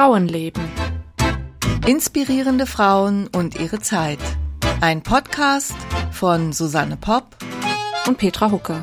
Frauenleben. 0.00 0.62
Inspirierende 1.86 2.64
Frauen 2.64 3.26
und 3.36 3.60
ihre 3.60 3.80
Zeit. 3.80 4.18
Ein 4.80 5.02
Podcast 5.02 5.76
von 6.10 6.54
Susanne 6.54 6.96
Popp 6.96 7.36
und 8.06 8.16
Petra 8.16 8.50
Hucke. 8.50 8.82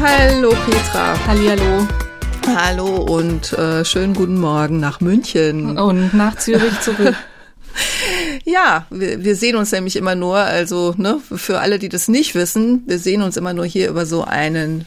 Hallo 0.00 0.50
Petra. 0.50 1.26
Hallihallo. 1.26 1.88
Hallo 2.54 2.86
und 2.86 3.52
äh, 3.54 3.84
schönen 3.84 4.14
guten 4.14 4.38
Morgen 4.38 4.78
nach 4.78 5.00
München. 5.00 5.76
Und 5.76 6.14
nach 6.14 6.36
Zürich 6.36 6.80
zurück. 6.82 7.16
Ja, 8.50 8.86
wir, 8.90 9.22
wir 9.22 9.36
sehen 9.36 9.56
uns 9.56 9.70
nämlich 9.70 9.94
immer 9.96 10.14
nur, 10.16 10.36
also 10.36 10.94
ne, 10.96 11.20
für 11.34 11.60
alle, 11.60 11.78
die 11.78 11.88
das 11.88 12.08
nicht 12.08 12.34
wissen, 12.34 12.82
wir 12.86 12.98
sehen 12.98 13.22
uns 13.22 13.36
immer 13.36 13.52
nur 13.52 13.64
hier 13.64 13.88
über 13.88 14.06
so 14.06 14.24
einen 14.24 14.86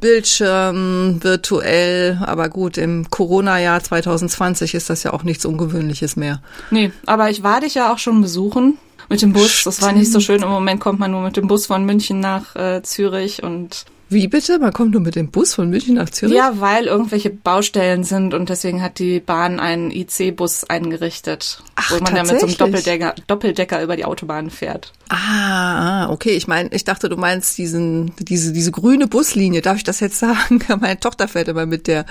Bildschirm 0.00 1.22
virtuell. 1.22 2.18
Aber 2.26 2.48
gut, 2.48 2.78
im 2.78 3.08
Corona-Jahr 3.08 3.82
2020 3.82 4.74
ist 4.74 4.90
das 4.90 5.04
ja 5.04 5.12
auch 5.12 5.22
nichts 5.22 5.44
Ungewöhnliches 5.44 6.16
mehr. 6.16 6.42
Nee, 6.70 6.90
aber 7.06 7.30
ich 7.30 7.42
war 7.42 7.60
dich 7.60 7.74
ja 7.74 7.92
auch 7.92 7.98
schon 7.98 8.20
besuchen 8.20 8.78
mit 9.08 9.22
dem 9.22 9.32
Bus. 9.32 9.62
Das 9.64 9.80
war 9.82 9.92
nicht 9.92 10.10
so 10.10 10.18
schön. 10.18 10.42
Im 10.42 10.48
Moment 10.48 10.80
kommt 10.80 10.98
man 10.98 11.12
nur 11.12 11.22
mit 11.22 11.36
dem 11.36 11.46
Bus 11.46 11.66
von 11.66 11.84
München 11.84 12.18
nach 12.18 12.56
äh, 12.56 12.82
Zürich 12.82 13.42
und 13.42 13.84
wie 14.08 14.28
bitte? 14.28 14.58
Man 14.58 14.72
kommt 14.72 14.92
nur 14.92 15.00
mit 15.00 15.16
dem 15.16 15.30
Bus 15.30 15.54
von 15.54 15.68
München 15.68 15.94
nach 15.94 16.10
Zürich? 16.10 16.34
Ja, 16.34 16.60
weil 16.60 16.86
irgendwelche 16.86 17.30
Baustellen 17.30 18.04
sind 18.04 18.34
und 18.34 18.48
deswegen 18.48 18.82
hat 18.82 18.98
die 18.98 19.20
Bahn 19.20 19.58
einen 19.58 19.90
IC-Bus 19.90 20.64
eingerichtet, 20.64 21.62
Ach, 21.74 21.90
wo 21.90 21.98
man 21.98 22.14
dann 22.14 22.26
mit 22.26 22.40
so 22.40 22.46
einem 22.46 22.56
Doppeldecker, 22.56 23.14
Doppeldecker 23.26 23.82
über 23.82 23.96
die 23.96 24.04
Autobahn 24.04 24.50
fährt. 24.50 24.92
Ah, 25.08 26.08
okay. 26.10 26.30
Ich 26.30 26.48
meine, 26.48 26.70
ich 26.72 26.84
dachte, 26.84 27.08
du 27.08 27.16
meinst 27.16 27.56
diesen, 27.58 28.12
diese, 28.18 28.52
diese 28.52 28.72
grüne 28.72 29.06
Buslinie. 29.06 29.62
Darf 29.62 29.76
ich 29.76 29.84
das 29.84 30.00
jetzt 30.00 30.18
sagen? 30.20 30.60
Meine 30.80 30.98
Tochter 30.98 31.28
fährt 31.28 31.48
immer 31.48 31.66
mit 31.66 31.86
der, 31.86 32.06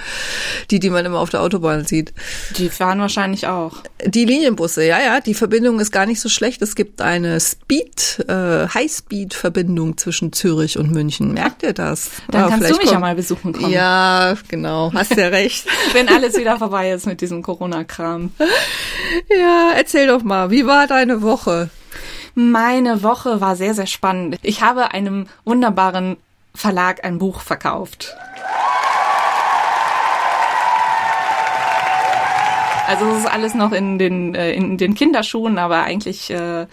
die, 0.71 0.79
die 0.79 0.89
man 0.89 1.05
immer 1.05 1.19
auf 1.19 1.29
der 1.29 1.41
Autobahn 1.41 1.85
sieht. 1.85 2.13
Die 2.57 2.69
fahren 2.69 2.99
wahrscheinlich 2.99 3.47
auch. 3.47 3.77
Die 4.05 4.25
Linienbusse, 4.25 4.85
ja, 4.85 4.99
ja. 4.99 5.19
Die 5.19 5.33
Verbindung 5.33 5.79
ist 5.79 5.91
gar 5.91 6.05
nicht 6.05 6.21
so 6.21 6.29
schlecht. 6.29 6.61
Es 6.61 6.75
gibt 6.75 7.01
eine 7.01 7.39
Speed, 7.39 8.25
äh, 8.27 8.67
High-Speed-Verbindung 8.67 9.97
zwischen 9.97 10.31
Zürich 10.31 10.77
und 10.77 10.91
München. 10.91 11.33
Merkt 11.33 11.63
ihr 11.63 11.73
das? 11.73 12.11
Dann 12.29 12.41
ja, 12.41 12.49
kannst 12.49 12.71
du 12.71 12.77
mich 12.77 12.91
ja 12.91 12.99
mal 12.99 13.15
besuchen 13.15 13.53
kommen. 13.53 13.71
Ja, 13.71 14.35
genau, 14.47 14.91
hast 14.93 15.15
ja 15.15 15.27
recht. 15.27 15.65
Wenn 15.93 16.07
alles 16.07 16.37
wieder 16.37 16.57
vorbei 16.57 16.91
ist 16.91 17.05
mit 17.07 17.19
diesem 17.21 17.41
Corona-Kram. 17.41 18.31
Ja, 19.29 19.71
erzähl 19.75 20.07
doch 20.07 20.23
mal, 20.23 20.49
wie 20.49 20.65
war 20.65 20.87
deine 20.87 21.21
Woche? 21.21 21.69
Meine 22.37 23.01
Woche 23.01 23.39
war 23.39 23.55
sehr, 23.55 23.73
sehr 23.73 23.87
spannend. 23.87 24.39
Ich 24.41 24.61
habe 24.61 24.91
einem 24.91 25.27
wunderbaren 25.45 26.17
Verlag 26.53 27.05
ein 27.05 27.17
Buch 27.17 27.39
verkauft. 27.39 28.13
Also 32.87 33.05
es 33.05 33.19
ist 33.19 33.31
alles 33.31 33.55
noch 33.55 33.71
in 33.71 33.97
den, 33.97 34.35
äh, 34.35 34.51
in 34.51 34.77
den 34.77 34.95
Kinderschuhen, 34.95 35.57
aber 35.57 35.83
eigentlich 35.83 36.29
äh, 36.29 36.67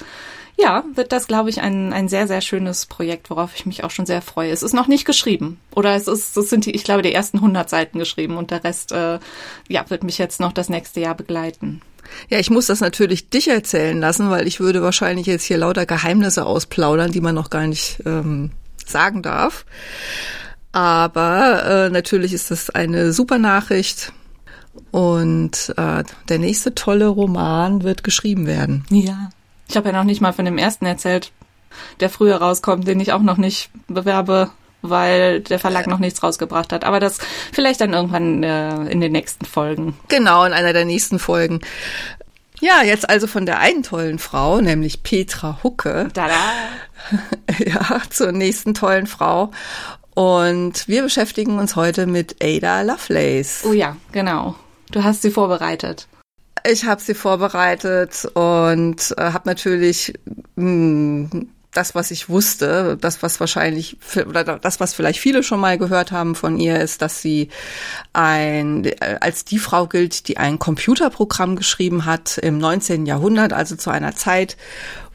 ja, 0.59 0.85
wird 0.95 1.13
das, 1.13 1.29
glaube 1.29 1.49
ich, 1.49 1.61
ein, 1.61 1.93
ein 1.93 2.09
sehr, 2.09 2.27
sehr 2.27 2.41
schönes 2.41 2.87
Projekt, 2.87 3.31
worauf 3.31 3.55
ich 3.55 3.65
mich 3.65 3.85
auch 3.85 3.91
schon 3.91 4.05
sehr 4.05 4.21
freue. 4.21 4.51
Es 4.51 4.63
ist 4.63 4.75
noch 4.75 4.89
nicht 4.89 5.05
geschrieben. 5.05 5.61
Oder 5.75 5.95
es 5.95 6.09
ist, 6.09 6.37
es 6.37 6.51
sind 6.51 6.67
die, 6.67 6.73
ich 6.73 6.85
glaube, 6.85 7.03
die 7.03 7.15
ersten 7.15 7.39
100 7.39 7.71
Seiten 7.71 7.99
geschrieben 7.99 8.37
und 8.37 8.51
der 8.51 8.65
Rest, 8.65 8.91
äh, 8.91 9.21
ja, 9.69 9.89
wird 9.89 10.03
mich 10.03 10.19
jetzt 10.19 10.41
noch 10.41 10.53
das 10.53 10.69
nächste 10.69 11.01
Jahr 11.01 11.15
begleiten. 11.15 11.83
Ja, 12.29 12.39
ich 12.39 12.51
muss 12.51 12.67
das 12.67 12.81
natürlich 12.81 13.31
dich 13.31 13.49
erzählen 13.49 13.99
lassen, 13.99 14.31
weil 14.31 14.47
ich 14.47 14.61
würde 14.61 14.83
wahrscheinlich 14.83 15.27
jetzt 15.27 15.45
hier 15.45 15.59
lauter 15.59 15.87
Geheimnisse 15.87 16.45
ausplaudern, 16.45 17.13
die 17.13 17.21
man 17.21 17.35
noch 17.35 17.51
gar 17.51 17.67
nicht 17.67 18.03
ähm, 18.07 18.51
sagen 18.87 19.23
darf. 19.23 19.65
Aber 20.73 21.65
äh, 21.65 21.91
natürlich 21.91 22.33
ist 22.33 22.51
das 22.51 22.71
eine 22.71 23.13
super 23.13 23.39
Nachricht. 23.39 24.13
Und 24.91 25.75
äh, 25.77 26.05
der 26.29 26.39
nächste 26.39 26.75
tolle 26.75 27.07
Roman 27.07 27.83
wird 27.83 28.05
geschrieben 28.05 28.47
werden. 28.47 28.85
Ja. 28.91 29.31
Ich 29.69 29.77
habe 29.77 29.89
ja 29.89 29.97
noch 29.97 30.05
nicht 30.05 30.21
mal 30.21 30.33
von 30.33 30.45
dem 30.45 30.59
ersten 30.59 30.87
erzählt, 30.87 31.33
der 32.01 32.11
früher 32.11 32.37
rauskommt, 32.37 32.87
den 32.87 33.01
ich 33.01 33.13
auch 33.13 33.23
noch 33.23 33.37
nicht 33.37 33.71
bewerbe, 33.89 34.51
weil 34.83 35.41
der 35.41 35.59
Verlag 35.59 35.87
noch 35.87 35.99
nichts 35.99 36.23
rausgebracht 36.23 36.73
hat. 36.73 36.85
Aber 36.85 37.01
das 37.01 37.19
vielleicht 37.53 37.81
dann 37.81 37.95
irgendwann 37.95 38.43
äh, 38.43 38.91
in 38.91 39.01
den 39.01 39.13
nächsten 39.13 39.45
Folgen. 39.45 39.97
Genau, 40.09 40.45
in 40.45 40.53
einer 40.53 40.73
der 40.73 40.85
nächsten 40.85 41.19
Folgen. 41.19 41.61
Ja, 42.61 42.83
jetzt 42.85 43.11
also 43.11 43.27
von 43.27 43.45
der 43.45 43.59
einen 43.59 43.83
tollen 43.83 44.21
Frau, 44.21 44.61
nämlich 44.61 45.03
Petra 45.03 45.59
Hucke. 45.63 46.09
Tada. 46.13 46.35
Ja, 47.59 48.01
zur 48.09 48.31
nächsten 48.31 48.75
tollen 48.75 49.09
Frau. 49.09 49.51
Und 50.15 50.87
wir 50.87 51.03
beschäftigen 51.03 51.59
uns 51.59 51.75
heute 51.75 52.07
mit 52.07 52.37
Ada 52.43 52.83
Lovelace. 52.83 53.65
Oh 53.67 53.73
ja, 53.73 53.97
genau. 54.13 54.55
Du 54.93 55.03
hast 55.03 55.23
sie 55.23 55.33
vorbereitet. 55.33 56.07
Ich 56.71 56.85
habe 56.85 57.01
sie 57.01 57.15
vorbereitet 57.15 58.27
und 58.35 59.15
äh, 59.19 59.33
habe 59.33 59.49
natürlich 59.49 60.13
mh, 60.55 61.31
hm, 61.33 61.49
das, 61.73 61.95
was 61.95 62.11
ich 62.11 62.29
wusste, 62.29 62.99
das, 63.01 63.23
was 63.23 63.41
wahrscheinlich, 63.41 63.97
oder 64.27 64.45
das, 64.45 64.79
was 64.79 64.93
vielleicht 64.93 65.19
viele 65.19 65.43
schon 65.43 65.59
mal 65.59 65.79
gehört 65.79 66.13
haben 66.13 66.35
von 66.35 66.59
ihr, 66.59 66.79
ist, 66.81 67.01
dass 67.01 67.23
sie 67.23 67.49
ein, 68.13 68.85
äh, 68.85 69.19
als 69.21 69.45
die 69.45 69.59
Frau 69.59 69.87
gilt, 69.87 70.29
die 70.29 70.37
ein 70.37 70.59
Computerprogramm 70.59 71.57
geschrieben 71.57 72.05
hat 72.05 72.37
im 72.39 72.59
19. 72.59 73.07
Jahrhundert, 73.07 73.55
also 73.55 73.75
zu 73.77 73.91
einer 73.91 74.15
Zeit, 74.15 74.57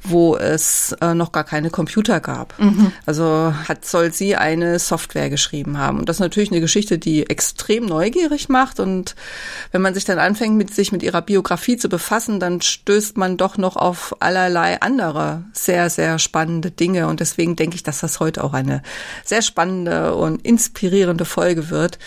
wo 0.09 0.35
es 0.35 0.95
äh, 1.01 1.13
noch 1.13 1.31
gar 1.31 1.43
keine 1.43 1.69
Computer 1.69 2.19
gab. 2.19 2.57
Mhm. 2.59 2.91
Also 3.05 3.53
hat, 3.67 3.85
soll 3.85 4.13
sie 4.13 4.35
eine 4.35 4.79
Software 4.79 5.29
geschrieben 5.29 5.77
haben. 5.77 5.99
Und 5.99 6.09
das 6.09 6.17
ist 6.17 6.21
natürlich 6.21 6.51
eine 6.51 6.61
Geschichte, 6.61 6.97
die 6.97 7.29
extrem 7.29 7.85
neugierig 7.85 8.49
macht. 8.49 8.79
Und 8.79 9.15
wenn 9.71 9.81
man 9.81 9.93
sich 9.93 10.05
dann 10.05 10.19
anfängt, 10.19 10.55
mit 10.57 10.73
sich 10.73 10.91
mit 10.91 11.03
ihrer 11.03 11.21
Biografie 11.21 11.77
zu 11.77 11.89
befassen, 11.89 12.39
dann 12.39 12.61
stößt 12.61 13.17
man 13.17 13.37
doch 13.37 13.57
noch 13.57 13.75
auf 13.75 14.15
allerlei 14.19 14.81
andere 14.81 15.43
sehr, 15.53 15.89
sehr 15.89 16.19
spannende 16.19 16.71
Dinge. 16.71 17.07
Und 17.07 17.19
deswegen 17.19 17.55
denke 17.55 17.75
ich, 17.75 17.83
dass 17.83 17.99
das 17.99 18.19
heute 18.19 18.43
auch 18.43 18.53
eine 18.53 18.81
sehr 19.23 19.41
spannende 19.41 20.15
und 20.15 20.45
inspirierende 20.45 21.25
Folge 21.25 21.69
wird. 21.69 21.99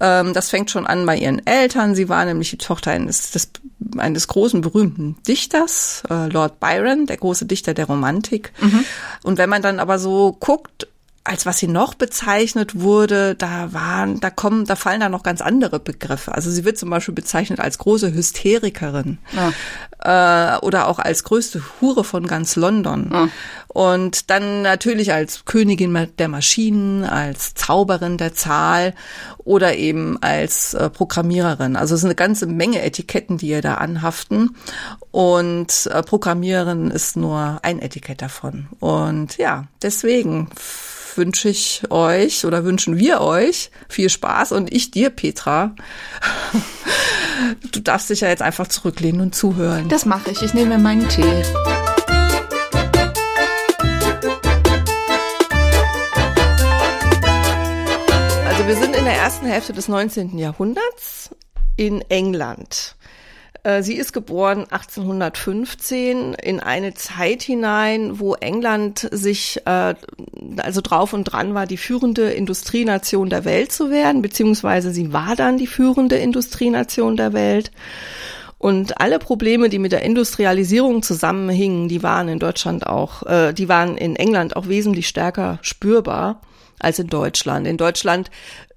Ähm, 0.00 0.32
das 0.32 0.48
fängt 0.50 0.70
schon 0.70 0.86
an 0.86 1.06
bei 1.06 1.16
ihren 1.16 1.46
Eltern. 1.46 1.94
Sie 1.94 2.08
war 2.08 2.24
nämlich 2.24 2.50
die 2.50 2.58
Tochter 2.58 2.92
eines, 2.92 3.30
des, 3.30 3.50
eines 3.98 4.28
großen 4.28 4.60
berühmten 4.60 5.16
Dichters, 5.28 6.02
äh, 6.08 6.26
Lord 6.28 6.58
Byron, 6.58 7.06
der 7.06 7.18
große 7.18 7.29
Dichter 7.46 7.74
der 7.74 7.86
Romantik. 7.86 8.52
Mhm. 8.60 8.84
Und 9.22 9.38
wenn 9.38 9.50
man 9.50 9.62
dann 9.62 9.80
aber 9.80 9.98
so 9.98 10.36
guckt, 10.38 10.86
als 11.22 11.44
was 11.44 11.58
sie 11.58 11.68
noch 11.68 11.94
bezeichnet 11.94 12.80
wurde, 12.80 13.34
da 13.34 13.72
waren, 13.72 14.20
da 14.20 14.30
kommen, 14.30 14.64
da 14.64 14.74
fallen 14.74 15.00
da 15.00 15.08
noch 15.08 15.22
ganz 15.22 15.42
andere 15.42 15.78
Begriffe. 15.78 16.34
Also 16.34 16.50
sie 16.50 16.64
wird 16.64 16.78
zum 16.78 16.88
Beispiel 16.88 17.14
bezeichnet 17.14 17.60
als 17.60 17.76
große 17.78 18.12
Hysterikerin 18.14 19.18
ja. 19.32 20.56
äh, 20.56 20.58
oder 20.60 20.88
auch 20.88 20.98
als 20.98 21.22
größte 21.22 21.62
Hure 21.80 22.04
von 22.04 22.26
ganz 22.26 22.56
London. 22.56 23.10
Ja. 23.12 23.28
Und 23.72 24.30
dann 24.30 24.62
natürlich 24.62 25.12
als 25.12 25.44
Königin 25.44 26.08
der 26.18 26.28
Maschinen, 26.28 27.04
als 27.04 27.54
Zauberin 27.54 28.18
der 28.18 28.34
Zahl 28.34 28.94
oder 29.38 29.76
eben 29.76 30.20
als 30.22 30.74
äh, 30.74 30.90
Programmiererin. 30.90 31.76
Also 31.76 31.94
es 31.94 32.00
ist 32.00 32.04
eine 32.04 32.16
ganze 32.16 32.46
Menge 32.46 32.82
Etiketten, 32.82 33.38
die 33.38 33.48
ihr 33.48 33.62
da 33.62 33.74
anhaften. 33.74 34.56
Und 35.12 35.86
äh, 35.86 36.02
Programmiererin 36.02 36.90
ist 36.90 37.16
nur 37.16 37.60
ein 37.62 37.80
Etikett 37.80 38.22
davon. 38.22 38.66
Und 38.80 39.36
ja, 39.38 39.66
deswegen 39.82 40.48
wünsche 41.16 41.48
ich 41.48 41.82
euch 41.90 42.44
oder 42.44 42.64
wünschen 42.64 42.98
wir 42.98 43.20
euch 43.20 43.70
viel 43.88 44.10
Spaß 44.10 44.52
und 44.52 44.72
ich 44.72 44.90
dir, 44.90 45.10
Petra. 45.10 45.74
Du 47.72 47.80
darfst 47.80 48.10
dich 48.10 48.20
ja 48.20 48.28
jetzt 48.28 48.42
einfach 48.42 48.66
zurücklehnen 48.66 49.22
und 49.22 49.34
zuhören. 49.34 49.88
Das 49.88 50.04
mache 50.04 50.30
ich. 50.30 50.42
Ich 50.42 50.52
nehme 50.52 50.76
meinen 50.76 51.08
Tee. 51.08 51.42
Ersten 59.30 59.46
Hälfte 59.46 59.72
des 59.72 59.86
19. 59.86 60.38
Jahrhunderts 60.38 61.30
in 61.76 62.00
England. 62.08 62.96
Äh, 63.62 63.84
sie 63.84 63.94
ist 63.94 64.12
geboren 64.12 64.64
1815 64.68 66.34
in 66.34 66.58
eine 66.58 66.94
Zeit 66.94 67.40
hinein, 67.40 68.18
wo 68.18 68.34
England 68.34 69.08
sich 69.12 69.62
äh, 69.66 69.94
also 70.56 70.80
drauf 70.80 71.12
und 71.12 71.22
dran 71.22 71.54
war, 71.54 71.66
die 71.66 71.76
führende 71.76 72.32
Industrienation 72.32 73.30
der 73.30 73.44
Welt 73.44 73.70
zu 73.70 73.88
werden, 73.92 74.20
beziehungsweise 74.20 74.90
sie 74.90 75.12
war 75.12 75.36
dann 75.36 75.58
die 75.58 75.68
führende 75.68 76.16
Industrienation 76.16 77.16
der 77.16 77.32
Welt. 77.32 77.70
Und 78.58 79.00
alle 79.00 79.20
Probleme, 79.20 79.68
die 79.68 79.78
mit 79.78 79.92
der 79.92 80.02
Industrialisierung 80.02 81.04
zusammenhingen, 81.04 81.86
die 81.86 82.02
waren 82.02 82.26
in 82.26 82.40
Deutschland 82.40 82.84
auch, 82.84 83.22
äh, 83.26 83.52
die 83.52 83.68
waren 83.68 83.96
in 83.96 84.16
England 84.16 84.56
auch 84.56 84.66
wesentlich 84.66 85.06
stärker 85.06 85.60
spürbar 85.62 86.40
als 86.80 86.98
in 86.98 87.08
Deutschland. 87.08 87.66
In 87.66 87.76
Deutschland 87.76 88.30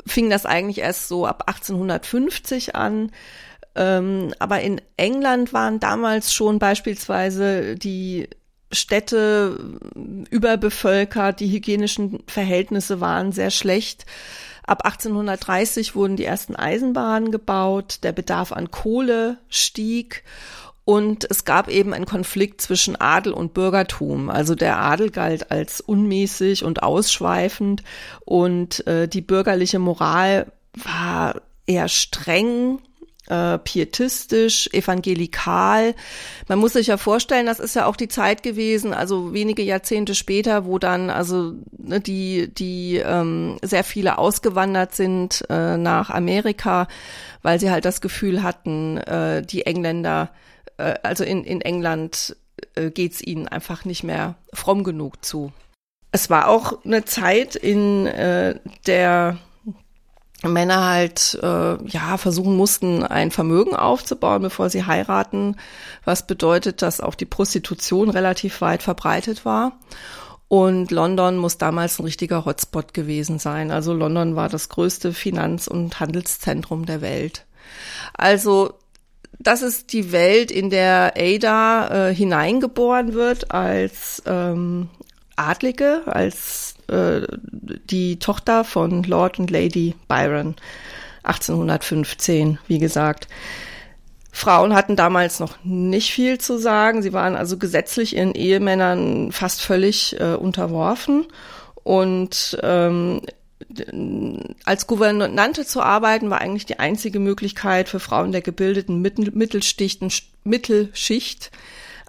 fing 0.05 0.29
das 0.29 0.45
eigentlich 0.45 0.79
erst 0.79 1.07
so 1.07 1.25
ab 1.25 1.43
1850 1.47 2.75
an. 2.75 3.11
Ähm, 3.75 4.33
aber 4.39 4.61
in 4.61 4.81
England 4.97 5.53
waren 5.53 5.79
damals 5.79 6.33
schon 6.33 6.59
beispielsweise 6.59 7.75
die 7.75 8.29
Städte 8.71 9.57
überbevölkert, 10.29 11.39
die 11.39 11.51
hygienischen 11.51 12.23
Verhältnisse 12.27 12.99
waren 12.99 13.31
sehr 13.31 13.51
schlecht. 13.51 14.05
Ab 14.65 14.85
1830 14.85 15.95
wurden 15.95 16.15
die 16.15 16.25
ersten 16.25 16.55
Eisenbahnen 16.55 17.31
gebaut, 17.31 17.99
der 18.03 18.13
Bedarf 18.13 18.51
an 18.51 18.71
Kohle 18.71 19.37
stieg 19.49 20.23
und 20.85 21.25
es 21.29 21.45
gab 21.45 21.69
eben 21.69 21.93
einen 21.93 22.05
Konflikt 22.05 22.61
zwischen 22.61 22.99
Adel 22.99 23.33
und 23.33 23.53
Bürgertum. 23.53 24.29
Also 24.29 24.53
der 24.53 24.79
Adel 24.79 25.11
galt 25.11 25.49
als 25.51 25.79
unmäßig 25.79 26.63
und 26.63 26.83
ausschweifend 26.83 27.83
und 28.25 28.85
äh, 28.87 29.07
die 29.07 29.21
bürgerliche 29.21 29.79
Moral 29.79 30.51
war 30.73 31.41
eher 31.65 31.87
streng 31.87 32.79
äh, 33.27 33.57
pietistisch, 33.59 34.69
evangelikal. 34.73 35.95
Man 36.49 36.59
muss 36.59 36.73
sich 36.73 36.87
ja 36.87 36.97
vorstellen, 36.97 37.45
das 37.45 37.61
ist 37.61 37.75
ja 37.75 37.85
auch 37.85 37.95
die 37.95 38.09
Zeit 38.09 38.43
gewesen, 38.43 38.93
also 38.93 39.33
wenige 39.33 39.61
Jahrzehnte 39.61 40.15
später, 40.15 40.65
wo 40.65 40.79
dann 40.79 41.09
also 41.09 41.53
ne, 41.77 42.01
die 42.01 42.53
die 42.53 42.97
ähm, 42.97 43.57
sehr 43.61 43.85
viele 43.85 44.17
ausgewandert 44.17 44.93
sind 44.93 45.45
äh, 45.49 45.77
nach 45.77 46.09
Amerika, 46.09 46.87
weil 47.41 47.59
sie 47.61 47.71
halt 47.71 47.85
das 47.85 48.01
Gefühl 48.01 48.43
hatten, 48.43 48.97
äh, 48.97 49.41
die 49.41 49.65
Engländer, 49.65 50.29
äh, 50.77 50.95
also 51.03 51.23
in 51.23 51.43
in 51.43 51.61
England 51.61 52.35
äh, 52.75 52.89
geht's 52.91 53.21
ihnen 53.21 53.47
einfach 53.47 53.85
nicht 53.85 54.03
mehr 54.03 54.35
fromm 54.53 54.83
genug 54.83 55.23
zu. 55.23 55.51
Es 56.11 56.29
war 56.29 56.47
auch 56.47 56.83
eine 56.85 57.05
Zeit 57.05 57.55
in 57.55 58.05
äh, 58.05 58.59
der 58.85 59.37
Männer 60.43 60.85
halt 60.85 61.39
äh, 61.41 61.83
ja 61.87 62.17
versuchen 62.17 62.55
mussten, 62.57 63.03
ein 63.03 63.31
Vermögen 63.31 63.75
aufzubauen, 63.75 64.41
bevor 64.41 64.69
sie 64.69 64.85
heiraten, 64.85 65.55
was 66.03 66.27
bedeutet, 66.27 66.81
dass 66.81 67.01
auch 67.01 67.15
die 67.15 67.25
Prostitution 67.25 68.09
relativ 68.09 68.61
weit 68.61 68.83
verbreitet 68.83 69.45
war. 69.45 69.79
Und 70.49 70.91
London 70.91 71.37
muss 71.37 71.57
damals 71.57 71.97
ein 71.97 72.03
richtiger 72.03 72.45
Hotspot 72.45 72.93
gewesen 72.93 73.39
sein. 73.39 73.71
Also 73.71 73.93
London 73.93 74.35
war 74.35 74.49
das 74.49 74.69
größte 74.69 75.13
Finanz- 75.13 75.67
und 75.67 75.99
Handelszentrum 75.99 76.85
der 76.85 77.01
Welt. 77.01 77.45
Also 78.13 78.75
das 79.39 79.61
ist 79.61 79.93
die 79.93 80.11
Welt, 80.11 80.51
in 80.51 80.69
der 80.69 81.13
Ada 81.17 82.09
äh, 82.09 82.15
hineingeboren 82.15 83.13
wird 83.13 83.51
als 83.51 84.21
ähm, 84.25 84.89
Adlige, 85.35 86.03
als 86.05 86.75
äh, 86.87 87.21
die 87.51 88.19
Tochter 88.19 88.63
von 88.63 89.03
Lord 89.03 89.39
und 89.39 89.51
Lady 89.51 89.95
Byron 90.07 90.55
1815, 91.23 92.59
wie 92.67 92.79
gesagt. 92.79 93.27
Frauen 94.31 94.73
hatten 94.73 94.95
damals 94.95 95.39
noch 95.39 95.63
nicht 95.63 96.11
viel 96.11 96.39
zu 96.39 96.57
sagen. 96.57 97.03
Sie 97.03 97.13
waren 97.13 97.35
also 97.35 97.57
gesetzlich 97.57 98.15
ihren 98.15 98.33
Ehemännern 98.33 99.31
fast 99.31 99.61
völlig 99.61 100.19
äh, 100.19 100.33
unterworfen. 100.33 101.27
Und 101.83 102.57
ähm, 102.63 103.21
als 104.65 104.87
Gouvernante 104.87 105.65
zu 105.65 105.81
arbeiten 105.81 106.29
war 106.29 106.41
eigentlich 106.41 106.65
die 106.65 106.79
einzige 106.79 107.19
Möglichkeit 107.19 107.89
für 107.89 107.99
Frauen 107.99 108.31
der 108.31 108.41
gebildeten 108.41 109.01
Mittel 109.01 109.31
Mittelschicht, 109.33 110.01
Mittelschicht 110.43 111.51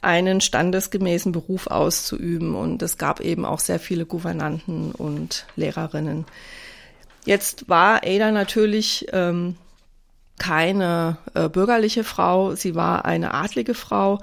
einen 0.03 0.41
standesgemäßen 0.41 1.33
Beruf 1.33 1.67
auszuüben. 1.67 2.55
Und 2.55 2.83
es 2.83 2.99
gab 2.99 3.21
eben 3.21 3.45
auch 3.45 3.59
sehr 3.59 3.81
viele 3.81 4.07
Gouvernanten 4.07 4.93
und 4.93 5.47
Lehrerinnen. 5.57 6.27
Jetzt 7.25 7.69
war 7.69 8.03
Ada 8.05 8.31
natürlich 8.31 9.07
ähm, 9.13 9.57
keine 10.39 11.17
äh, 11.33 11.49
bürgerliche 11.49 12.05
Frau, 12.05 12.55
sie 12.55 12.75
war 12.75 13.05
eine 13.05 13.33
adlige 13.33 13.75
Frau. 13.75 14.21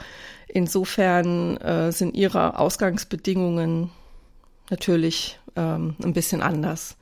Insofern 0.48 1.58
äh, 1.58 1.92
sind 1.92 2.14
ihre 2.14 2.60
Ausgangsbedingungen 2.60 3.90
natürlich 4.70 5.40
ähm, 5.56 5.96
ein 6.04 6.14
bisschen 6.14 6.42
anders. 6.42 6.96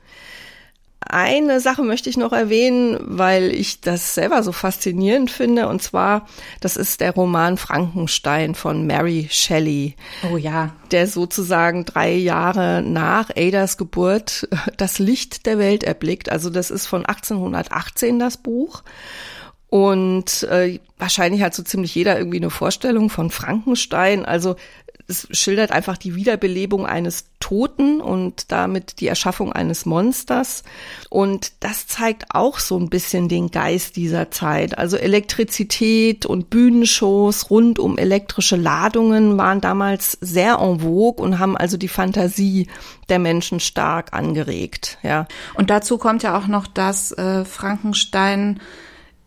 Eine 1.00 1.60
Sache 1.60 1.82
möchte 1.82 2.10
ich 2.10 2.18
noch 2.18 2.32
erwähnen, 2.32 2.98
weil 3.00 3.54
ich 3.54 3.80
das 3.80 4.14
selber 4.14 4.42
so 4.42 4.52
faszinierend 4.52 5.30
finde, 5.30 5.66
und 5.66 5.82
zwar, 5.82 6.26
das 6.60 6.76
ist 6.76 7.00
der 7.00 7.14
Roman 7.14 7.56
Frankenstein 7.56 8.54
von 8.54 8.86
Mary 8.86 9.26
Shelley. 9.30 9.96
Oh 10.30 10.36
ja. 10.36 10.74
Der 10.90 11.06
sozusagen 11.06 11.86
drei 11.86 12.12
Jahre 12.12 12.82
nach 12.82 13.30
Adas 13.34 13.78
Geburt 13.78 14.46
das 14.76 14.98
Licht 14.98 15.46
der 15.46 15.58
Welt 15.58 15.84
erblickt. 15.84 16.30
Also 16.30 16.50
das 16.50 16.70
ist 16.70 16.86
von 16.86 17.06
1818 17.06 18.18
das 18.18 18.36
Buch. 18.36 18.82
Und 19.70 20.42
äh, 20.44 20.80
wahrscheinlich 20.98 21.42
hat 21.42 21.54
so 21.54 21.62
ziemlich 21.62 21.94
jeder 21.94 22.18
irgendwie 22.18 22.38
eine 22.38 22.50
Vorstellung 22.50 23.08
von 23.08 23.30
Frankenstein. 23.30 24.24
Also 24.26 24.56
es 25.10 25.28
schildert 25.32 25.72
einfach 25.72 25.98
die 25.98 26.14
Wiederbelebung 26.14 26.86
eines 26.86 27.24
Toten 27.40 28.00
und 28.00 28.52
damit 28.52 29.00
die 29.00 29.08
Erschaffung 29.08 29.52
eines 29.52 29.84
Monsters. 29.84 30.62
Und 31.08 31.52
das 31.60 31.86
zeigt 31.86 32.26
auch 32.30 32.58
so 32.58 32.78
ein 32.78 32.88
bisschen 32.88 33.28
den 33.28 33.50
Geist 33.50 33.96
dieser 33.96 34.30
Zeit. 34.30 34.78
Also 34.78 34.96
Elektrizität 34.96 36.26
und 36.26 36.48
Bühnenshows 36.48 37.50
rund 37.50 37.78
um 37.78 37.98
elektrische 37.98 38.56
Ladungen 38.56 39.36
waren 39.36 39.60
damals 39.60 40.16
sehr 40.20 40.58
en 40.60 40.80
vogue 40.80 41.22
und 41.22 41.38
haben 41.38 41.56
also 41.56 41.76
die 41.76 41.88
Fantasie 41.88 42.68
der 43.08 43.18
Menschen 43.18 43.60
stark 43.60 44.12
angeregt. 44.12 44.98
Ja. 45.02 45.26
Und 45.54 45.70
dazu 45.70 45.98
kommt 45.98 46.22
ja 46.22 46.38
auch 46.38 46.46
noch, 46.46 46.66
dass 46.66 47.12
äh, 47.12 47.44
Frankenstein 47.44 48.60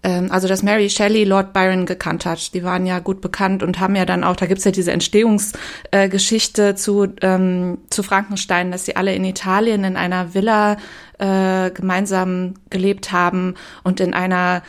also 0.03 0.47
dass 0.47 0.63
Mary 0.63 0.89
Shelley 0.89 1.23
Lord 1.23 1.53
Byron 1.53 1.85
gekannt 1.85 2.25
hat. 2.25 2.53
Die 2.53 2.63
waren 2.63 2.85
ja 2.85 2.99
gut 2.99 3.21
bekannt 3.21 3.63
und 3.63 3.79
haben 3.79 3.95
ja 3.95 4.05
dann 4.05 4.23
auch, 4.23 4.35
da 4.35 4.45
gibt's 4.45 4.65
ja 4.65 4.71
diese 4.71 4.91
Entstehungsgeschichte 4.91 6.69
äh, 6.69 6.75
zu, 6.75 7.07
ähm, 7.21 7.79
zu 7.89 8.03
Frankenstein, 8.03 8.71
dass 8.71 8.85
sie 8.85 8.95
alle 8.95 9.15
in 9.15 9.23
Italien 9.23 9.83
in 9.83 9.95
einer 9.95 10.33
Villa 10.33 10.77
äh, 11.19 11.71
gemeinsam 11.71 12.55
gelebt 12.69 13.11
haben 13.11 13.55
und 13.83 13.99
in 13.99 14.13
einer 14.13 14.63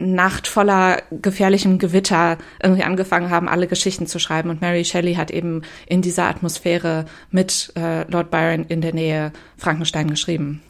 Nacht 0.00 0.46
voller 0.46 1.02
gefährlichem 1.10 1.78
Gewitter 1.78 2.38
irgendwie 2.62 2.84
angefangen 2.84 3.30
haben, 3.30 3.48
alle 3.48 3.66
Geschichten 3.66 4.06
zu 4.06 4.20
schreiben. 4.20 4.48
Und 4.48 4.60
Mary 4.60 4.84
Shelley 4.84 5.14
hat 5.14 5.30
eben 5.30 5.62
in 5.86 6.02
dieser 6.02 6.28
Atmosphäre 6.28 7.06
mit 7.30 7.72
äh, 7.74 8.08
Lord 8.08 8.30
Byron 8.30 8.64
in 8.66 8.80
der 8.80 8.94
Nähe 8.94 9.32
Frankenstein 9.56 10.08
geschrieben. 10.08 10.62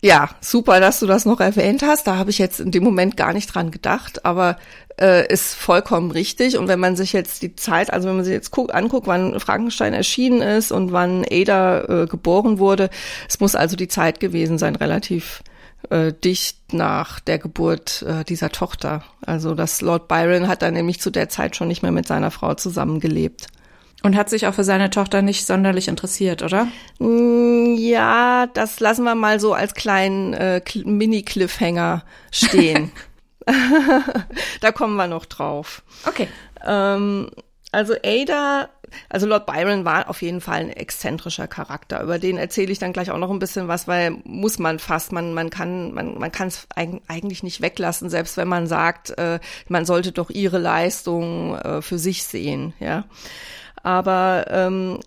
Ja, 0.00 0.30
super, 0.40 0.78
dass 0.78 1.00
du 1.00 1.06
das 1.06 1.24
noch 1.24 1.40
erwähnt 1.40 1.82
hast. 1.82 2.06
Da 2.06 2.16
habe 2.16 2.30
ich 2.30 2.38
jetzt 2.38 2.60
in 2.60 2.70
dem 2.70 2.84
Moment 2.84 3.16
gar 3.16 3.32
nicht 3.32 3.52
dran 3.52 3.72
gedacht, 3.72 4.24
aber 4.24 4.56
äh, 5.00 5.26
ist 5.32 5.54
vollkommen 5.54 6.12
richtig. 6.12 6.56
Und 6.56 6.68
wenn 6.68 6.78
man 6.78 6.94
sich 6.94 7.12
jetzt 7.12 7.42
die 7.42 7.56
Zeit, 7.56 7.92
also 7.92 8.08
wenn 8.08 8.16
man 8.16 8.24
sich 8.24 8.34
jetzt 8.34 8.52
guckt, 8.52 8.72
anguckt, 8.72 9.08
wann 9.08 9.40
Frankenstein 9.40 9.94
erschienen 9.94 10.40
ist 10.40 10.70
und 10.70 10.92
wann 10.92 11.24
Ada 11.28 12.02
äh, 12.02 12.06
geboren 12.06 12.60
wurde, 12.60 12.90
es 13.28 13.40
muss 13.40 13.56
also 13.56 13.74
die 13.74 13.88
Zeit 13.88 14.20
gewesen 14.20 14.56
sein, 14.56 14.76
relativ 14.76 15.42
äh, 15.90 16.12
dicht 16.12 16.72
nach 16.72 17.18
der 17.18 17.38
Geburt 17.38 18.02
äh, 18.02 18.24
dieser 18.24 18.50
Tochter. 18.50 19.02
Also 19.26 19.56
das 19.56 19.80
Lord 19.80 20.06
Byron 20.06 20.46
hat 20.46 20.62
dann 20.62 20.74
nämlich 20.74 21.00
zu 21.00 21.10
der 21.10 21.28
Zeit 21.28 21.56
schon 21.56 21.68
nicht 21.68 21.82
mehr 21.82 21.92
mit 21.92 22.06
seiner 22.06 22.30
Frau 22.30 22.54
zusammengelebt. 22.54 23.48
Und 24.04 24.16
hat 24.16 24.30
sich 24.30 24.46
auch 24.46 24.54
für 24.54 24.64
seine 24.64 24.90
Tochter 24.90 25.22
nicht 25.22 25.44
sonderlich 25.44 25.88
interessiert, 25.88 26.42
oder? 26.42 26.68
Mm, 27.00 27.74
ja, 27.76 28.46
das 28.46 28.78
lassen 28.78 29.02
wir 29.02 29.16
mal 29.16 29.40
so 29.40 29.54
als 29.54 29.74
kleinen 29.74 30.34
äh, 30.34 30.60
Mini-Cliffhanger 30.84 32.04
stehen. 32.30 32.92
da 34.60 34.72
kommen 34.72 34.96
wir 34.96 35.06
noch 35.06 35.24
drauf. 35.24 35.82
Okay. 36.06 36.28
Ähm, 36.64 37.30
also 37.72 37.94
Ada, 38.02 38.70
also 39.08 39.26
Lord 39.26 39.46
Byron 39.46 39.84
war 39.84 40.08
auf 40.08 40.22
jeden 40.22 40.40
Fall 40.40 40.60
ein 40.60 40.70
exzentrischer 40.70 41.46
Charakter. 41.46 42.02
Über 42.02 42.18
den 42.18 42.38
erzähle 42.38 42.72
ich 42.72 42.78
dann 42.78 42.92
gleich 42.92 43.10
auch 43.10 43.18
noch 43.18 43.30
ein 43.30 43.38
bisschen 43.38 43.68
was, 43.68 43.86
weil 43.86 44.16
muss 44.24 44.58
man 44.58 44.78
fast, 44.78 45.12
man, 45.12 45.34
man 45.34 45.50
kann, 45.50 45.92
man, 45.92 46.18
man 46.18 46.32
kann 46.32 46.48
es 46.48 46.66
eigentlich 46.76 47.42
nicht 47.42 47.60
weglassen, 47.60 48.08
selbst 48.08 48.36
wenn 48.36 48.48
man 48.48 48.66
sagt, 48.66 49.10
äh, 49.18 49.38
man 49.68 49.84
sollte 49.84 50.12
doch 50.12 50.30
ihre 50.30 50.58
Leistung 50.58 51.56
äh, 51.56 51.82
für 51.82 51.98
sich 51.98 52.24
sehen, 52.24 52.72
ja. 52.80 53.04
Aber 53.82 54.46
ähm, 54.50 55.00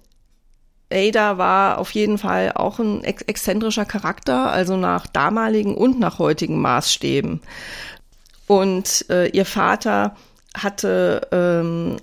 Ada 0.92 1.38
war 1.38 1.78
auf 1.78 1.92
jeden 1.92 2.18
Fall 2.18 2.52
auch 2.54 2.80
ein 2.80 3.04
ex 3.04 3.22
exzentrischer 3.24 3.86
Charakter, 3.86 4.52
also 4.52 4.78
nach 4.78 5.08
damaligen 5.08 5.76
und 5.76 6.00
nach 6.00 6.20
heutigen 6.20 6.60
Maßstäben. 6.60 7.42
Und 8.48 9.06
äh, 9.10 9.28
ihr 9.28 9.46
Vater 9.46 10.16
hatte 10.54 11.28
ähm, 11.32 11.98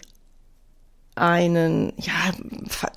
einen, 1.14 1.92
ja, 1.98 2.32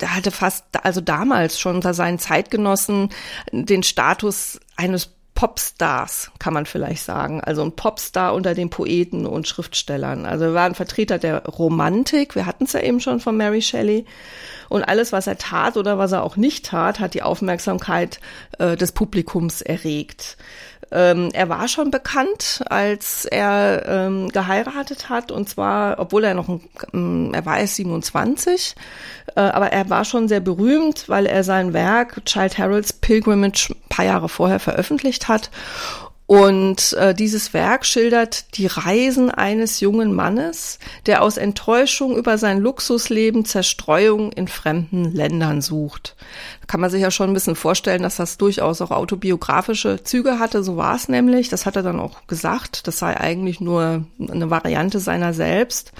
der 0.00 0.14
hatte 0.14 0.30
fast, 0.30 0.64
also 0.84 1.00
damals 1.00 1.60
schon 1.60 1.76
unter 1.76 1.92
seinen 1.92 2.18
Zeitgenossen 2.18 3.10
den 3.52 3.82
Status 3.82 4.60
eines 4.76 5.10
Popstars, 5.42 6.30
kann 6.38 6.54
man 6.54 6.66
vielleicht 6.66 7.02
sagen. 7.02 7.40
Also 7.40 7.64
ein 7.64 7.72
Popstar 7.72 8.32
unter 8.32 8.54
den 8.54 8.70
Poeten 8.70 9.26
und 9.26 9.48
Schriftstellern. 9.48 10.24
Also 10.24 10.44
er 10.44 10.54
war 10.54 10.66
ein 10.66 10.76
Vertreter 10.76 11.18
der 11.18 11.44
Romantik. 11.46 12.36
Wir 12.36 12.46
hatten 12.46 12.62
es 12.62 12.74
ja 12.74 12.80
eben 12.80 13.00
schon 13.00 13.18
von 13.18 13.36
Mary 13.36 13.60
Shelley. 13.60 14.06
Und 14.68 14.84
alles, 14.84 15.10
was 15.10 15.26
er 15.26 15.38
tat 15.38 15.76
oder 15.76 15.98
was 15.98 16.12
er 16.12 16.22
auch 16.22 16.36
nicht 16.36 16.66
tat, 16.66 17.00
hat 17.00 17.14
die 17.14 17.22
Aufmerksamkeit 17.22 18.20
äh, 18.60 18.76
des 18.76 18.92
Publikums 18.92 19.62
erregt. 19.62 20.36
Ähm, 20.92 21.30
er 21.32 21.48
war 21.48 21.68
schon 21.68 21.90
bekannt, 21.90 22.62
als 22.68 23.24
er 23.24 23.84
ähm, 23.86 24.28
geheiratet 24.28 25.08
hat, 25.08 25.32
und 25.32 25.48
zwar, 25.48 25.98
obwohl 25.98 26.24
er 26.24 26.34
noch, 26.34 26.60
ähm, 26.92 27.32
er 27.32 27.46
war 27.46 27.58
erst 27.58 27.76
27, 27.76 28.74
äh, 29.34 29.40
aber 29.40 29.72
er 29.72 29.88
war 29.88 30.04
schon 30.04 30.28
sehr 30.28 30.40
berühmt, 30.40 31.08
weil 31.08 31.24
er 31.24 31.44
sein 31.44 31.72
Werk 31.72 32.24
Child 32.26 32.58
Harold's 32.58 32.92
Pilgrimage 32.92 33.70
ein 33.70 33.88
paar 33.88 34.04
Jahre 34.04 34.28
vorher 34.28 34.60
veröffentlicht 34.60 35.28
hat. 35.28 35.50
Und 36.32 36.94
äh, 36.94 37.14
dieses 37.14 37.52
Werk 37.52 37.84
schildert 37.84 38.56
die 38.56 38.66
Reisen 38.66 39.30
eines 39.30 39.80
jungen 39.80 40.14
Mannes, 40.14 40.78
der 41.04 41.20
aus 41.22 41.36
Enttäuschung 41.36 42.16
über 42.16 42.38
sein 42.38 42.58
Luxusleben 42.58 43.44
Zerstreuung 43.44 44.32
in 44.32 44.48
fremden 44.48 45.12
Ländern 45.12 45.60
sucht. 45.60 46.16
Da 46.62 46.66
kann 46.68 46.80
man 46.80 46.88
sich 46.88 47.02
ja 47.02 47.10
schon 47.10 47.28
ein 47.28 47.34
bisschen 47.34 47.54
vorstellen, 47.54 48.02
dass 48.02 48.16
das 48.16 48.38
durchaus 48.38 48.80
auch 48.80 48.92
autobiografische 48.92 50.04
Züge 50.04 50.38
hatte. 50.38 50.62
So 50.62 50.78
war 50.78 50.96
es 50.96 51.06
nämlich. 51.06 51.50
Das 51.50 51.66
hat 51.66 51.76
er 51.76 51.82
dann 51.82 52.00
auch 52.00 52.26
gesagt. 52.28 52.86
Das 52.86 52.98
sei 52.98 53.14
eigentlich 53.14 53.60
nur 53.60 54.06
eine 54.18 54.48
Variante 54.48 55.00
seiner 55.00 55.34
selbst. 55.34 55.92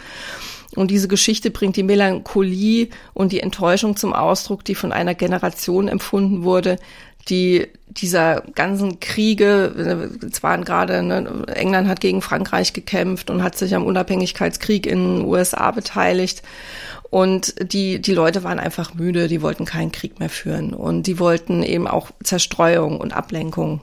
Und 0.75 0.91
diese 0.91 1.09
Geschichte 1.09 1.50
bringt 1.50 1.76
die 1.76 1.83
Melancholie 1.83 2.88
und 3.12 3.33
die 3.33 3.41
Enttäuschung 3.41 3.97
zum 3.97 4.14
Ausdruck, 4.14 4.64
die 4.64 4.75
von 4.75 4.93
einer 4.93 5.14
Generation 5.14 5.88
empfunden 5.88 6.45
wurde, 6.45 6.79
die 7.29 7.69
dieser 7.87 8.43
ganzen 8.55 8.99
Kriege, 8.99 10.11
es 10.29 10.43
waren 10.43 10.64
gerade, 10.64 11.02
ne, 11.02 11.45
England 11.55 11.88
hat 11.88 12.00
gegen 12.00 12.23
Frankreich 12.23 12.73
gekämpft 12.73 13.31
und 13.31 13.43
hat 13.43 13.57
sich 13.57 13.75
am 13.75 13.85
Unabhängigkeitskrieg 13.85 14.87
in 14.87 15.19
den 15.19 15.26
USA 15.26 15.71
beteiligt. 15.71 16.43
Und 17.11 17.55
die, 17.73 18.00
die 18.00 18.14
Leute 18.14 18.43
waren 18.43 18.59
einfach 18.59 18.95
müde, 18.95 19.29
die 19.29 19.43
wollten 19.43 19.67
keinen 19.67 19.93
Krieg 19.93 20.19
mehr 20.19 20.31
führen. 20.31 20.73
Und 20.73 21.07
die 21.07 21.19
wollten 21.19 21.62
eben 21.62 21.87
auch 21.87 22.11
Zerstreuung 22.25 22.99
und 22.99 23.12
Ablenkung. 23.12 23.83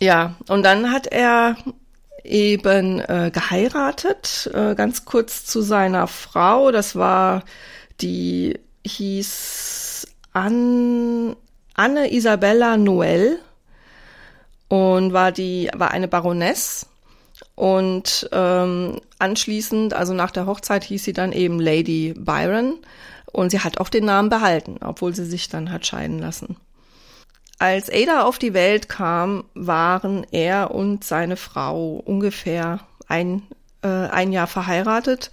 Ja, 0.00 0.34
und 0.48 0.62
dann 0.62 0.90
hat 0.90 1.06
er 1.06 1.56
eben 2.26 3.00
äh, 3.00 3.30
geheiratet, 3.32 4.50
äh, 4.52 4.74
ganz 4.74 5.04
kurz 5.04 5.44
zu 5.44 5.62
seiner 5.62 6.06
Frau. 6.06 6.70
Das 6.70 6.96
war 6.96 7.44
die 8.00 8.58
hieß 8.86 10.06
An 10.32 11.36
Anne 11.74 12.12
Isabella 12.12 12.76
Noel 12.76 13.38
und 14.68 15.12
war 15.12 15.32
die 15.32 15.70
war 15.74 15.90
eine 15.90 16.08
Baroness 16.08 16.86
und 17.54 18.28
ähm, 18.32 19.00
anschließend, 19.18 19.94
also 19.94 20.12
nach 20.14 20.30
der 20.30 20.46
Hochzeit, 20.46 20.84
hieß 20.84 21.04
sie 21.04 21.12
dann 21.12 21.32
eben 21.32 21.60
Lady 21.60 22.14
Byron 22.16 22.78
und 23.32 23.50
sie 23.50 23.60
hat 23.60 23.78
auch 23.78 23.88
den 23.88 24.04
Namen 24.04 24.30
behalten, 24.30 24.76
obwohl 24.82 25.14
sie 25.14 25.24
sich 25.24 25.48
dann 25.48 25.72
hat 25.72 25.86
scheiden 25.86 26.18
lassen. 26.18 26.56
Als 27.58 27.90
Ada 27.90 28.22
auf 28.22 28.38
die 28.38 28.54
Welt 28.54 28.88
kam, 28.88 29.44
waren 29.54 30.26
er 30.30 30.72
und 30.72 31.04
seine 31.04 31.36
Frau 31.36 32.02
ungefähr 32.04 32.80
ein, 33.08 33.42
äh, 33.82 33.88
ein 33.88 34.32
Jahr 34.32 34.46
verheiratet 34.46 35.30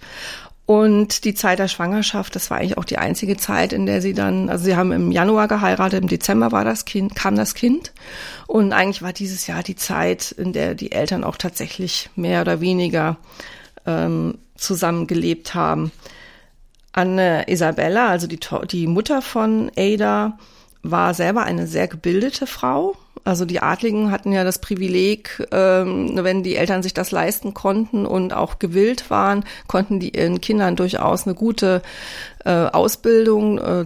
und 0.66 1.24
die 1.24 1.34
Zeit 1.34 1.58
der 1.58 1.68
Schwangerschaft, 1.68 2.34
das 2.34 2.50
war 2.50 2.56
eigentlich 2.56 2.78
auch 2.78 2.86
die 2.86 2.96
einzige 2.96 3.36
Zeit, 3.36 3.74
in 3.74 3.84
der 3.84 4.00
sie 4.00 4.14
dann, 4.14 4.48
also 4.48 4.64
sie 4.64 4.76
haben 4.76 4.92
im 4.92 5.12
Januar 5.12 5.46
geheiratet, 5.46 6.00
im 6.00 6.08
Dezember 6.08 6.52
war 6.52 6.64
das 6.64 6.86
Kind, 6.86 7.14
kam 7.14 7.36
das 7.36 7.54
Kind. 7.54 7.92
Und 8.46 8.72
eigentlich 8.72 9.02
war 9.02 9.12
dieses 9.12 9.46
Jahr 9.46 9.62
die 9.62 9.76
Zeit, 9.76 10.32
in 10.32 10.54
der 10.54 10.74
die 10.74 10.92
Eltern 10.92 11.22
auch 11.22 11.36
tatsächlich 11.36 12.08
mehr 12.16 12.40
oder 12.40 12.62
weniger 12.62 13.18
ähm, 13.84 14.38
zusammengelebt 14.56 15.54
haben. 15.54 15.92
Anne 16.92 17.46
Isabella, 17.46 18.08
also 18.08 18.26
die, 18.26 18.40
die 18.70 18.86
Mutter 18.86 19.20
von 19.20 19.70
Ada, 19.76 20.38
war 20.84 21.14
selber 21.14 21.42
eine 21.42 21.66
sehr 21.66 21.88
gebildete 21.88 22.46
Frau, 22.46 22.94
also 23.24 23.46
die 23.46 23.60
Adligen 23.60 24.10
hatten 24.10 24.32
ja 24.32 24.44
das 24.44 24.58
Privileg, 24.58 25.46
ähm, 25.50 26.10
wenn 26.14 26.42
die 26.42 26.56
Eltern 26.56 26.82
sich 26.82 26.92
das 26.92 27.10
leisten 27.10 27.54
konnten 27.54 28.04
und 28.04 28.34
auch 28.34 28.58
gewillt 28.58 29.08
waren, 29.08 29.44
konnten 29.66 29.98
die 29.98 30.14
ihren 30.14 30.42
Kindern 30.42 30.76
durchaus 30.76 31.26
eine 31.26 31.34
gute 31.34 31.80
äh, 32.44 32.50
Ausbildung 32.50 33.58
äh, 33.58 33.84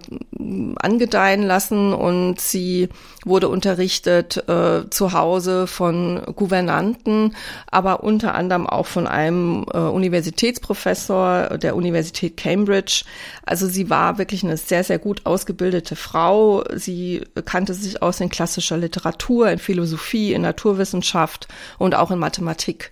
angedeihen 0.76 1.42
lassen 1.42 1.92
und 1.92 2.40
sie 2.40 2.88
wurde 3.24 3.48
unterrichtet 3.48 4.48
äh, 4.48 4.88
zu 4.90 5.12
Hause 5.12 5.66
von 5.66 6.22
Gouvernanten, 6.34 7.36
aber 7.70 8.02
unter 8.02 8.34
anderem 8.34 8.66
auch 8.66 8.86
von 8.86 9.06
einem 9.06 9.64
äh, 9.72 9.78
Universitätsprofessor 9.78 11.58
der 11.58 11.76
Universität 11.76 12.36
Cambridge. 12.36 13.04
Also 13.44 13.66
sie 13.66 13.90
war 13.90 14.18
wirklich 14.18 14.44
eine 14.44 14.56
sehr, 14.56 14.84
sehr 14.84 14.98
gut 14.98 15.24
ausgebildete 15.24 15.96
Frau. 15.96 16.64
Sie 16.74 17.22
kannte 17.44 17.74
sich 17.74 18.02
aus 18.02 18.20
in 18.20 18.28
klassischer 18.28 18.76
Literatur, 18.76 19.50
in 19.50 19.58
Philosophie, 19.58 20.32
in 20.32 20.42
Naturwissenschaft 20.42 21.48
und 21.78 21.94
auch 21.94 22.10
in 22.10 22.18
Mathematik. 22.18 22.90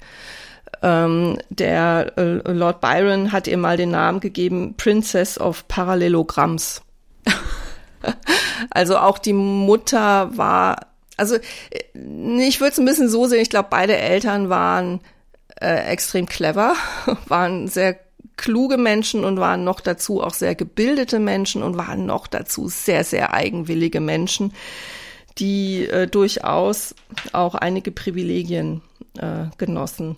Ähm, 0.82 1.38
der 1.48 2.12
äh, 2.16 2.52
Lord 2.52 2.80
Byron 2.80 3.32
hat 3.32 3.46
ihr 3.46 3.56
mal 3.56 3.76
den 3.76 3.90
Namen 3.90 4.20
gegeben, 4.20 4.74
Princess 4.76 5.38
of 5.38 5.66
Parallelograms. 5.68 6.82
also 8.70 8.98
auch 8.98 9.18
die 9.18 9.32
Mutter 9.32 10.36
war, 10.36 10.86
also 11.16 11.36
äh, 11.36 12.40
ich 12.46 12.60
würde 12.60 12.72
es 12.72 12.78
ein 12.78 12.84
bisschen 12.84 13.08
so 13.08 13.26
sehen, 13.26 13.40
ich 13.40 13.50
glaube, 13.50 13.68
beide 13.70 13.96
Eltern 13.96 14.48
waren 14.48 15.00
äh, 15.60 15.90
extrem 15.90 16.26
clever, 16.26 16.74
waren 17.26 17.68
sehr 17.68 17.98
kluge 18.36 18.76
Menschen 18.76 19.24
und 19.24 19.40
waren 19.40 19.64
noch 19.64 19.80
dazu 19.80 20.22
auch 20.22 20.34
sehr 20.34 20.54
gebildete 20.54 21.18
Menschen 21.18 21.62
und 21.62 21.76
waren 21.78 22.04
noch 22.06 22.26
dazu 22.26 22.68
sehr, 22.68 23.02
sehr 23.02 23.32
eigenwillige 23.32 24.00
Menschen, 24.00 24.52
die 25.38 25.86
äh, 25.86 26.06
durchaus 26.06 26.94
auch 27.32 27.54
einige 27.54 27.92
Privilegien 27.92 28.82
äh, 29.18 29.46
genossen. 29.56 30.16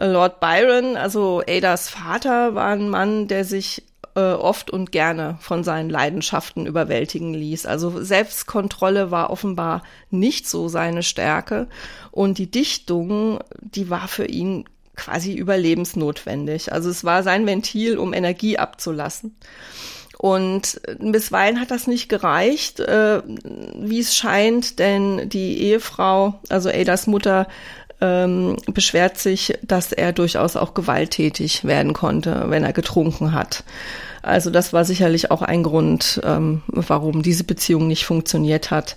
Lord 0.00 0.40
Byron, 0.40 0.96
also 0.96 1.42
Adas 1.46 1.88
Vater, 1.88 2.54
war 2.54 2.68
ein 2.68 2.88
Mann, 2.88 3.28
der 3.28 3.44
sich 3.44 3.82
äh, 4.14 4.20
oft 4.20 4.70
und 4.70 4.92
gerne 4.92 5.38
von 5.40 5.64
seinen 5.64 5.90
Leidenschaften 5.90 6.66
überwältigen 6.66 7.34
ließ. 7.34 7.66
Also 7.66 8.02
Selbstkontrolle 8.02 9.10
war 9.10 9.30
offenbar 9.30 9.82
nicht 10.10 10.48
so 10.48 10.68
seine 10.68 11.02
Stärke 11.02 11.68
und 12.10 12.38
die 12.38 12.50
Dichtung, 12.50 13.40
die 13.60 13.90
war 13.90 14.08
für 14.08 14.26
ihn 14.26 14.64
quasi 14.96 15.34
überlebensnotwendig. 15.34 16.72
Also 16.72 16.90
es 16.90 17.04
war 17.04 17.22
sein 17.22 17.46
Ventil, 17.46 17.98
um 17.98 18.12
Energie 18.12 18.58
abzulassen. 18.58 19.36
Und 20.18 20.80
bisweilen 20.98 21.60
hat 21.60 21.70
das 21.70 21.86
nicht 21.86 22.08
gereicht, 22.08 22.80
äh, 22.80 23.22
wie 23.24 24.00
es 24.00 24.16
scheint, 24.16 24.80
denn 24.80 25.28
die 25.28 25.62
Ehefrau, 25.62 26.40
also 26.48 26.70
Adas 26.70 27.06
Mutter, 27.06 27.46
ähm, 28.00 28.56
beschwert 28.72 29.18
sich, 29.18 29.58
dass 29.62 29.92
er 29.92 30.12
durchaus 30.12 30.56
auch 30.56 30.74
gewalttätig 30.74 31.64
werden 31.64 31.92
konnte, 31.92 32.44
wenn 32.48 32.64
er 32.64 32.72
getrunken 32.72 33.32
hat. 33.32 33.64
Also 34.22 34.50
das 34.50 34.72
war 34.72 34.84
sicherlich 34.84 35.30
auch 35.30 35.42
ein 35.42 35.62
Grund, 35.62 36.20
ähm, 36.24 36.62
warum 36.68 37.22
diese 37.22 37.44
Beziehung 37.44 37.86
nicht 37.86 38.04
funktioniert 38.04 38.70
hat. 38.70 38.96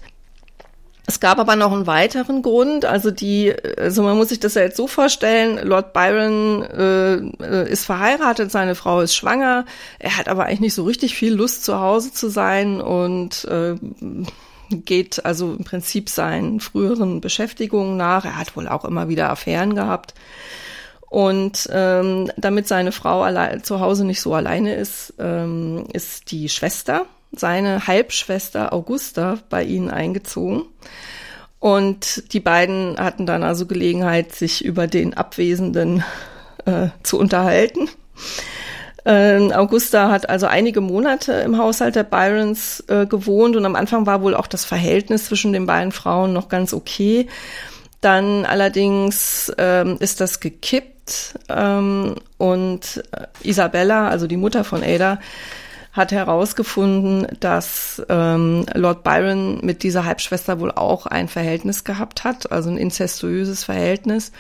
Es 1.08 1.20
gab 1.20 1.40
aber 1.40 1.56
noch 1.56 1.74
einen 1.74 1.88
weiteren 1.88 2.42
Grund, 2.42 2.86
also 2.86 3.10
die, 3.10 3.54
also 3.78 4.04
man 4.04 4.18
muss 4.18 4.30
sich 4.30 4.40
das 4.40 4.54
ja 4.54 4.62
jetzt 4.62 4.78
so 4.78 4.88
vorstellen, 4.88 5.60
Lord 5.68 5.94
Byron 5.94 6.64
äh, 6.64 7.70
ist 7.70 7.86
verheiratet, 7.86 8.52
seine 8.52 8.76
Frau 8.76 9.02
ist 9.02 9.16
schwanger, 9.16 9.66
er 9.98 10.18
hat 10.18 10.30
aber 10.30 10.46
eigentlich 10.46 10.60
nicht 10.60 10.74
so 10.76 10.84
richtig 10.84 11.16
viel 11.16 11.34
Lust 11.34 11.66
zu 11.66 11.80
Hause 11.80 12.14
zu 12.14 12.30
sein 12.30 12.80
und 12.80 13.46
äh, 13.46 13.76
geht 14.72 15.26
also 15.26 15.54
im 15.54 15.64
Prinzip 15.64 16.10
seinen 16.10 16.60
früheren 16.60 17.22
Beschäftigungen 17.22 17.98
nach. 17.98 18.26
Er 18.26 18.38
hat 18.38 18.56
wohl 18.56 18.68
auch 18.68 18.86
immer 18.86 19.10
wieder 19.10 19.30
Affären 19.30 19.76
gehabt. 19.76 20.14
Und 21.10 21.68
ähm, 21.74 22.32
damit 22.38 22.68
seine 22.68 22.94
Frau 22.94 23.22
allein, 23.22 23.64
zu 23.64 23.82
Hause 23.82 24.06
nicht 24.06 24.22
so 24.22 24.34
alleine 24.34 24.76
ist, 24.76 25.14
ähm, 25.20 25.86
ist 25.92 26.32
die 26.32 26.48
Schwester, 26.48 27.06
seine 27.34 27.86
Halbschwester 27.86 28.72
Augusta, 28.72 29.40
bei 29.50 29.64
ihnen 29.64 29.92
eingezogen. 29.92 30.64
Und 31.60 32.34
die 32.34 32.40
beiden 32.40 32.98
hatten 32.98 33.26
dann 33.26 33.44
also 33.44 33.66
Gelegenheit, 33.66 34.34
sich 34.34 34.64
über 34.64 34.88
den 34.88 35.14
Abwesenden 35.14 36.04
äh, 36.66 36.88
zu 37.04 37.20
unterhalten. 37.20 37.90
Ähm, 39.04 39.52
Augusta 39.52 40.10
hat 40.10 40.30
also 40.30 40.46
einige 40.46 40.82
Monate 40.82 41.34
im 41.34 41.58
Haushalt 41.58 41.96
der 41.96 42.04
Byrons 42.04 42.84
äh, 42.88 43.06
gewohnt 43.06 43.56
und 43.56 43.66
am 43.66 43.76
Anfang 43.76 44.06
war 44.06 44.22
wohl 44.22 44.36
auch 44.36 44.48
das 44.48 44.66
Verhältnis 44.66 45.26
zwischen 45.26 45.54
den 45.54 45.66
beiden 45.66 45.92
Frauen 45.92 46.34
noch 46.34 46.50
ganz 46.50 46.74
okay. 46.74 47.28
Dann 48.02 48.46
allerdings 48.46 49.52
ähm, 49.58 49.98
ist 50.00 50.22
das 50.22 50.40
gekippt 50.40 51.36
ähm, 51.50 52.16
und 52.38 53.04
äh, 53.12 53.48
Isabella, 53.48 54.08
also 54.08 54.28
die 54.28 54.38
Mutter 54.38 54.64
von 54.64 54.84
Ada, 54.84 55.20
hat 55.94 56.12
herausgefunden, 56.12 57.28
dass 57.40 58.02
ähm, 58.08 58.66
Lord 58.74 59.04
Byron 59.04 59.60
mit 59.64 59.84
dieser 59.84 60.06
Halbschwester 60.06 60.60
wohl 60.60 60.72
auch 60.72 61.06
ein 61.06 61.28
Verhältnis 61.28 61.84
gehabt 61.84 62.24
hat, 62.24 62.52
also 62.52 62.70
ein 62.70 62.78
incestuöses 62.78 63.66
Verhältnis. 63.66 64.32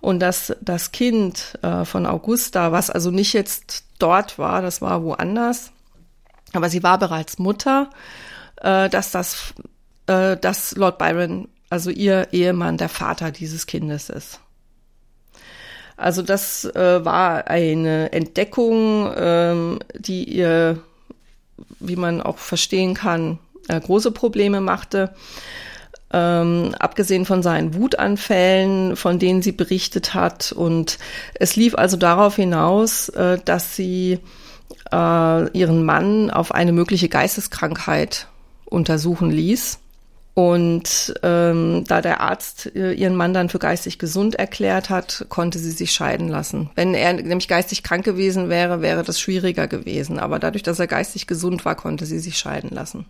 Und 0.00 0.20
dass 0.20 0.54
das 0.60 0.92
Kind 0.92 1.58
äh, 1.62 1.84
von 1.84 2.06
Augusta, 2.06 2.72
was 2.72 2.90
also 2.90 3.10
nicht 3.10 3.32
jetzt 3.32 3.84
dort 3.98 4.38
war, 4.38 4.62
das 4.62 4.80
war 4.80 5.02
woanders, 5.02 5.72
aber 6.52 6.70
sie 6.70 6.82
war 6.82 6.98
bereits 6.98 7.38
Mutter, 7.38 7.90
äh, 8.56 8.88
dass 8.88 9.10
das, 9.10 9.54
äh, 10.06 10.36
dass 10.36 10.76
Lord 10.76 10.98
Byron 10.98 11.48
also 11.70 11.90
ihr 11.90 12.28
Ehemann 12.32 12.78
der 12.78 12.88
Vater 12.88 13.30
dieses 13.30 13.66
Kindes 13.66 14.08
ist. 14.08 14.40
Also 15.96 16.22
das 16.22 16.64
äh, 16.64 17.04
war 17.04 17.48
eine 17.48 18.12
Entdeckung, 18.12 19.12
ähm, 19.16 19.80
die 19.98 20.24
ihr, 20.24 20.78
wie 21.80 21.96
man 21.96 22.22
auch 22.22 22.38
verstehen 22.38 22.94
kann, 22.94 23.38
äh, 23.68 23.80
große 23.80 24.12
Probleme 24.12 24.60
machte. 24.60 25.12
Ähm, 26.10 26.74
abgesehen 26.78 27.26
von 27.26 27.42
seinen 27.42 27.74
Wutanfällen, 27.74 28.96
von 28.96 29.18
denen 29.18 29.42
sie 29.42 29.52
berichtet 29.52 30.14
hat. 30.14 30.52
Und 30.52 30.98
es 31.34 31.54
lief 31.54 31.74
also 31.74 31.98
darauf 31.98 32.36
hinaus, 32.36 33.10
äh, 33.10 33.38
dass 33.44 33.76
sie 33.76 34.18
äh, 34.90 35.50
ihren 35.58 35.84
Mann 35.84 36.30
auf 36.30 36.52
eine 36.52 36.72
mögliche 36.72 37.08
Geisteskrankheit 37.08 38.28
untersuchen 38.64 39.30
ließ. 39.30 39.80
Und 40.34 41.14
ähm, 41.24 41.82
da 41.88 42.00
der 42.00 42.20
Arzt 42.20 42.70
äh, 42.76 42.92
ihren 42.92 43.16
Mann 43.16 43.34
dann 43.34 43.48
für 43.48 43.58
geistig 43.58 43.98
gesund 43.98 44.36
erklärt 44.36 44.88
hat, 44.88 45.26
konnte 45.28 45.58
sie 45.58 45.72
sich 45.72 45.90
scheiden 45.90 46.28
lassen. 46.28 46.70
Wenn 46.76 46.94
er 46.94 47.12
nämlich 47.14 47.48
geistig 47.48 47.82
krank 47.82 48.04
gewesen 48.04 48.48
wäre, 48.48 48.80
wäre 48.80 49.02
das 49.02 49.18
schwieriger 49.18 49.66
gewesen. 49.66 50.20
Aber 50.20 50.38
dadurch, 50.38 50.62
dass 50.62 50.78
er 50.78 50.86
geistig 50.86 51.26
gesund 51.26 51.64
war, 51.64 51.74
konnte 51.74 52.06
sie 52.06 52.20
sich 52.20 52.38
scheiden 52.38 52.70
lassen. 52.70 53.06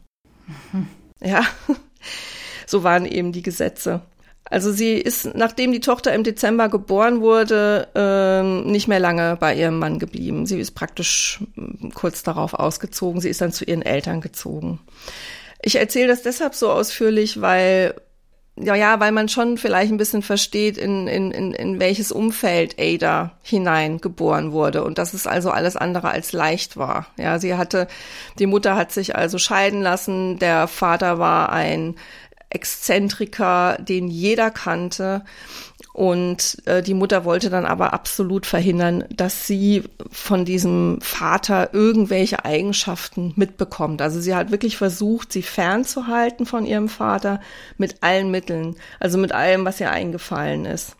Mhm. 0.73 0.87
Ja, 1.23 1.43
so 2.69 2.85
waren 2.85 3.07
eben 3.07 3.33
die 3.33 3.43
Gesetze. 3.43 4.03
Also 4.51 4.73
sie 4.73 4.95
ist, 4.95 5.35
nachdem 5.35 5.73
die 5.73 5.81
Tochter 5.81 6.15
im 6.15 6.25
Dezember 6.25 6.69
geboren 6.69 7.21
wurde, 7.21 7.89
ähm, 7.95 8.71
nicht 8.71 8.89
mehr 8.89 9.01
lange 9.01 9.37
bei 9.39 9.55
ihrem 9.55 9.79
Mann 9.79 9.99
geblieben. 9.99 10.47
Sie 10.47 10.59
ist 10.59 10.71
praktisch 10.71 11.41
hm, 11.55 11.93
kurz 11.95 12.23
darauf 12.23 12.55
ausgezogen. 12.55 13.21
Sie 13.21 13.29
ist 13.29 13.41
dann 13.41 13.53
zu 13.53 13.65
ihren 13.65 13.83
Eltern 13.83 14.21
gezogen. 14.21 14.81
Ich 15.61 15.77
erzähle 15.77 16.09
das 16.09 16.23
deshalb 16.23 16.55
so 16.55 16.71
ausführlich, 16.71 17.41
weil 17.41 17.95
ja, 18.61 18.75
ja, 18.75 18.99
weil 18.99 19.13
man 19.13 19.29
schon 19.29 19.57
vielleicht 19.57 19.93
ein 19.93 19.99
bisschen 19.99 20.23
versteht, 20.23 20.79
in, 20.79 21.07
in, 21.07 21.31
in, 21.31 21.53
in 21.53 21.79
welches 21.79 22.11
Umfeld 22.11 22.75
Ada 22.79 23.33
hineingeboren 23.43 24.51
wurde 24.51 24.83
und 24.83 24.99
dass 24.99 25.15
es 25.15 25.29
also 25.29 25.51
alles 25.51 25.77
andere 25.77 26.11
als 26.11 26.33
leicht 26.33 26.77
war. 26.77 27.07
Ja, 27.17 27.39
sie 27.39 27.55
hatte, 27.55 27.87
die 28.39 28.47
Mutter 28.47 28.75
hat 28.75 28.91
sich 28.91 29.15
also 29.15 29.39
scheiden 29.39 29.81
lassen, 29.81 30.41
der 30.41 30.67
Vater 30.67 31.21
war 31.21 31.53
ein 31.53 31.95
Exzentriker, 32.51 33.77
den 33.79 34.09
jeder 34.09 34.51
kannte. 34.51 35.25
Und 35.93 36.59
äh, 36.67 36.83
die 36.83 36.95
Mutter 36.95 37.25
wollte 37.25 37.51
dann 37.51 37.65
aber 37.65 37.93
absolut 37.93 38.47
verhindern, 38.47 39.05
dass 39.11 39.47
sie 39.47 39.83
von 40.11 40.45
diesem 40.45 41.01
Vater 41.01 41.75
irgendwelche 41.75 42.45
Eigenschaften 42.45 43.33
mitbekommt. 43.37 44.01
Also 44.01 44.21
sie 44.21 44.35
hat 44.35 44.51
wirklich 44.51 44.77
versucht, 44.77 45.33
sie 45.33 45.43
fernzuhalten 45.43 46.47
von 46.47 46.67
ihrem 46.67 46.89
Vater 46.89 47.41
mit 47.79 48.03
allen 48.03 48.31
Mitteln, 48.31 48.77
also 49.01 49.19
mit 49.19 49.33
allem, 49.33 49.65
was 49.65 49.81
ihr 49.81 49.91
eingefallen 49.91 50.67
ist. 50.67 50.95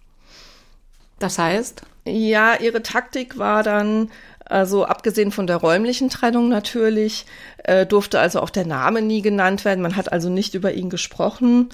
Das 1.19 1.39
heißt? 1.39 1.83
Ja, 2.05 2.57
ihre 2.57 2.83
Taktik 2.83 3.39
war 3.39 3.63
dann, 3.63 4.11
also 4.49 4.85
abgesehen 4.85 5.31
von 5.31 5.47
der 5.47 5.57
räumlichen 5.57 6.11
Trennung 6.11 6.49
natürlich, 6.49 7.27
äh, 7.65 7.87
durfte 7.87 8.21
also 8.21 8.41
auch 8.41 8.51
der 8.51 8.67
Name 8.67 9.03
nie 9.03 9.23
genannt 9.23 9.65
werden. 9.65 9.83
Man 9.83 9.97
hat 9.97 10.13
also 10.13 10.29
nicht 10.29 10.55
über 10.55 10.73
ihn 10.73 10.91
gesprochen. 10.91 11.71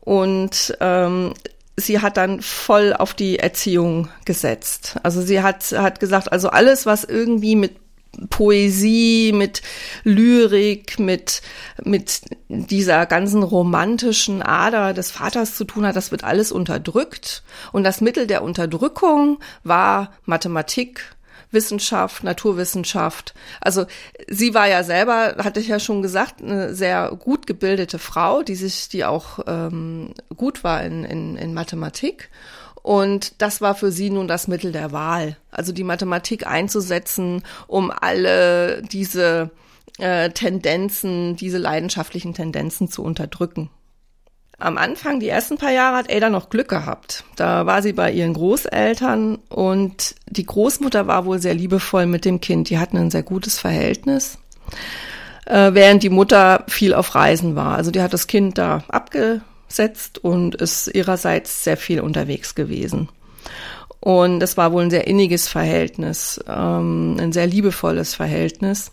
Und 0.00 0.76
ähm, 0.80 1.34
sie 1.76 2.00
hat 2.00 2.16
dann 2.16 2.42
voll 2.42 2.92
auf 2.92 3.14
die 3.14 3.38
Erziehung 3.38 4.08
gesetzt. 4.24 4.96
Also 5.02 5.22
sie 5.22 5.42
hat, 5.42 5.72
hat 5.72 6.00
gesagt, 6.00 6.32
also 6.32 6.48
alles, 6.48 6.86
was 6.86 7.04
irgendwie 7.04 7.56
mit 7.56 7.76
Poesie, 8.28 9.32
mit 9.32 9.62
Lyrik, 10.04 10.98
mit, 10.98 11.40
mit 11.82 12.20
dieser 12.48 13.06
ganzen 13.06 13.42
romantischen 13.42 14.42
Ader 14.42 14.92
des 14.92 15.10
Vaters 15.10 15.56
zu 15.56 15.64
tun 15.64 15.86
hat, 15.86 15.96
das 15.96 16.10
wird 16.10 16.22
alles 16.24 16.52
unterdrückt. 16.52 17.42
Und 17.72 17.84
das 17.84 18.00
Mittel 18.00 18.26
der 18.26 18.42
Unterdrückung 18.42 19.38
war 19.64 20.12
Mathematik, 20.26 21.14
Wissenschaft, 21.50 22.24
Naturwissenschaft. 22.24 23.34
Also 23.60 23.86
sie 24.28 24.54
war 24.54 24.68
ja 24.68 24.84
selber, 24.84 25.36
hatte 25.38 25.60
ich 25.60 25.68
ja 25.68 25.78
schon 25.78 26.02
gesagt, 26.02 26.42
eine 26.42 26.74
sehr 26.74 27.10
gut 27.18 27.46
gebildete 27.46 27.98
Frau, 27.98 28.42
die 28.42 28.54
sich, 28.54 28.88
die 28.88 29.04
auch 29.04 29.40
ähm, 29.46 30.14
gut 30.36 30.64
war 30.64 30.82
in, 30.82 31.04
in, 31.04 31.36
in 31.36 31.54
Mathematik. 31.54 32.30
Und 32.82 33.40
das 33.40 33.60
war 33.60 33.74
für 33.74 33.92
sie 33.92 34.10
nun 34.10 34.26
das 34.26 34.48
Mittel 34.48 34.72
der 34.72 34.92
Wahl. 34.92 35.36
Also 35.50 35.72
die 35.72 35.84
Mathematik 35.84 36.46
einzusetzen, 36.46 37.44
um 37.68 37.92
alle 37.92 38.82
diese 38.82 39.50
äh, 39.98 40.30
Tendenzen, 40.30 41.36
diese 41.36 41.58
leidenschaftlichen 41.58 42.34
Tendenzen 42.34 42.88
zu 42.88 43.04
unterdrücken. 43.04 43.70
Am 44.62 44.78
Anfang, 44.78 45.18
die 45.18 45.28
ersten 45.28 45.58
paar 45.58 45.72
Jahre, 45.72 45.96
hat 45.96 46.12
Ada 46.12 46.30
noch 46.30 46.48
Glück 46.48 46.68
gehabt. 46.68 47.24
Da 47.34 47.66
war 47.66 47.82
sie 47.82 47.92
bei 47.92 48.12
ihren 48.12 48.34
Großeltern 48.34 49.38
und 49.48 50.14
die 50.28 50.46
Großmutter 50.46 51.08
war 51.08 51.26
wohl 51.26 51.40
sehr 51.40 51.54
liebevoll 51.54 52.06
mit 52.06 52.24
dem 52.24 52.40
Kind. 52.40 52.70
Die 52.70 52.78
hatten 52.78 52.96
ein 52.96 53.10
sehr 53.10 53.24
gutes 53.24 53.58
Verhältnis, 53.58 54.38
äh, 55.46 55.74
während 55.74 56.04
die 56.04 56.10
Mutter 56.10 56.64
viel 56.68 56.94
auf 56.94 57.16
Reisen 57.16 57.56
war. 57.56 57.74
Also 57.76 57.90
die 57.90 58.00
hat 58.00 58.12
das 58.12 58.28
Kind 58.28 58.56
da 58.56 58.84
abgesetzt 58.86 60.22
und 60.22 60.54
ist 60.54 60.86
ihrerseits 60.94 61.64
sehr 61.64 61.76
viel 61.76 62.00
unterwegs 62.00 62.54
gewesen. 62.54 63.08
Und 63.98 64.44
es 64.44 64.56
war 64.56 64.70
wohl 64.70 64.84
ein 64.84 64.90
sehr 64.90 65.08
inniges 65.08 65.48
Verhältnis, 65.48 66.38
ähm, 66.48 67.16
ein 67.18 67.32
sehr 67.32 67.48
liebevolles 67.48 68.14
Verhältnis. 68.14 68.92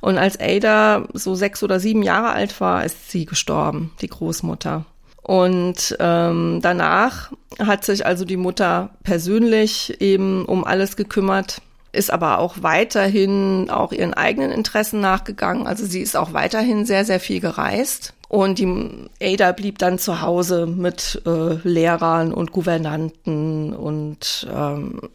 Und 0.00 0.16
als 0.16 0.38
Ada 0.38 1.08
so 1.12 1.34
sechs 1.34 1.64
oder 1.64 1.80
sieben 1.80 2.04
Jahre 2.04 2.30
alt 2.30 2.60
war, 2.60 2.84
ist 2.84 3.10
sie 3.10 3.26
gestorben, 3.26 3.90
die 4.00 4.08
Großmutter. 4.08 4.84
Und 5.28 5.94
ähm, 6.00 6.60
danach 6.62 7.30
hat 7.58 7.84
sich 7.84 8.06
also 8.06 8.24
die 8.24 8.38
Mutter 8.38 8.88
persönlich 9.02 10.00
eben 10.00 10.46
um 10.46 10.64
alles 10.64 10.96
gekümmert, 10.96 11.60
ist 11.92 12.10
aber 12.10 12.38
auch 12.38 12.62
weiterhin 12.62 13.68
auch 13.68 13.92
ihren 13.92 14.14
eigenen 14.14 14.50
Interessen 14.50 15.02
nachgegangen. 15.02 15.66
Also 15.66 15.84
sie 15.84 16.00
ist 16.00 16.16
auch 16.16 16.32
weiterhin 16.32 16.86
sehr, 16.86 17.04
sehr 17.04 17.20
viel 17.20 17.40
gereist. 17.40 18.14
Und 18.30 18.58
die 18.58 18.90
Ada 19.20 19.52
blieb 19.52 19.76
dann 19.76 19.98
zu 19.98 20.22
Hause 20.22 20.66
mit 20.66 21.20
äh, 21.26 21.56
Lehrern 21.62 22.32
und 22.32 22.52
Gouvernanten 22.52 23.74
und 23.74 24.48
ähm, 24.50 25.10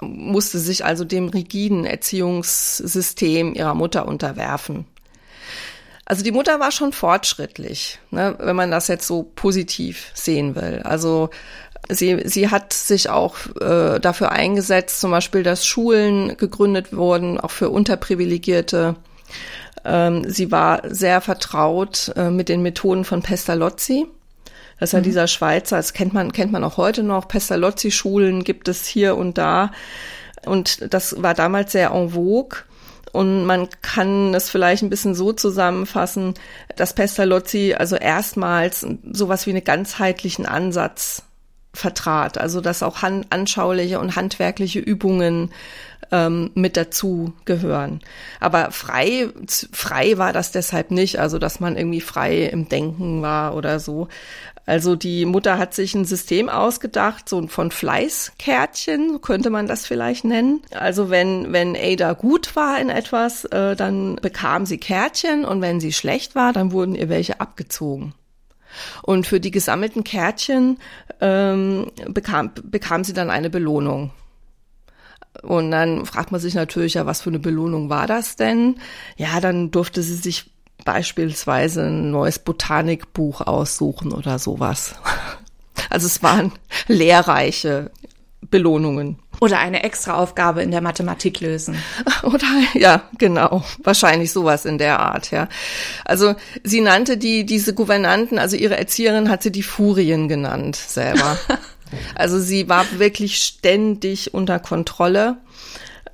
musste 0.00 0.58
sich 0.58 0.86
also 0.86 1.04
dem 1.04 1.28
rigiden 1.28 1.84
Erziehungssystem 1.84 3.52
ihrer 3.52 3.74
Mutter 3.74 4.08
unterwerfen. 4.08 4.86
Also 6.06 6.22
die 6.22 6.32
Mutter 6.32 6.60
war 6.60 6.70
schon 6.70 6.92
fortschrittlich, 6.92 7.98
ne, 8.10 8.36
wenn 8.38 8.56
man 8.56 8.70
das 8.70 8.88
jetzt 8.88 9.06
so 9.06 9.22
positiv 9.22 10.10
sehen 10.14 10.54
will. 10.54 10.82
Also 10.84 11.30
sie, 11.88 12.22
sie 12.26 12.50
hat 12.50 12.72
sich 12.72 13.08
auch 13.08 13.36
äh, 13.60 14.00
dafür 14.00 14.32
eingesetzt, 14.32 15.00
zum 15.00 15.10
Beispiel, 15.10 15.42
dass 15.42 15.66
Schulen 15.66 16.36
gegründet 16.36 16.94
wurden, 16.94 17.40
auch 17.40 17.50
für 17.50 17.70
Unterprivilegierte. 17.70 18.96
Ähm, 19.84 20.28
sie 20.28 20.50
war 20.50 20.82
sehr 20.84 21.20
vertraut 21.20 22.12
äh, 22.16 22.30
mit 22.30 22.48
den 22.48 22.62
Methoden 22.62 23.04
von 23.04 23.22
Pestalozzi. 23.22 24.06
Das 24.78 24.90
ist 24.90 24.92
ja 24.92 24.98
mhm. 25.00 25.04
dieser 25.04 25.26
Schweizer, 25.26 25.76
das 25.76 25.94
kennt 25.94 26.12
man, 26.12 26.32
kennt 26.32 26.52
man 26.52 26.64
auch 26.64 26.76
heute 26.76 27.02
noch. 27.02 27.28
Pestalozzi-Schulen 27.28 28.44
gibt 28.44 28.68
es 28.68 28.86
hier 28.86 29.16
und 29.16 29.38
da. 29.38 29.72
Und 30.44 30.92
das 30.92 31.22
war 31.22 31.32
damals 31.32 31.72
sehr 31.72 31.92
en 31.92 32.10
vogue. 32.10 32.58
Und 33.14 33.44
man 33.46 33.68
kann 33.80 34.34
es 34.34 34.50
vielleicht 34.50 34.82
ein 34.82 34.90
bisschen 34.90 35.14
so 35.14 35.32
zusammenfassen, 35.32 36.34
dass 36.74 36.94
Pestalozzi 36.94 37.72
also 37.78 37.94
erstmals 37.94 38.84
sowas 39.12 39.46
wie 39.46 39.50
einen 39.50 39.62
ganzheitlichen 39.62 40.46
Ansatz 40.46 41.22
vertrat. 41.74 42.38
Also 42.38 42.60
dass 42.60 42.82
auch 42.82 43.02
han 43.02 43.26
anschauliche 43.30 44.00
und 44.00 44.16
handwerkliche 44.16 44.80
Übungen 44.80 45.50
ähm, 46.12 46.50
mit 46.54 46.76
dazu 46.76 47.32
gehören. 47.44 48.00
Aber 48.40 48.70
frei, 48.70 49.28
frei 49.72 50.18
war 50.18 50.32
das 50.32 50.52
deshalb 50.52 50.90
nicht, 50.90 51.18
also 51.18 51.38
dass 51.38 51.60
man 51.60 51.76
irgendwie 51.76 52.00
frei 52.00 52.44
im 52.44 52.68
Denken 52.68 53.22
war 53.22 53.54
oder 53.54 53.80
so. 53.80 54.08
Also 54.66 54.96
die 54.96 55.26
Mutter 55.26 55.58
hat 55.58 55.74
sich 55.74 55.94
ein 55.94 56.06
System 56.06 56.48
ausgedacht, 56.48 57.28
so 57.28 57.46
von 57.48 57.70
Fleißkärtchen, 57.70 59.20
könnte 59.20 59.50
man 59.50 59.66
das 59.66 59.86
vielleicht 59.86 60.24
nennen. 60.24 60.62
Also 60.74 61.10
wenn, 61.10 61.52
wenn 61.52 61.76
Ada 61.76 62.14
gut 62.14 62.56
war 62.56 62.80
in 62.80 62.88
etwas, 62.88 63.44
äh, 63.46 63.76
dann 63.76 64.16
bekam 64.16 64.64
sie 64.64 64.78
Kärtchen 64.78 65.44
und 65.44 65.60
wenn 65.60 65.80
sie 65.80 65.92
schlecht 65.92 66.34
war, 66.34 66.54
dann 66.54 66.72
wurden 66.72 66.94
ihr 66.94 67.10
welche 67.10 67.40
abgezogen. 67.40 68.14
Und 69.02 69.26
für 69.26 69.40
die 69.40 69.50
gesammelten 69.50 70.04
Kärtchen 70.04 70.78
ähm, 71.20 71.90
bekam, 72.08 72.50
bekam 72.62 73.04
sie 73.04 73.12
dann 73.12 73.30
eine 73.30 73.50
Belohnung. 73.50 74.10
Und 75.42 75.70
dann 75.70 76.06
fragt 76.06 76.32
man 76.32 76.40
sich 76.40 76.54
natürlich 76.54 76.94
ja, 76.94 77.06
was 77.06 77.22
für 77.22 77.30
eine 77.30 77.40
Belohnung 77.40 77.90
war 77.90 78.06
das 78.06 78.36
denn? 78.36 78.76
Ja, 79.16 79.40
dann 79.40 79.70
durfte 79.70 80.02
sie 80.02 80.14
sich 80.14 80.50
beispielsweise 80.84 81.86
ein 81.86 82.10
neues 82.10 82.38
Botanikbuch 82.38 83.40
aussuchen 83.40 84.12
oder 84.12 84.38
sowas. 84.38 84.94
Also 85.90 86.06
es 86.06 86.22
waren 86.22 86.52
lehrreiche 86.88 87.90
Belohnungen. 88.40 89.18
Oder 89.40 89.58
eine 89.58 89.82
extra 89.82 90.14
Aufgabe 90.14 90.62
in 90.62 90.70
der 90.70 90.80
Mathematik 90.80 91.40
lösen. 91.40 91.76
Oder 92.22 92.46
ja, 92.74 93.02
genau, 93.18 93.64
wahrscheinlich 93.82 94.32
sowas 94.32 94.64
in 94.64 94.78
der 94.78 95.00
Art, 95.00 95.30
ja. 95.30 95.48
Also 96.04 96.34
sie 96.62 96.80
nannte 96.80 97.16
die 97.16 97.44
diese 97.44 97.74
Gouvernanten, 97.74 98.38
also 98.38 98.56
ihre 98.56 98.76
Erzieherin 98.76 99.30
hat 99.30 99.42
sie 99.42 99.52
die 99.52 99.62
Furien 99.62 100.28
genannt 100.28 100.76
selber. 100.76 101.38
also 102.14 102.38
sie 102.38 102.68
war 102.68 102.86
wirklich 102.98 103.38
ständig 103.38 104.34
unter 104.34 104.58
Kontrolle. 104.58 105.36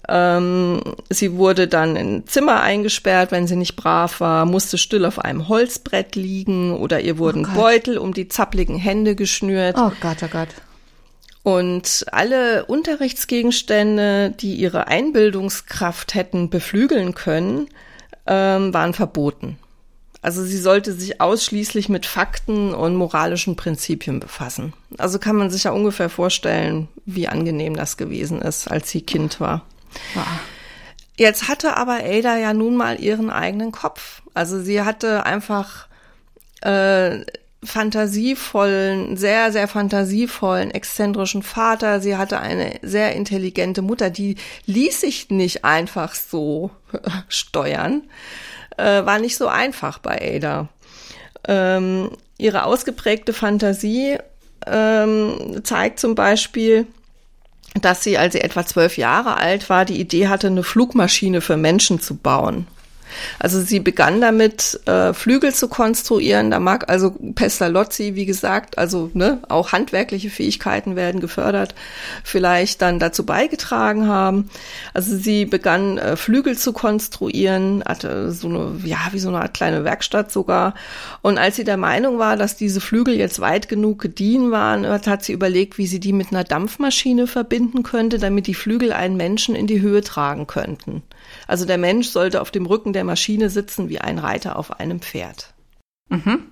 Ähm, 0.09 0.81
sie 1.09 1.35
wurde 1.35 1.69
dann 1.69 1.95
in 1.95 2.17
ein 2.17 2.27
Zimmer 2.27 2.63
eingesperrt, 2.63 3.31
wenn 3.31 3.47
sie 3.47 3.57
nicht 3.57 3.77
brav 3.77 4.21
war, 4.21 4.45
musste 4.45 4.77
still 4.77 5.05
auf 5.05 5.19
einem 5.21 5.49
Holzbrett 5.49 6.17
liegen 6.17 6.75
oder 6.77 7.01
ihr 7.01 7.19
wurden 7.19 7.47
oh 7.47 7.55
Beutel 7.55 7.97
um 7.97 8.13
die 8.13 8.27
zappligen 8.27 8.77
Hände 8.77 9.15
geschnürt. 9.15 9.77
Oh 9.79 9.93
Gott, 10.01 10.19
oh 10.23 10.29
Gott. 10.29 10.49
Und 11.43 12.05
alle 12.13 12.67
Unterrichtsgegenstände, 12.67 14.31
die 14.31 14.57
ihre 14.57 14.89
Einbildungskraft 14.89 16.15
hätten 16.15 16.51
beflügeln 16.51 17.15
können, 17.15 17.69
ähm, 18.27 18.75
waren 18.75 18.93
verboten. 18.93 19.59
Also 20.23 20.45
sie 20.45 20.59
sollte 20.59 20.93
sich 20.93 21.21
ausschließlich 21.21 21.89
mit 21.89 22.05
Fakten 22.05 22.75
und 22.75 22.95
moralischen 22.95 23.57
Prinzipien 23.57 24.21
befassen. 24.21 24.75
Also 24.99 25.19
kann 25.19 25.37
man 25.37 25.51
sich 25.51 25.65
ja 25.65 25.71
ungefähr 25.71 26.11
vorstellen, 26.11 26.89
wie 27.07 27.27
angenehm 27.27 27.75
das 27.75 27.97
gewesen 27.97 28.43
ist, 28.43 28.71
als 28.71 28.91
sie 28.91 29.01
Kind 29.01 29.41
war. 29.41 29.65
Ja. 30.15 30.27
Jetzt 31.17 31.49
hatte 31.49 31.77
aber 31.77 32.01
Ada 32.05 32.37
ja 32.39 32.53
nun 32.53 32.77
mal 32.77 33.01
ihren 33.01 33.31
eigenen 33.31 33.73
Kopf. 33.73 34.23
Also 34.35 34.61
sie 34.61 34.83
hatte 34.83 35.25
einfach 35.25 35.87
äh, 36.63 37.25
fantasievollen, 37.63 39.17
sehr, 39.17 39.53
sehr 39.53 39.69
fantasievollen, 39.69 40.71
exzentrischen 40.71 41.43
Vater. 41.43 42.01
Sie 42.01 42.17
hatte 42.17 42.41
eine 42.41 42.79
sehr 42.83 43.15
intelligente 43.15 43.83
Mutter, 43.83 44.11
die 44.11 44.37
ließ 44.67 45.01
sich 45.01 45.31
nicht 45.31 45.65
einfach 45.65 46.15
so 46.15 46.71
steuern. 47.29 48.03
Äh, 48.77 49.05
war 49.05 49.19
nicht 49.19 49.37
so 49.37 49.47
einfach 49.47 49.99
bei 49.99 50.37
Ada. 50.37 50.69
Ähm, 51.47 52.11
ihre 52.39 52.65
ausgeprägte 52.65 53.33
Fantasie 53.33 54.17
ähm, 54.67 55.61
zeigt 55.63 56.01
zum 56.01 56.15
Beispiel, 56.15 56.87
dass 57.81 58.03
sie, 58.03 58.19
als 58.19 58.33
sie 58.33 58.41
etwa 58.41 58.67
zwölf 58.67 58.97
Jahre 58.97 59.37
alt 59.37 59.71
war, 59.71 59.85
die 59.85 60.01
Idee 60.01 60.29
hatte, 60.29 60.49
eine 60.49 60.63
Flugmaschine 60.63 61.41
für 61.41 61.57
Menschen 61.57 62.01
zu 62.01 62.17
bauen. 62.17 62.67
Also 63.39 63.61
sie 63.61 63.81
begann 63.81 64.21
damit, 64.21 64.81
äh, 64.87 65.13
Flügel 65.13 65.55
zu 65.55 65.69
konstruieren. 65.69 66.51
Da 66.51 66.61
mag 66.61 66.91
also 66.91 67.15
Pestalozzi, 67.35 68.15
wie 68.15 68.27
gesagt, 68.27 68.79
also 68.79 69.11
ne, 69.15 69.41
auch 69.49 69.73
handwerkliche 69.73 70.31
Fähigkeiten 70.31 70.97
werden 70.97 71.21
gefördert, 71.21 71.75
vielleicht 72.25 72.83
dann 72.83 72.99
dazu 72.99 73.25
beigetragen 73.25 74.07
haben. 74.07 74.51
Also 74.95 75.17
sie 75.17 75.45
begann, 75.45 75.99
äh, 75.99 76.17
Flügel 76.17 76.57
zu 76.57 76.73
konstruieren, 76.73 77.83
hatte 77.87 78.33
so 78.33 78.49
eine, 78.49 78.81
ja, 78.85 78.99
wie 79.13 79.19
so 79.19 79.29
eine 79.29 79.41
Art 79.41 79.55
kleine 79.55 79.85
Werkstatt 79.85 80.33
sogar. 80.33 80.75
Und 81.23 81.39
als 81.39 81.57
sie 81.57 81.65
der 81.65 81.77
Meinung 81.77 82.19
war, 82.19 82.37
dass 82.37 82.57
diese 82.57 82.81
Flügel 82.81 83.15
jetzt 83.15 83.41
weit 83.41 83.69
genug 83.69 84.01
gediehen 84.01 84.51
waren, 84.51 84.87
hat 84.87 85.25
sie 85.25 85.33
überlegt, 85.33 85.79
wie 85.79 85.87
sie 85.87 86.01
die 86.01 86.13
mit 86.13 86.31
einer 86.31 86.45
Dampfmaschine 86.45 87.27
verbinden 87.27 87.83
könnte, 87.83 88.19
damit 88.19 88.47
die 88.47 88.55
Flügel 88.55 88.93
einen 88.93 89.17
Menschen 89.17 89.55
in 89.55 89.67
die 89.67 89.81
Höhe 89.81 90.03
tragen 90.03 90.47
könnten. 90.47 91.03
Also 91.47 91.65
der 91.65 91.79
Mensch 91.79 92.09
sollte 92.09 92.41
auf 92.41 92.51
dem 92.51 92.67
Rücken 92.67 92.93
der 92.93 93.00
Maschine 93.05 93.51
sitzen 93.51 93.89
wie 93.89 94.01
ein 94.01 94.19
Reiter 94.19 94.57
auf 94.57 94.79
einem 94.81 95.01
Pferd. 95.01 95.53
Mhm. 96.09 96.45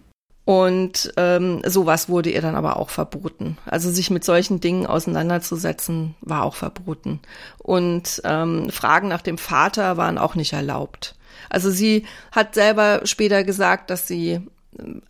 Und 0.45 1.13
ähm, 1.19 1.61
sowas 1.67 2.09
wurde 2.09 2.31
ihr 2.31 2.41
dann 2.41 2.55
aber 2.55 2.79
auch 2.79 2.89
verboten. 2.89 3.59
Also 3.67 3.91
sich 3.91 4.11
mit 4.11 4.25
solchen 4.25 4.61
Dingen 4.61 4.87
auseinanderzusetzen, 4.87 6.15
war 6.23 6.43
auch 6.43 6.55
verboten. 6.55 7.21
Und 7.59 8.23
ähm, 8.25 8.71
Fragen 8.71 9.09
nach 9.09 9.21
dem 9.21 9.37
Vater 9.37 9.99
waren 9.99 10.17
auch 10.17 10.35
nicht 10.35 10.55
erlaubt. 10.55 11.17
Also 11.51 11.71
sie 11.71 12.07
hat 12.33 12.55
selber 12.55 13.03
später 13.05 13.45
gesagt, 13.45 13.91
dass 13.91 14.09
sie 14.09 14.41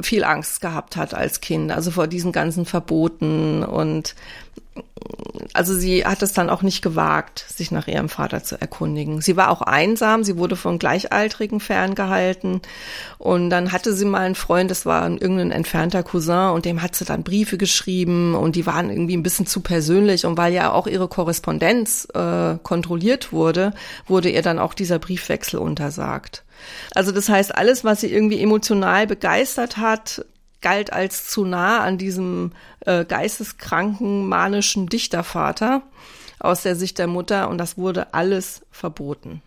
viel 0.00 0.24
Angst 0.24 0.60
gehabt 0.60 0.96
hat 0.96 1.14
als 1.14 1.40
Kind, 1.40 1.72
also 1.72 1.90
vor 1.90 2.06
diesen 2.06 2.32
ganzen 2.32 2.64
Verboten 2.64 3.62
und 3.62 4.14
also 5.54 5.74
sie 5.74 6.04
hat 6.04 6.22
es 6.22 6.32
dann 6.32 6.50
auch 6.50 6.62
nicht 6.62 6.82
gewagt, 6.82 7.44
sich 7.48 7.70
nach 7.70 7.88
ihrem 7.88 8.08
Vater 8.08 8.42
zu 8.42 8.60
erkundigen. 8.60 9.20
Sie 9.20 9.36
war 9.36 9.50
auch 9.50 9.62
einsam, 9.62 10.24
sie 10.24 10.36
wurde 10.36 10.56
von 10.56 10.78
Gleichaltrigen 10.78 11.60
ferngehalten 11.60 12.60
und 13.18 13.50
dann 13.50 13.72
hatte 13.72 13.92
sie 13.94 14.04
mal 14.04 14.20
einen 14.20 14.34
Freund, 14.34 14.70
das 14.70 14.86
war 14.86 15.08
irgendein 15.08 15.50
entfernter 15.50 16.02
Cousin 16.02 16.50
und 16.50 16.64
dem 16.64 16.82
hat 16.82 16.94
sie 16.94 17.04
dann 17.04 17.22
Briefe 17.22 17.58
geschrieben 17.58 18.34
und 18.34 18.56
die 18.56 18.66
waren 18.66 18.90
irgendwie 18.90 19.16
ein 19.16 19.22
bisschen 19.22 19.46
zu 19.46 19.60
persönlich 19.60 20.26
und 20.26 20.36
weil 20.36 20.52
ja 20.52 20.72
auch 20.72 20.86
ihre 20.86 21.08
Korrespondenz 21.08 22.08
äh, 22.14 22.56
kontrolliert 22.62 23.32
wurde, 23.32 23.72
wurde 24.06 24.30
ihr 24.30 24.42
dann 24.42 24.58
auch 24.58 24.74
dieser 24.74 24.98
Briefwechsel 24.98 25.58
untersagt. 25.58 26.44
Also 26.94 27.12
das 27.12 27.28
heißt, 27.28 27.56
alles, 27.56 27.84
was 27.84 28.00
sie 28.00 28.12
irgendwie 28.12 28.40
emotional 28.40 29.06
begeistert 29.06 29.76
hat, 29.76 30.24
galt 30.60 30.92
als 30.92 31.28
zu 31.28 31.44
nah 31.44 31.80
an 31.80 31.98
diesem 31.98 32.52
äh, 32.80 33.04
geisteskranken, 33.04 34.28
manischen 34.28 34.86
Dichtervater 34.86 35.82
aus 36.40 36.62
der 36.62 36.76
Sicht 36.76 36.98
der 36.98 37.06
Mutter 37.06 37.48
und 37.48 37.58
das 37.58 37.76
wurde 37.76 38.14
alles 38.14 38.62
verboten. 38.70 39.42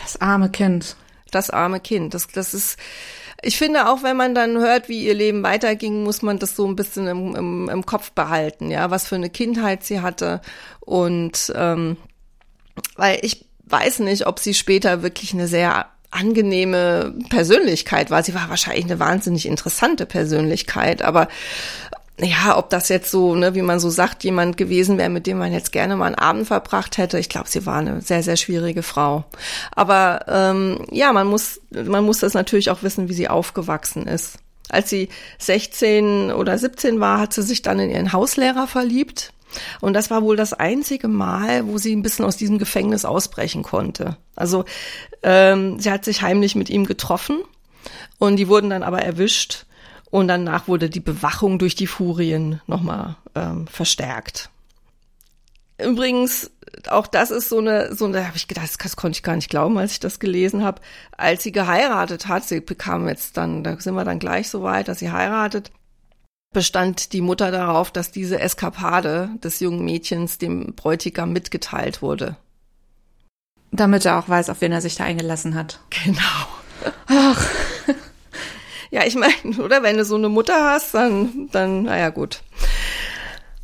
Das 0.00 0.20
arme 0.20 0.50
Kind. 0.50 0.96
Das 1.30 1.50
arme 1.50 1.80
Kind. 1.80 2.14
Das, 2.14 2.28
das 2.28 2.54
ist, 2.54 2.78
ich 3.42 3.58
finde 3.58 3.88
auch, 3.88 4.02
wenn 4.02 4.16
man 4.16 4.34
dann 4.34 4.58
hört, 4.58 4.88
wie 4.88 5.04
ihr 5.04 5.14
Leben 5.14 5.42
weiterging, 5.42 6.02
muss 6.02 6.22
man 6.22 6.38
das 6.38 6.56
so 6.56 6.66
ein 6.66 6.76
bisschen 6.76 7.06
im, 7.06 7.36
im, 7.36 7.68
im 7.68 7.86
Kopf 7.86 8.12
behalten, 8.12 8.70
ja, 8.70 8.90
was 8.90 9.06
für 9.06 9.14
eine 9.14 9.30
Kindheit 9.30 9.84
sie 9.84 10.00
hatte 10.00 10.40
und 10.80 11.52
ähm, 11.54 11.96
weil 12.96 13.18
ich 13.22 13.46
weiß 13.66 14.00
nicht, 14.00 14.26
ob 14.26 14.38
sie 14.38 14.54
später 14.54 15.02
wirklich 15.02 15.34
eine 15.34 15.48
sehr 15.48 15.86
angenehme 16.10 17.14
Persönlichkeit 17.28 18.10
war. 18.10 18.22
Sie 18.22 18.34
war 18.34 18.48
wahrscheinlich 18.48 18.86
eine 18.86 18.98
wahnsinnig 18.98 19.46
interessante 19.46 20.06
Persönlichkeit, 20.06 21.02
aber 21.02 21.28
ja, 22.20 22.58
ob 22.58 22.70
das 22.70 22.88
jetzt 22.88 23.10
so, 23.10 23.34
ne, 23.34 23.54
wie 23.54 23.62
man 23.62 23.78
so 23.78 23.90
sagt, 23.90 24.24
jemand 24.24 24.56
gewesen 24.56 24.98
wäre, 24.98 25.08
mit 25.08 25.26
dem 25.26 25.38
man 25.38 25.52
jetzt 25.52 25.70
gerne 25.70 25.94
mal 25.94 26.06
einen 26.06 26.14
Abend 26.16 26.48
verbracht 26.48 26.98
hätte, 26.98 27.18
ich 27.18 27.28
glaube, 27.28 27.48
sie 27.48 27.64
war 27.64 27.78
eine 27.78 28.00
sehr, 28.00 28.22
sehr 28.22 28.36
schwierige 28.36 28.82
Frau. 28.82 29.24
Aber 29.70 30.24
ähm, 30.26 30.84
ja, 30.90 31.12
man 31.12 31.28
muss, 31.28 31.60
man 31.70 32.04
muss 32.04 32.18
das 32.18 32.34
natürlich 32.34 32.70
auch 32.70 32.82
wissen, 32.82 33.08
wie 33.08 33.14
sie 33.14 33.28
aufgewachsen 33.28 34.06
ist. 34.06 34.38
Als 34.68 34.90
sie 34.90 35.08
16 35.38 36.32
oder 36.32 36.58
17 36.58 37.00
war, 37.00 37.20
hat 37.20 37.32
sie 37.32 37.42
sich 37.42 37.62
dann 37.62 37.78
in 37.78 37.90
ihren 37.90 38.12
Hauslehrer 38.12 38.66
verliebt. 38.66 39.32
Und 39.80 39.94
das 39.94 40.10
war 40.10 40.22
wohl 40.22 40.36
das 40.36 40.52
einzige 40.52 41.08
Mal, 41.08 41.66
wo 41.66 41.78
sie 41.78 41.94
ein 41.94 42.02
bisschen 42.02 42.24
aus 42.24 42.36
diesem 42.36 42.58
Gefängnis 42.58 43.04
ausbrechen 43.04 43.62
konnte. 43.62 44.16
Also 44.36 44.64
ähm, 45.22 45.80
sie 45.80 45.90
hat 45.90 46.04
sich 46.04 46.22
heimlich 46.22 46.54
mit 46.54 46.70
ihm 46.70 46.84
getroffen 46.84 47.38
und 48.18 48.36
die 48.36 48.48
wurden 48.48 48.70
dann 48.70 48.82
aber 48.82 49.02
erwischt 49.02 49.66
und 50.10 50.28
danach 50.28 50.68
wurde 50.68 50.90
die 50.90 51.00
Bewachung 51.00 51.58
durch 51.58 51.74
die 51.74 51.86
Furien 51.86 52.60
nochmal 52.66 53.16
ähm, 53.34 53.66
verstärkt. 53.66 54.50
Übrigens, 55.80 56.50
auch 56.88 57.06
das 57.06 57.30
ist 57.30 57.48
so 57.48 57.58
eine, 57.58 57.94
so 57.94 58.06
eine, 58.06 58.26
habe 58.26 58.36
ich 58.36 58.48
gedacht, 58.48 58.70
das 58.82 58.96
konnte 58.96 59.16
ich 59.16 59.22
gar 59.22 59.36
nicht 59.36 59.50
glauben, 59.50 59.78
als 59.78 59.92
ich 59.92 60.00
das 60.00 60.18
gelesen 60.18 60.64
habe. 60.64 60.80
Als 61.16 61.42
sie 61.42 61.52
geheiratet 61.52 62.26
hat, 62.26 62.44
sie 62.44 62.60
bekam 62.60 63.08
jetzt 63.08 63.36
dann, 63.36 63.62
da 63.62 63.78
sind 63.78 63.94
wir 63.94 64.04
dann 64.04 64.18
gleich 64.18 64.48
so 64.48 64.62
weit, 64.62 64.88
dass 64.88 64.98
sie 64.98 65.12
heiratet, 65.12 65.70
bestand 66.58 67.12
die 67.12 67.20
Mutter 67.20 67.52
darauf, 67.52 67.92
dass 67.92 68.10
diese 68.10 68.40
Eskapade 68.40 69.30
des 69.44 69.60
jungen 69.60 69.84
Mädchens 69.84 70.38
dem 70.38 70.74
Bräutigam 70.74 71.32
mitgeteilt 71.32 72.02
wurde. 72.02 72.36
Damit 73.70 74.04
er 74.04 74.18
auch 74.18 74.28
weiß, 74.28 74.50
auf 74.50 74.60
wen 74.60 74.72
er 74.72 74.80
sich 74.80 74.96
da 74.96 75.04
eingelassen 75.04 75.54
hat. 75.54 75.78
Genau. 76.04 76.90
Ach. 77.06 77.46
Ja, 78.90 79.04
ich 79.04 79.16
meine, 79.16 79.62
oder 79.62 79.82
wenn 79.82 79.98
du 79.98 80.04
so 80.06 80.14
eine 80.14 80.30
Mutter 80.30 80.72
hast, 80.72 80.94
dann, 80.94 81.50
dann, 81.52 81.82
naja, 81.82 82.08
gut. 82.08 82.40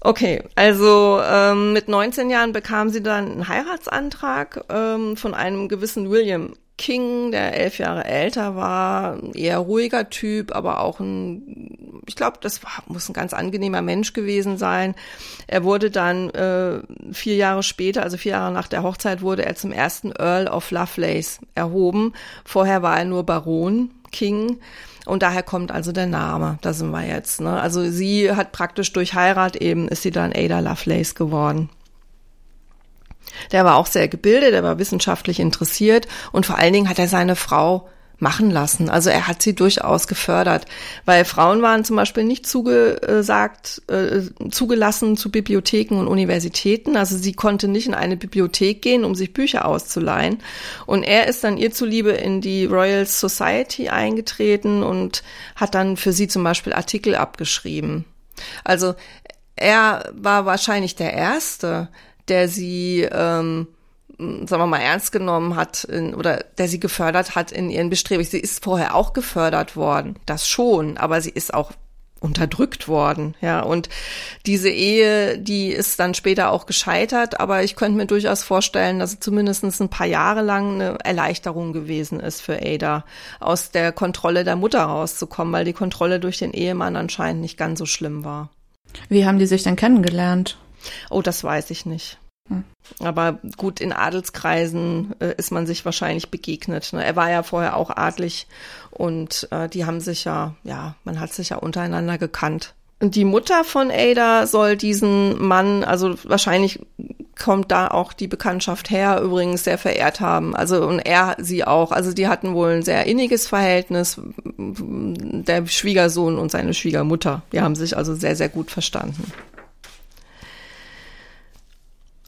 Okay, 0.00 0.42
also 0.54 1.18
ähm, 1.24 1.72
mit 1.72 1.88
19 1.88 2.28
Jahren 2.28 2.52
bekam 2.52 2.90
sie 2.90 3.02
dann 3.02 3.32
einen 3.32 3.48
Heiratsantrag 3.48 4.66
ähm, 4.68 5.16
von 5.16 5.32
einem 5.32 5.68
gewissen 5.68 6.10
William 6.10 6.52
King, 6.76 7.30
der 7.30 7.54
elf 7.58 7.78
Jahre 7.78 8.04
älter 8.04 8.56
war, 8.56 9.18
eher 9.34 9.58
ruhiger 9.58 10.10
Typ, 10.10 10.54
aber 10.54 10.80
auch 10.80 10.98
ein, 10.98 12.02
ich 12.06 12.16
glaube, 12.16 12.38
das 12.40 12.64
war, 12.64 12.82
muss 12.88 13.08
ein 13.08 13.12
ganz 13.12 13.32
angenehmer 13.32 13.80
Mensch 13.80 14.12
gewesen 14.12 14.58
sein. 14.58 14.96
Er 15.46 15.62
wurde 15.62 15.90
dann 15.90 16.30
äh, 16.30 16.80
vier 17.12 17.36
Jahre 17.36 17.62
später, 17.62 18.02
also 18.02 18.16
vier 18.16 18.32
Jahre 18.32 18.52
nach 18.52 18.66
der 18.66 18.82
Hochzeit, 18.82 19.22
wurde 19.22 19.44
er 19.44 19.54
zum 19.54 19.70
ersten 19.70 20.10
Earl 20.10 20.48
of 20.48 20.72
Lovelace 20.72 21.38
erhoben. 21.54 22.12
Vorher 22.44 22.82
war 22.82 22.98
er 22.98 23.04
nur 23.04 23.24
Baron 23.24 23.90
King. 24.10 24.58
Und 25.06 25.22
daher 25.22 25.42
kommt 25.42 25.70
also 25.70 25.92
der 25.92 26.06
Name. 26.06 26.58
Da 26.62 26.72
sind 26.72 26.90
wir 26.90 27.06
jetzt. 27.06 27.40
Ne? 27.40 27.60
Also 27.60 27.88
sie 27.90 28.32
hat 28.32 28.52
praktisch 28.52 28.92
durch 28.92 29.14
Heirat 29.14 29.56
eben, 29.56 29.86
ist 29.88 30.02
sie 30.02 30.10
dann 30.10 30.32
Ada 30.34 30.60
Lovelace 30.60 31.14
geworden. 31.14 31.68
Der 33.52 33.64
war 33.64 33.76
auch 33.76 33.86
sehr 33.86 34.08
gebildet, 34.08 34.54
er 34.54 34.62
war 34.62 34.78
wissenschaftlich 34.78 35.40
interessiert 35.40 36.06
und 36.32 36.46
vor 36.46 36.58
allen 36.58 36.72
Dingen 36.72 36.88
hat 36.88 36.98
er 36.98 37.08
seine 37.08 37.36
Frau 37.36 37.88
machen 38.18 38.50
lassen. 38.50 38.88
Also 38.88 39.10
er 39.10 39.26
hat 39.26 39.42
sie 39.42 39.54
durchaus 39.54 40.06
gefördert, 40.06 40.66
weil 41.04 41.24
Frauen 41.24 41.62
waren 41.62 41.84
zum 41.84 41.96
Beispiel 41.96 42.24
nicht 42.24 42.46
zugesagt, 42.46 43.82
äh, 43.88 44.22
zugelassen 44.50 45.16
zu 45.16 45.30
Bibliotheken 45.30 45.96
und 45.98 46.06
Universitäten. 46.06 46.96
Also 46.96 47.16
sie 47.16 47.32
konnte 47.32 47.68
nicht 47.68 47.86
in 47.86 47.94
eine 47.94 48.16
Bibliothek 48.16 48.82
gehen, 48.82 49.04
um 49.04 49.14
sich 49.14 49.32
Bücher 49.32 49.66
auszuleihen. 49.66 50.38
Und 50.86 51.02
er 51.02 51.26
ist 51.26 51.42
dann 51.44 51.56
ihr 51.56 51.72
zuliebe 51.72 52.10
in 52.10 52.40
die 52.40 52.66
Royal 52.66 53.06
Society 53.06 53.88
eingetreten 53.88 54.82
und 54.82 55.22
hat 55.56 55.74
dann 55.74 55.96
für 55.96 56.12
sie 56.12 56.28
zum 56.28 56.44
Beispiel 56.44 56.72
Artikel 56.72 57.16
abgeschrieben. 57.16 58.04
Also 58.62 58.94
er 59.56 60.10
war 60.12 60.46
wahrscheinlich 60.46 60.96
der 60.96 61.12
Erste, 61.14 61.88
der 62.28 62.48
sie 62.48 63.08
ähm, 63.10 63.68
sagen 64.18 64.48
wir 64.48 64.66
mal, 64.66 64.78
ernst 64.78 65.12
genommen 65.12 65.56
hat 65.56 65.84
in, 65.84 66.14
oder 66.14 66.44
der 66.58 66.68
sie 66.68 66.80
gefördert 66.80 67.34
hat 67.34 67.52
in 67.52 67.70
ihren 67.70 67.90
Bestrebungen. 67.90 68.30
Sie 68.30 68.38
ist 68.38 68.62
vorher 68.62 68.94
auch 68.94 69.12
gefördert 69.12 69.76
worden, 69.76 70.16
das 70.26 70.48
schon, 70.48 70.96
aber 70.96 71.20
sie 71.20 71.30
ist 71.30 71.52
auch 71.52 71.72
unterdrückt 72.20 72.88
worden, 72.88 73.34
ja. 73.42 73.60
Und 73.60 73.90
diese 74.46 74.70
Ehe, 74.70 75.38
die 75.38 75.68
ist 75.68 76.00
dann 76.00 76.14
später 76.14 76.50
auch 76.50 76.64
gescheitert, 76.64 77.38
aber 77.38 77.62
ich 77.62 77.76
könnte 77.76 77.98
mir 77.98 78.06
durchaus 78.06 78.42
vorstellen, 78.42 78.98
dass 78.98 79.12
es 79.14 79.20
zumindest 79.20 79.62
ein 79.62 79.90
paar 79.90 80.06
Jahre 80.06 80.40
lang 80.40 80.80
eine 80.80 80.98
Erleichterung 81.04 81.74
gewesen 81.74 82.20
ist 82.20 82.40
für 82.40 82.62
Ada, 82.64 83.04
aus 83.40 83.72
der 83.72 83.92
Kontrolle 83.92 84.44
der 84.44 84.56
Mutter 84.56 84.82
rauszukommen, 84.82 85.52
weil 85.52 85.66
die 85.66 85.74
Kontrolle 85.74 86.18
durch 86.18 86.38
den 86.38 86.54
Ehemann 86.54 86.96
anscheinend 86.96 87.42
nicht 87.42 87.58
ganz 87.58 87.78
so 87.78 87.84
schlimm 87.84 88.24
war. 88.24 88.48
Wie 89.10 89.26
haben 89.26 89.38
die 89.38 89.46
sich 89.46 89.62
denn 89.62 89.76
kennengelernt? 89.76 90.56
Oh, 91.10 91.22
das 91.22 91.42
weiß 91.42 91.70
ich 91.70 91.86
nicht. 91.86 92.18
Aber 93.00 93.38
gut, 93.56 93.80
in 93.80 93.92
Adelskreisen 93.92 95.14
äh, 95.18 95.34
ist 95.38 95.50
man 95.50 95.66
sich 95.66 95.84
wahrscheinlich 95.84 96.30
begegnet. 96.30 96.92
Ne? 96.92 97.02
Er 97.02 97.16
war 97.16 97.30
ja 97.30 97.42
vorher 97.42 97.76
auch 97.76 97.90
adlig 97.90 98.46
und 98.90 99.48
äh, 99.50 99.68
die 99.68 99.86
haben 99.86 100.00
sich 100.00 100.24
ja, 100.24 100.54
ja, 100.62 100.94
man 101.04 101.20
hat 101.20 101.32
sich 101.32 101.50
ja 101.50 101.56
untereinander 101.56 102.18
gekannt. 102.18 102.74
Und 103.00 103.16
die 103.16 103.24
Mutter 103.24 103.64
von 103.64 103.90
Ada 103.90 104.46
soll 104.46 104.76
diesen 104.76 105.42
Mann, 105.42 105.84
also 105.84 106.16
wahrscheinlich 106.24 106.80
kommt 107.42 107.72
da 107.72 107.88
auch 107.88 108.12
die 108.12 108.28
Bekanntschaft 108.28 108.90
her, 108.90 109.20
übrigens 109.20 109.64
sehr 109.64 109.78
verehrt 109.78 110.20
haben. 110.20 110.54
Also 110.54 110.86
und 110.86 111.00
er 111.00 111.36
sie 111.38 111.64
auch. 111.64 111.92
Also 111.92 112.12
die 112.12 112.28
hatten 112.28 112.54
wohl 112.54 112.70
ein 112.70 112.82
sehr 112.82 113.06
inniges 113.06 113.48
Verhältnis, 113.48 114.20
der 114.46 115.66
Schwiegersohn 115.66 116.38
und 116.38 116.50
seine 116.50 116.74
Schwiegermutter. 116.74 117.42
Die 117.52 117.60
haben 117.60 117.74
sich 117.74 117.96
also 117.96 118.14
sehr, 118.14 118.36
sehr 118.36 118.48
gut 118.48 118.70
verstanden. 118.70 119.32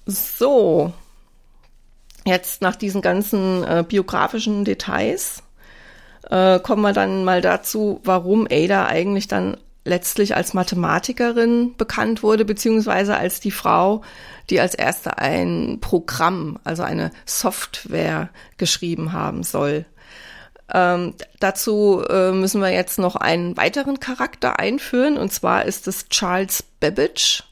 So, 0.07 0.93
jetzt 2.25 2.63
nach 2.63 2.77
diesen 2.77 3.03
ganzen 3.03 3.65
äh, 3.65 3.85
biografischen 3.87 4.65
Details 4.65 5.43
äh, 6.31 6.61
kommen 6.61 6.83
wir 6.83 6.93
dann 6.93 7.25
mal 7.25 7.41
dazu, 7.41 8.01
warum 8.05 8.47
Ada 8.51 8.87
eigentlich 8.87 9.29
dann 9.29 9.57
letztlich 9.85 10.35
als 10.35 10.55
Mathematikerin 10.55 11.77
bekannt 11.77 12.23
wurde, 12.23 12.45
beziehungsweise 12.45 13.17
als 13.17 13.41
die 13.41 13.53
Frau, 13.53 14.03
die 14.51 14.61
als 14.61 14.75
erste 14.75 15.19
ein 15.19 15.79
Programm, 15.81 16.59
also 16.65 16.83
eine 16.83 17.13
Software 17.25 18.31
geschrieben 18.59 19.13
haben 19.13 19.45
soll. 19.45 19.87
Ähm, 20.73 21.15
dazu 21.39 22.03
äh, 22.09 22.33
müssen 22.33 22.61
wir 22.61 22.71
jetzt 22.71 22.99
noch 22.99 23.15
einen 23.15 23.57
weiteren 23.57 24.01
Charakter 24.01 24.59
einführen, 24.59 25.17
und 25.17 25.33
zwar 25.33 25.65
ist 25.65 25.87
es 25.87 26.09
Charles 26.09 26.65
Babbage. 26.81 27.45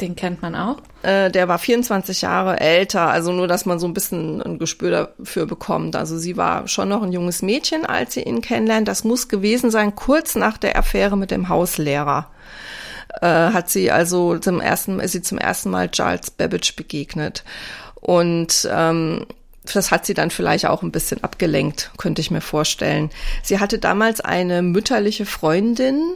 Den 0.00 0.14
kennt 0.14 0.42
man 0.42 0.54
auch. 0.54 0.76
Äh, 1.02 1.30
der 1.30 1.48
war 1.48 1.58
24 1.58 2.20
Jahre 2.22 2.60
älter, 2.60 3.08
also 3.08 3.32
nur, 3.32 3.48
dass 3.48 3.64
man 3.64 3.78
so 3.78 3.86
ein 3.86 3.94
bisschen 3.94 4.42
ein 4.42 4.58
Gespür 4.58 4.90
dafür 5.18 5.46
bekommt. 5.46 5.96
Also 5.96 6.18
sie 6.18 6.36
war 6.36 6.68
schon 6.68 6.90
noch 6.90 7.02
ein 7.02 7.12
junges 7.12 7.40
Mädchen, 7.40 7.86
als 7.86 8.12
sie 8.12 8.22
ihn 8.22 8.42
kennenlernt. 8.42 8.88
Das 8.88 9.04
muss 9.04 9.28
gewesen 9.28 9.70
sein, 9.70 9.94
kurz 9.94 10.34
nach 10.34 10.58
der 10.58 10.78
Affäre 10.78 11.16
mit 11.16 11.30
dem 11.30 11.48
Hauslehrer. 11.48 12.30
Äh, 13.22 13.26
hat 13.26 13.70
sie 13.70 13.90
also 13.90 14.38
zum 14.38 14.60
ersten, 14.60 15.00
ist 15.00 15.12
sie 15.12 15.22
zum 15.22 15.38
ersten 15.38 15.70
Mal 15.70 15.90
Charles 15.90 16.30
Babbage 16.30 16.76
begegnet. 16.76 17.42
Und 17.94 18.68
ähm, 18.70 19.24
das 19.74 19.90
hat 19.90 20.06
sie 20.06 20.14
dann 20.14 20.30
vielleicht 20.30 20.66
auch 20.66 20.82
ein 20.82 20.92
bisschen 20.92 21.22
abgelenkt, 21.24 21.90
könnte 21.96 22.20
ich 22.20 22.30
mir 22.30 22.40
vorstellen. 22.40 23.10
Sie 23.42 23.58
hatte 23.58 23.78
damals 23.78 24.20
eine 24.20 24.62
mütterliche 24.62 25.26
Freundin, 25.26 26.14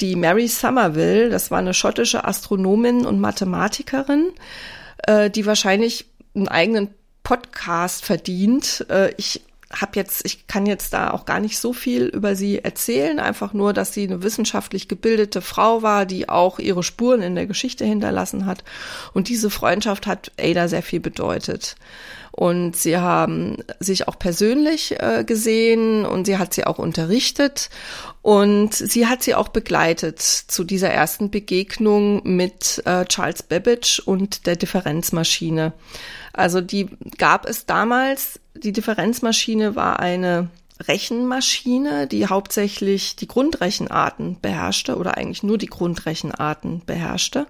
die 0.00 0.16
Mary 0.16 0.48
Somerville, 0.48 1.30
das 1.30 1.50
war 1.50 1.58
eine 1.58 1.74
schottische 1.74 2.24
Astronomin 2.24 3.06
und 3.06 3.20
Mathematikerin, 3.20 4.28
äh, 5.06 5.30
die 5.30 5.46
wahrscheinlich 5.46 6.06
einen 6.34 6.48
eigenen 6.48 6.88
Podcast 7.22 8.04
verdient. 8.04 8.86
Äh, 8.88 9.12
ich 9.16 9.42
habe 9.72 9.92
jetzt, 9.96 10.24
ich 10.24 10.46
kann 10.46 10.64
jetzt 10.66 10.92
da 10.92 11.10
auch 11.10 11.24
gar 11.24 11.40
nicht 11.40 11.58
so 11.58 11.72
viel 11.72 12.04
über 12.06 12.36
sie 12.36 12.58
erzählen, 12.60 13.18
einfach 13.18 13.52
nur, 13.52 13.72
dass 13.72 13.92
sie 13.92 14.04
eine 14.04 14.22
wissenschaftlich 14.22 14.86
gebildete 14.86 15.42
Frau 15.42 15.82
war, 15.82 16.06
die 16.06 16.28
auch 16.28 16.58
ihre 16.58 16.82
Spuren 16.82 17.22
in 17.22 17.34
der 17.34 17.46
Geschichte 17.46 17.84
hinterlassen 17.84 18.46
hat. 18.46 18.62
Und 19.12 19.28
diese 19.28 19.50
Freundschaft 19.50 20.06
hat 20.06 20.30
Ada 20.38 20.68
sehr 20.68 20.82
viel 20.82 21.00
bedeutet. 21.00 21.74
Und 22.36 22.76
sie 22.76 22.98
haben 22.98 23.56
sich 23.80 24.08
auch 24.08 24.18
persönlich 24.18 25.00
äh, 25.00 25.24
gesehen 25.24 26.04
und 26.04 26.26
sie 26.26 26.36
hat 26.36 26.52
sie 26.52 26.66
auch 26.66 26.78
unterrichtet 26.78 27.70
und 28.20 28.74
sie 28.74 29.06
hat 29.06 29.22
sie 29.22 29.34
auch 29.34 29.48
begleitet 29.48 30.20
zu 30.20 30.62
dieser 30.62 30.90
ersten 30.90 31.30
Begegnung 31.30 32.20
mit 32.24 32.82
äh, 32.84 33.06
Charles 33.06 33.42
Babbage 33.42 34.00
und 34.00 34.46
der 34.46 34.56
Differenzmaschine. 34.56 35.72
Also 36.34 36.60
die 36.60 36.90
gab 37.16 37.48
es 37.48 37.64
damals. 37.64 38.38
Die 38.54 38.72
Differenzmaschine 38.72 39.74
war 39.74 39.98
eine 39.98 40.50
Rechenmaschine, 40.86 42.06
die 42.06 42.26
hauptsächlich 42.26 43.16
die 43.16 43.28
Grundrechenarten 43.28 44.40
beherrschte 44.42 44.96
oder 44.96 45.16
eigentlich 45.16 45.42
nur 45.42 45.56
die 45.56 45.68
Grundrechenarten 45.68 46.82
beherrschte. 46.84 47.46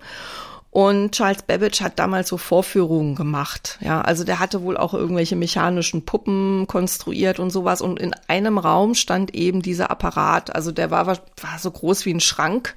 Und 0.77 1.13
Charles 1.13 1.41
Babbage 1.41 1.81
hat 1.81 1.99
damals 1.99 2.29
so 2.29 2.37
Vorführungen 2.37 3.15
gemacht. 3.15 3.79
Ja, 3.81 4.03
also 4.03 4.25
der 4.25 4.41
hatte 4.41 4.61
wohl 4.61 4.77
auch 4.77 4.93
irgendwelche 4.93 5.35
mechanischen 5.35 6.05
Puppen 6.05 6.67
konstruiert 6.67 7.39
und 7.39 7.49
sowas. 7.49 7.81
Und 7.81 7.99
in 7.99 8.13
einem 8.29 8.59
Raum 8.59 8.95
stand 8.95 9.35
eben 9.35 9.63
dieser 9.63 9.91
Apparat. 9.91 10.55
Also 10.55 10.73
der 10.73 10.91
war, 10.91 11.07
war 11.07 11.19
so 11.59 11.71
groß 11.71 12.05
wie 12.05 12.13
ein 12.13 12.21
Schrank. 12.21 12.75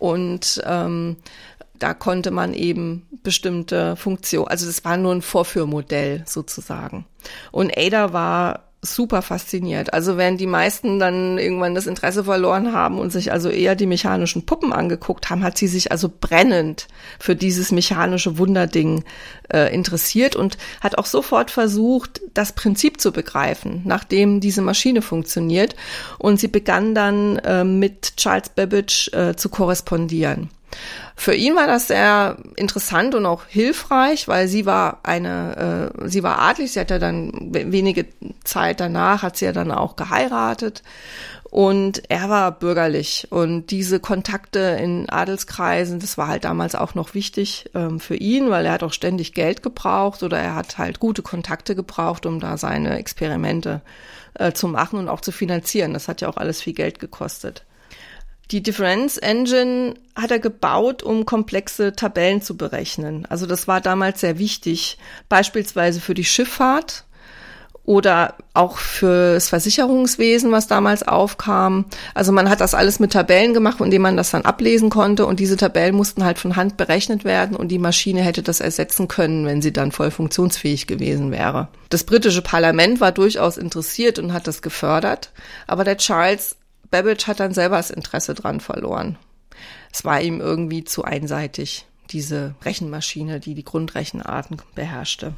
Und 0.00 0.60
ähm, 0.66 1.18
da 1.78 1.94
konnte 1.94 2.32
man 2.32 2.52
eben 2.52 3.06
bestimmte 3.22 3.94
Funktionen, 3.94 4.48
also 4.48 4.66
das 4.66 4.84
war 4.84 4.96
nur 4.96 5.12
ein 5.12 5.22
Vorführmodell 5.22 6.24
sozusagen. 6.26 7.06
Und 7.52 7.78
Ada 7.78 8.12
war 8.12 8.69
super 8.82 9.20
fasziniert. 9.20 9.92
Also 9.92 10.16
wenn 10.16 10.38
die 10.38 10.46
meisten 10.46 10.98
dann 10.98 11.38
irgendwann 11.38 11.74
das 11.74 11.86
Interesse 11.86 12.24
verloren 12.24 12.72
haben 12.72 12.98
und 12.98 13.12
sich 13.12 13.30
also 13.30 13.50
eher 13.50 13.74
die 13.74 13.86
mechanischen 13.86 14.46
Puppen 14.46 14.72
angeguckt 14.72 15.28
haben, 15.28 15.42
hat 15.42 15.58
sie 15.58 15.66
sich 15.66 15.92
also 15.92 16.10
brennend 16.10 16.88
für 17.18 17.36
dieses 17.36 17.72
mechanische 17.72 18.38
Wunderding 18.38 19.04
äh, 19.52 19.72
interessiert 19.74 20.36
und 20.36 20.58
hat 20.80 20.98
auch 20.98 21.06
sofort 21.06 21.50
versucht, 21.50 22.20
das 22.34 22.52
Prinzip 22.52 23.00
zu 23.00 23.12
begreifen, 23.12 23.82
nachdem 23.84 24.40
diese 24.40 24.62
Maschine 24.62 25.02
funktioniert. 25.02 25.76
Und 26.18 26.40
sie 26.40 26.48
begann 26.48 26.94
dann 26.94 27.36
äh, 27.38 27.64
mit 27.64 28.16
Charles 28.16 28.50
Babbage 28.50 29.12
äh, 29.12 29.36
zu 29.36 29.48
korrespondieren. 29.48 30.50
Für 31.16 31.34
ihn 31.34 31.56
war 31.56 31.66
das 31.66 31.88
sehr 31.88 32.36
interessant 32.56 33.14
und 33.14 33.26
auch 33.26 33.44
hilfreich, 33.46 34.28
weil 34.28 34.48
sie 34.48 34.66
war 34.66 35.00
eine, 35.02 35.92
äh, 35.98 36.08
sie 36.08 36.22
war 36.22 36.38
adlig, 36.38 36.72
sie 36.72 36.80
hat 36.80 36.90
ja 36.90 36.98
dann 36.98 37.32
wenige 37.50 38.06
Zeit 38.44 38.80
danach, 38.80 39.22
hat 39.22 39.36
sie 39.36 39.46
ja 39.46 39.52
dann 39.52 39.72
auch 39.72 39.96
geheiratet 39.96 40.82
und 41.50 42.02
er 42.08 42.28
war 42.28 42.52
bürgerlich 42.52 43.26
und 43.30 43.72
diese 43.72 43.98
Kontakte 43.98 44.78
in 44.80 45.10
Adelskreisen, 45.10 45.98
das 45.98 46.16
war 46.16 46.28
halt 46.28 46.44
damals 46.44 46.76
auch 46.76 46.94
noch 46.94 47.14
wichtig 47.14 47.68
ähm, 47.74 47.98
für 47.98 48.14
ihn, 48.14 48.50
weil 48.50 48.66
er 48.66 48.72
hat 48.72 48.84
auch 48.84 48.92
ständig 48.92 49.34
Geld 49.34 49.62
gebraucht 49.62 50.22
oder 50.22 50.38
er 50.38 50.54
hat 50.54 50.78
halt 50.78 51.00
gute 51.00 51.22
Kontakte 51.22 51.74
gebraucht, 51.74 52.24
um 52.24 52.38
da 52.38 52.56
seine 52.56 52.96
Experimente 52.98 53.80
äh, 54.34 54.52
zu 54.52 54.68
machen 54.68 55.00
und 55.00 55.08
auch 55.08 55.20
zu 55.20 55.32
finanzieren. 55.32 55.92
Das 55.92 56.06
hat 56.06 56.20
ja 56.20 56.28
auch 56.28 56.36
alles 56.36 56.62
viel 56.62 56.74
Geld 56.74 57.00
gekostet. 57.00 57.64
Die 58.52 58.62
Difference 58.62 59.16
Engine 59.16 59.94
hat 60.14 60.30
er 60.30 60.38
gebaut, 60.38 61.02
um 61.02 61.24
komplexe 61.26 61.94
Tabellen 61.94 62.42
zu 62.42 62.56
berechnen. 62.56 63.26
Also 63.26 63.46
das 63.46 63.66
war 63.66 63.80
damals 63.80 64.20
sehr 64.20 64.38
wichtig, 64.38 64.98
beispielsweise 65.28 66.00
für 66.00 66.14
die 66.14 66.24
Schifffahrt 66.24 67.04
oder 67.84 68.34
auch 68.54 68.76
fürs 68.76 69.48
Versicherungswesen, 69.48 70.52
was 70.52 70.66
damals 70.66 71.06
aufkam. 71.06 71.86
Also 72.14 72.30
man 72.30 72.48
hat 72.48 72.60
das 72.60 72.74
alles 72.74 73.00
mit 73.00 73.12
Tabellen 73.12 73.54
gemacht, 73.54 73.80
indem 73.80 74.02
man 74.02 74.16
das 74.16 74.30
dann 74.30 74.44
ablesen 74.44 74.90
konnte 74.90 75.26
und 75.26 75.40
diese 75.40 75.56
Tabellen 75.56 75.96
mussten 75.96 76.24
halt 76.24 76.38
von 76.38 76.56
Hand 76.56 76.76
berechnet 76.76 77.24
werden 77.24 77.56
und 77.56 77.68
die 77.68 77.78
Maschine 77.78 78.22
hätte 78.22 78.42
das 78.42 78.60
ersetzen 78.60 79.08
können, 79.08 79.46
wenn 79.46 79.62
sie 79.62 79.72
dann 79.72 79.92
voll 79.92 80.10
funktionsfähig 80.10 80.86
gewesen 80.86 81.32
wäre. 81.32 81.68
Das 81.88 82.04
britische 82.04 82.42
Parlament 82.42 83.00
war 83.00 83.12
durchaus 83.12 83.56
interessiert 83.56 84.18
und 84.18 84.32
hat 84.32 84.46
das 84.46 84.62
gefördert, 84.62 85.32
aber 85.66 85.84
der 85.84 85.96
Charles 85.96 86.56
Babbage 86.90 87.26
hat 87.26 87.40
dann 87.40 87.54
selber 87.54 87.76
das 87.76 87.90
Interesse 87.90 88.34
dran 88.34 88.60
verloren. 88.60 89.16
Es 89.92 90.04
war 90.04 90.20
ihm 90.20 90.40
irgendwie 90.40 90.84
zu 90.84 91.04
einseitig, 91.04 91.86
diese 92.10 92.54
Rechenmaschine, 92.64 93.40
die 93.40 93.54
die 93.54 93.64
Grundrechenarten 93.64 94.60
beherrschte. 94.74 95.34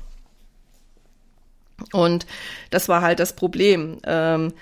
Und 1.92 2.27
das 2.71 2.88
war 2.88 3.03
halt 3.03 3.21
das 3.21 3.35
Problem. 3.35 3.99
Ähm, 4.05 4.53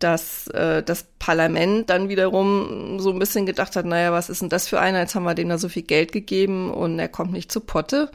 dass 0.00 0.46
äh, 0.48 0.82
das 0.82 1.04
Parlament 1.18 1.90
dann 1.90 2.08
wiederum 2.08 2.98
so 2.98 3.10
ein 3.12 3.18
bisschen 3.18 3.46
gedacht 3.46 3.76
hat, 3.76 3.84
naja, 3.84 4.12
was 4.12 4.30
ist 4.30 4.40
denn 4.40 4.48
das 4.48 4.66
für 4.66 4.80
einer? 4.80 5.00
Jetzt 5.00 5.14
haben 5.14 5.24
wir 5.24 5.34
dem 5.34 5.50
da 5.50 5.58
so 5.58 5.68
viel 5.68 5.82
Geld 5.82 6.10
gegeben 6.10 6.70
und 6.70 6.98
er 6.98 7.08
kommt 7.08 7.32
nicht 7.32 7.52
zu 7.52 7.60
Potte. 7.60 8.10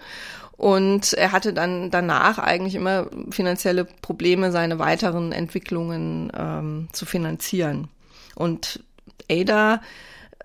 Und 0.57 1.13
er 1.13 1.31
hatte 1.31 1.53
dann 1.53 1.91
danach 1.91 2.39
eigentlich 2.39 2.75
immer 2.75 3.07
finanzielle 3.29 3.85
Probleme, 3.85 4.51
seine 4.51 4.79
weiteren 4.79 5.31
Entwicklungen 5.31 6.31
ähm, 6.35 6.87
zu 6.91 7.05
finanzieren. 7.05 7.87
Und 8.35 8.83
Ada 9.29 9.81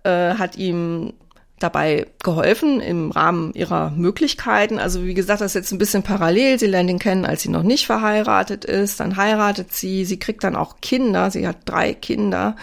äh, 0.02 0.34
hat 0.34 0.56
ihm 0.56 1.14
dabei 1.60 2.06
geholfen 2.22 2.80
im 2.80 3.10
Rahmen 3.10 3.52
ihrer 3.54 3.90
Möglichkeiten. 3.90 4.78
Also 4.78 5.04
wie 5.04 5.14
gesagt, 5.14 5.40
das 5.40 5.52
ist 5.52 5.54
jetzt 5.54 5.72
ein 5.72 5.78
bisschen 5.78 6.02
parallel. 6.02 6.58
Sie 6.58 6.66
lernt 6.66 6.90
ihn 6.90 6.98
kennen, 6.98 7.26
als 7.26 7.42
sie 7.42 7.50
noch 7.50 7.62
nicht 7.62 7.86
verheiratet 7.86 8.64
ist. 8.64 8.98
Dann 8.98 9.16
heiratet 9.16 9.72
sie. 9.72 10.04
Sie 10.04 10.18
kriegt 10.18 10.42
dann 10.42 10.56
auch 10.56 10.80
Kinder. 10.80 11.30
Sie 11.30 11.46
hat 11.46 11.58
drei 11.66 11.92
Kinder. 11.94 12.56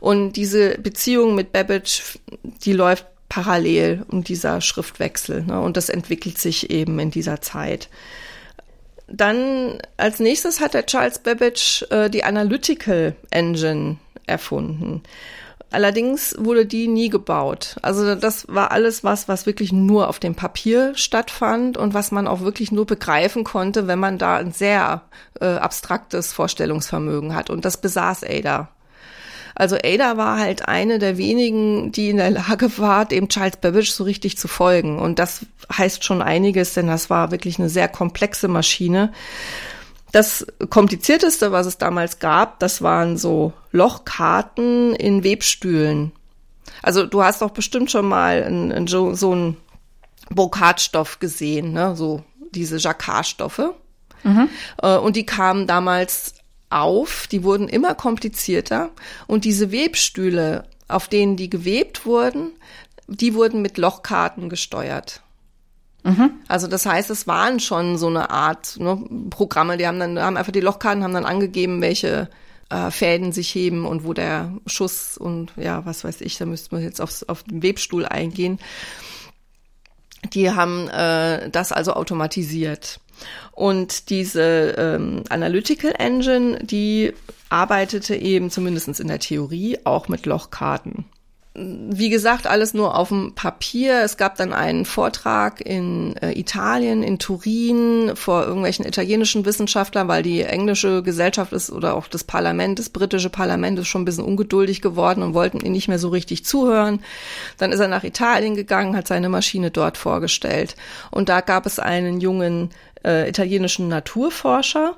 Und 0.00 0.32
diese 0.32 0.78
Beziehung 0.78 1.34
mit 1.34 1.52
Babbage, 1.52 2.18
die 2.42 2.72
läuft 2.72 3.06
parallel 3.28 4.04
und 4.08 4.28
dieser 4.28 4.60
Schriftwechsel. 4.60 5.42
Ne? 5.42 5.60
Und 5.60 5.76
das 5.76 5.90
entwickelt 5.90 6.38
sich 6.38 6.70
eben 6.70 6.98
in 6.98 7.10
dieser 7.10 7.40
Zeit. 7.40 7.88
Dann 9.06 9.78
als 9.96 10.20
nächstes 10.20 10.60
hat 10.60 10.74
der 10.74 10.86
Charles 10.86 11.18
Babbage 11.18 11.84
äh, 11.90 12.10
die 12.10 12.24
Analytical 12.24 13.14
Engine 13.30 13.96
erfunden. 14.26 15.02
Allerdings 15.70 16.34
wurde 16.38 16.64
die 16.64 16.88
nie 16.88 17.10
gebaut. 17.10 17.76
Also 17.82 18.14
das 18.14 18.46
war 18.48 18.72
alles 18.72 19.04
was, 19.04 19.28
was 19.28 19.44
wirklich 19.44 19.70
nur 19.70 20.08
auf 20.08 20.18
dem 20.18 20.34
Papier 20.34 20.92
stattfand 20.94 21.76
und 21.76 21.92
was 21.92 22.10
man 22.10 22.26
auch 22.26 22.40
wirklich 22.40 22.72
nur 22.72 22.86
begreifen 22.86 23.44
konnte, 23.44 23.86
wenn 23.86 23.98
man 23.98 24.16
da 24.16 24.36
ein 24.36 24.52
sehr 24.52 25.02
äh, 25.40 25.46
abstraktes 25.46 26.32
Vorstellungsvermögen 26.32 27.34
hat. 27.34 27.50
Und 27.50 27.66
das 27.66 27.80
besaß 27.82 28.24
Ada. 28.24 28.68
Also 29.54 29.76
Ada 29.76 30.16
war 30.16 30.38
halt 30.38 30.68
eine 30.68 30.98
der 30.98 31.18
wenigen, 31.18 31.92
die 31.92 32.10
in 32.10 32.16
der 32.16 32.30
Lage 32.30 32.78
war, 32.78 33.04
dem 33.04 33.28
Charles 33.28 33.58
Babbage 33.58 33.90
so 33.90 34.04
richtig 34.04 34.38
zu 34.38 34.48
folgen. 34.48 34.98
Und 34.98 35.18
das 35.18 35.44
heißt 35.76 36.02
schon 36.02 36.22
einiges, 36.22 36.74
denn 36.74 36.86
das 36.86 37.10
war 37.10 37.30
wirklich 37.30 37.58
eine 37.58 37.68
sehr 37.68 37.88
komplexe 37.88 38.48
Maschine. 38.48 39.12
Das 40.12 40.46
komplizierteste, 40.70 41.52
was 41.52 41.66
es 41.66 41.78
damals 41.78 42.18
gab, 42.18 42.60
das 42.60 42.82
waren 42.82 43.16
so 43.16 43.52
Lochkarten 43.72 44.94
in 44.94 45.22
Webstühlen. 45.22 46.12
Also 46.82 47.06
du 47.06 47.22
hast 47.22 47.42
doch 47.42 47.50
bestimmt 47.50 47.90
schon 47.90 48.06
mal 48.06 48.40
in, 48.40 48.70
in 48.70 48.86
so, 48.86 49.14
so 49.14 49.32
einen 49.32 49.56
Brokatstoff 50.30 51.18
gesehen, 51.18 51.72
ne? 51.72 51.96
so 51.96 52.24
diese 52.52 52.78
Jacquardstoffe. 52.78 53.74
Mhm. 54.22 54.48
Äh, 54.82 54.96
und 54.96 55.16
die 55.16 55.26
kamen 55.26 55.66
damals 55.66 56.34
auf, 56.70 57.26
die 57.26 57.44
wurden 57.44 57.68
immer 57.68 57.94
komplizierter 57.94 58.90
und 59.26 59.44
diese 59.44 59.72
Webstühle, 59.72 60.64
auf 60.86 61.08
denen 61.08 61.36
die 61.36 61.50
gewebt 61.50 62.04
wurden, 62.04 62.52
die 63.06 63.34
wurden 63.34 63.62
mit 63.62 63.78
Lochkarten 63.78 64.48
gesteuert. 64.48 65.22
Also 66.48 66.66
das 66.66 66.86
heißt, 66.86 67.10
es 67.10 67.26
waren 67.26 67.60
schon 67.60 67.98
so 67.98 68.06
eine 68.06 68.30
Art 68.30 68.76
ne, 68.78 69.02
Programme, 69.30 69.76
die 69.76 69.86
haben 69.86 69.98
dann 69.98 70.18
haben 70.18 70.36
einfach 70.36 70.52
die 70.52 70.60
Lochkarten 70.60 71.02
haben 71.02 71.12
dann 71.12 71.26
angegeben, 71.26 71.82
welche 71.82 72.28
äh, 72.70 72.90
Fäden 72.90 73.32
sich 73.32 73.54
heben 73.54 73.86
und 73.86 74.04
wo 74.04 74.12
der 74.12 74.52
Schuss 74.66 75.18
und 75.18 75.52
ja, 75.56 75.84
was 75.86 76.04
weiß 76.04 76.20
ich, 76.20 76.38
da 76.38 76.46
müsste 76.46 76.74
man 76.74 76.84
jetzt 76.84 77.00
aufs, 77.00 77.24
auf 77.24 77.42
den 77.42 77.62
Webstuhl 77.62 78.06
eingehen. 78.06 78.58
Die 80.32 80.50
haben 80.50 80.88
äh, 80.88 81.50
das 81.50 81.72
also 81.72 81.94
automatisiert. 81.94 83.00
Und 83.52 84.10
diese 84.10 84.74
ähm, 84.78 85.24
Analytical 85.28 85.92
Engine, 85.98 86.58
die 86.62 87.12
arbeitete 87.48 88.14
eben 88.14 88.50
zumindestens 88.50 89.00
in 89.00 89.08
der 89.08 89.18
Theorie 89.18 89.78
auch 89.84 90.08
mit 90.08 90.26
Lochkarten 90.26 91.06
wie 91.54 92.08
gesagt, 92.08 92.46
alles 92.46 92.72
nur 92.72 92.96
auf 92.96 93.08
dem 93.08 93.34
Papier. 93.34 94.02
Es 94.02 94.16
gab 94.16 94.36
dann 94.36 94.52
einen 94.52 94.84
Vortrag 94.84 95.60
in 95.60 96.16
äh, 96.18 96.38
Italien, 96.38 97.02
in 97.02 97.18
Turin, 97.18 98.12
vor 98.14 98.44
irgendwelchen 98.44 98.86
italienischen 98.86 99.44
Wissenschaftlern, 99.44 100.06
weil 100.06 100.22
die 100.22 100.42
englische 100.42 101.02
Gesellschaft 101.02 101.52
ist 101.52 101.70
oder 101.70 101.94
auch 101.94 102.06
das 102.06 102.22
Parlament, 102.22 102.78
das 102.78 102.90
britische 102.90 103.30
Parlament 103.30 103.78
ist 103.78 103.88
schon 103.88 104.02
ein 104.02 104.04
bisschen 104.04 104.24
ungeduldig 104.24 104.80
geworden 104.82 105.22
und 105.22 105.34
wollten 105.34 105.60
ihn 105.60 105.72
nicht 105.72 105.88
mehr 105.88 105.98
so 105.98 106.10
richtig 106.10 106.44
zuhören. 106.44 107.00
Dann 107.56 107.72
ist 107.72 107.80
er 107.80 107.88
nach 107.88 108.04
Italien 108.04 108.54
gegangen, 108.54 108.96
hat 108.96 109.08
seine 109.08 109.28
Maschine 109.28 109.70
dort 109.70 109.96
vorgestellt. 109.96 110.76
Und 111.10 111.28
da 111.28 111.40
gab 111.40 111.66
es 111.66 111.80
einen 111.80 112.20
jungen 112.20 112.70
äh, 113.04 113.28
italienischen 113.28 113.88
Naturforscher, 113.88 114.96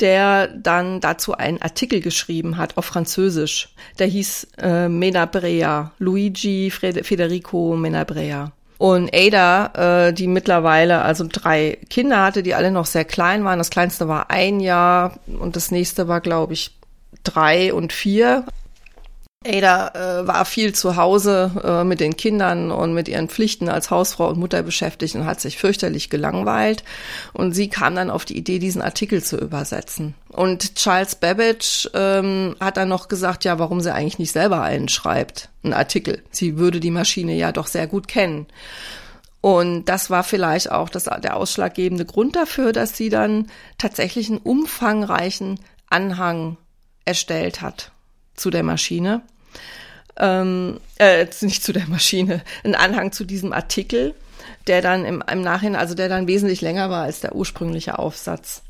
der 0.00 0.48
dann 0.48 1.00
dazu 1.00 1.34
einen 1.36 1.60
Artikel 1.62 2.00
geschrieben 2.00 2.56
hat 2.56 2.76
auf 2.76 2.86
Französisch. 2.86 3.74
Der 3.98 4.06
hieß 4.06 4.48
äh, 4.58 4.88
Menabrea, 4.88 5.92
Luigi 5.98 6.70
Federico 6.70 7.76
Menabrea. 7.76 8.52
Und 8.78 9.14
Ada, 9.14 10.06
äh, 10.08 10.12
die 10.14 10.26
mittlerweile 10.26 11.02
also 11.02 11.26
drei 11.30 11.76
Kinder 11.90 12.22
hatte, 12.22 12.42
die 12.42 12.54
alle 12.54 12.70
noch 12.70 12.86
sehr 12.86 13.04
klein 13.04 13.44
waren. 13.44 13.58
Das 13.58 13.68
kleinste 13.68 14.08
war 14.08 14.30
ein 14.30 14.58
Jahr 14.58 15.18
und 15.38 15.54
das 15.54 15.70
nächste 15.70 16.08
war, 16.08 16.22
glaube 16.22 16.54
ich, 16.54 16.70
drei 17.22 17.74
und 17.74 17.92
vier. 17.92 18.44
Ada 19.42 19.88
äh, 19.94 20.26
war 20.26 20.44
viel 20.44 20.74
zu 20.74 20.96
Hause 20.96 21.50
äh, 21.64 21.82
mit 21.82 22.00
den 22.00 22.14
Kindern 22.14 22.70
und 22.70 22.92
mit 22.92 23.08
ihren 23.08 23.30
Pflichten 23.30 23.70
als 23.70 23.90
Hausfrau 23.90 24.28
und 24.28 24.38
Mutter 24.38 24.62
beschäftigt 24.62 25.14
und 25.14 25.24
hat 25.24 25.40
sich 25.40 25.56
fürchterlich 25.56 26.10
gelangweilt. 26.10 26.84
Und 27.32 27.54
sie 27.54 27.70
kam 27.70 27.94
dann 27.94 28.10
auf 28.10 28.26
die 28.26 28.36
Idee, 28.36 28.58
diesen 28.58 28.82
Artikel 28.82 29.22
zu 29.22 29.38
übersetzen. 29.38 30.14
Und 30.28 30.74
Charles 30.74 31.14
Babbage 31.14 31.88
ähm, 31.94 32.54
hat 32.60 32.76
dann 32.76 32.90
noch 32.90 33.08
gesagt, 33.08 33.46
ja, 33.46 33.58
warum 33.58 33.80
sie 33.80 33.94
eigentlich 33.94 34.18
nicht 34.18 34.32
selber 34.32 34.60
einen 34.60 34.90
schreibt, 34.90 35.48
einen 35.64 35.72
Artikel. 35.72 36.22
Sie 36.30 36.58
würde 36.58 36.78
die 36.78 36.90
Maschine 36.90 37.34
ja 37.34 37.50
doch 37.50 37.66
sehr 37.66 37.86
gut 37.86 38.08
kennen. 38.08 38.46
Und 39.40 39.86
das 39.86 40.10
war 40.10 40.22
vielleicht 40.22 40.70
auch 40.70 40.90
das, 40.90 41.04
der 41.04 41.38
ausschlaggebende 41.38 42.04
Grund 42.04 42.36
dafür, 42.36 42.74
dass 42.74 42.94
sie 42.94 43.08
dann 43.08 43.46
tatsächlich 43.78 44.28
einen 44.28 44.36
umfangreichen 44.36 45.60
Anhang 45.88 46.58
erstellt 47.06 47.62
hat 47.62 47.90
zu 48.40 48.50
der 48.50 48.62
Maschine. 48.62 49.22
Ähm, 50.16 50.80
äh, 50.98 51.26
nicht 51.40 51.62
zu 51.62 51.72
der 51.72 51.86
Maschine, 51.86 52.42
ein 52.64 52.74
Anhang 52.74 53.12
zu 53.12 53.24
diesem 53.24 53.52
Artikel, 53.52 54.14
der 54.66 54.82
dann 54.82 55.04
im, 55.04 55.22
im 55.30 55.42
Nachhinein, 55.42 55.80
also 55.80 55.94
der 55.94 56.08
dann 56.08 56.26
wesentlich 56.26 56.60
länger 56.60 56.90
war 56.90 57.04
als 57.04 57.20
der 57.20 57.34
ursprüngliche 57.34 57.98
Aufsatz. 57.98 58.62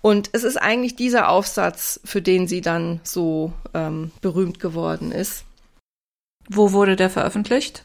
Und 0.00 0.30
es 0.32 0.44
ist 0.44 0.56
eigentlich 0.56 0.96
dieser 0.96 1.28
Aufsatz, 1.28 2.00
für 2.04 2.20
den 2.20 2.46
sie 2.46 2.60
dann 2.60 3.00
so 3.04 3.52
ähm, 3.72 4.10
berühmt 4.20 4.60
geworden 4.60 5.12
ist. 5.12 5.44
Wo 6.48 6.72
wurde 6.72 6.96
der 6.96 7.08
veröffentlicht? 7.08 7.84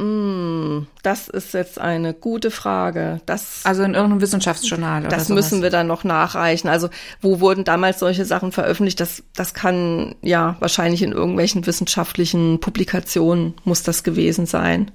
Mm, 0.00 0.86
das 1.02 1.26
ist 1.26 1.54
jetzt 1.54 1.80
eine 1.80 2.14
gute 2.14 2.52
Frage. 2.52 3.20
Das, 3.26 3.62
also 3.64 3.82
in 3.82 3.94
irgendeinem 3.94 4.20
Wissenschaftsjournal 4.20 5.00
oder 5.00 5.08
Das 5.08 5.26
sowas. 5.26 5.44
müssen 5.44 5.62
wir 5.62 5.70
dann 5.70 5.88
noch 5.88 6.04
nachreichen. 6.04 6.68
Also 6.68 6.88
wo 7.20 7.40
wurden 7.40 7.64
damals 7.64 7.98
solche 7.98 8.24
Sachen 8.24 8.52
veröffentlicht? 8.52 9.00
Das, 9.00 9.24
das 9.34 9.54
kann 9.54 10.14
ja 10.22 10.56
wahrscheinlich 10.60 11.02
in 11.02 11.10
irgendwelchen 11.10 11.66
wissenschaftlichen 11.66 12.60
Publikationen 12.60 13.54
muss 13.64 13.82
das 13.82 14.04
gewesen 14.04 14.46
sein. 14.46 14.92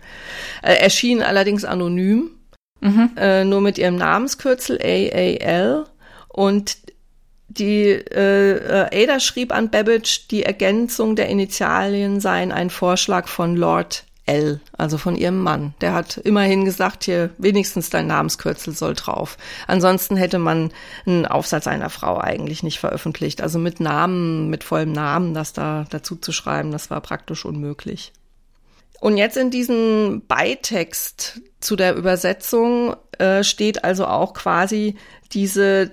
Äh, 0.61 0.75
erschien 0.75 1.21
allerdings 1.21 1.65
anonym, 1.65 2.31
mhm. 2.79 3.09
äh, 3.17 3.43
nur 3.43 3.59
mit 3.59 3.77
ihrem 3.77 3.97
Namenskürzel 3.97 4.79
AAL 4.81 5.83
und 6.29 6.77
die 7.49 7.89
äh, 7.89 9.03
Ada 9.03 9.19
schrieb 9.19 9.53
an 9.53 9.69
Babbage, 9.69 10.27
die 10.31 10.43
Ergänzung 10.43 11.17
der 11.17 11.27
Initialien 11.27 12.21
seien 12.21 12.53
ein 12.53 12.69
Vorschlag 12.69 13.27
von 13.27 13.57
Lord 13.57 14.05
L, 14.25 14.61
also 14.77 14.97
von 14.97 15.15
ihrem 15.15 15.39
Mann. 15.39 15.73
Der 15.81 15.93
hat 15.93 16.17
immerhin 16.17 16.63
gesagt, 16.63 17.03
hier 17.03 17.31
wenigstens 17.37 17.89
dein 17.89 18.07
Namenskürzel 18.07 18.73
soll 18.73 18.93
drauf. 18.93 19.37
Ansonsten 19.67 20.15
hätte 20.15 20.39
man 20.39 20.71
einen 21.05 21.25
Aufsatz 21.25 21.67
einer 21.67 21.89
Frau 21.89 22.19
eigentlich 22.19 22.63
nicht 22.63 22.79
veröffentlicht. 22.79 23.41
Also 23.41 23.59
mit 23.59 23.81
Namen, 23.81 24.49
mit 24.49 24.63
vollem 24.63 24.93
Namen, 24.93 25.33
das 25.33 25.51
da 25.51 25.85
dazu 25.89 26.15
zu 26.15 26.31
schreiben, 26.31 26.71
das 26.71 26.89
war 26.89 27.01
praktisch 27.01 27.43
unmöglich. 27.43 28.13
Und 29.01 29.17
jetzt 29.17 29.35
in 29.35 29.51
diesem 29.51 30.23
Beitext 30.29 31.41
zu 31.59 31.75
der 31.75 31.95
Übersetzung 31.95 32.95
äh, 33.17 33.43
steht 33.43 33.83
also 33.83 34.05
auch 34.07 34.33
quasi 34.33 34.95
diese 35.33 35.91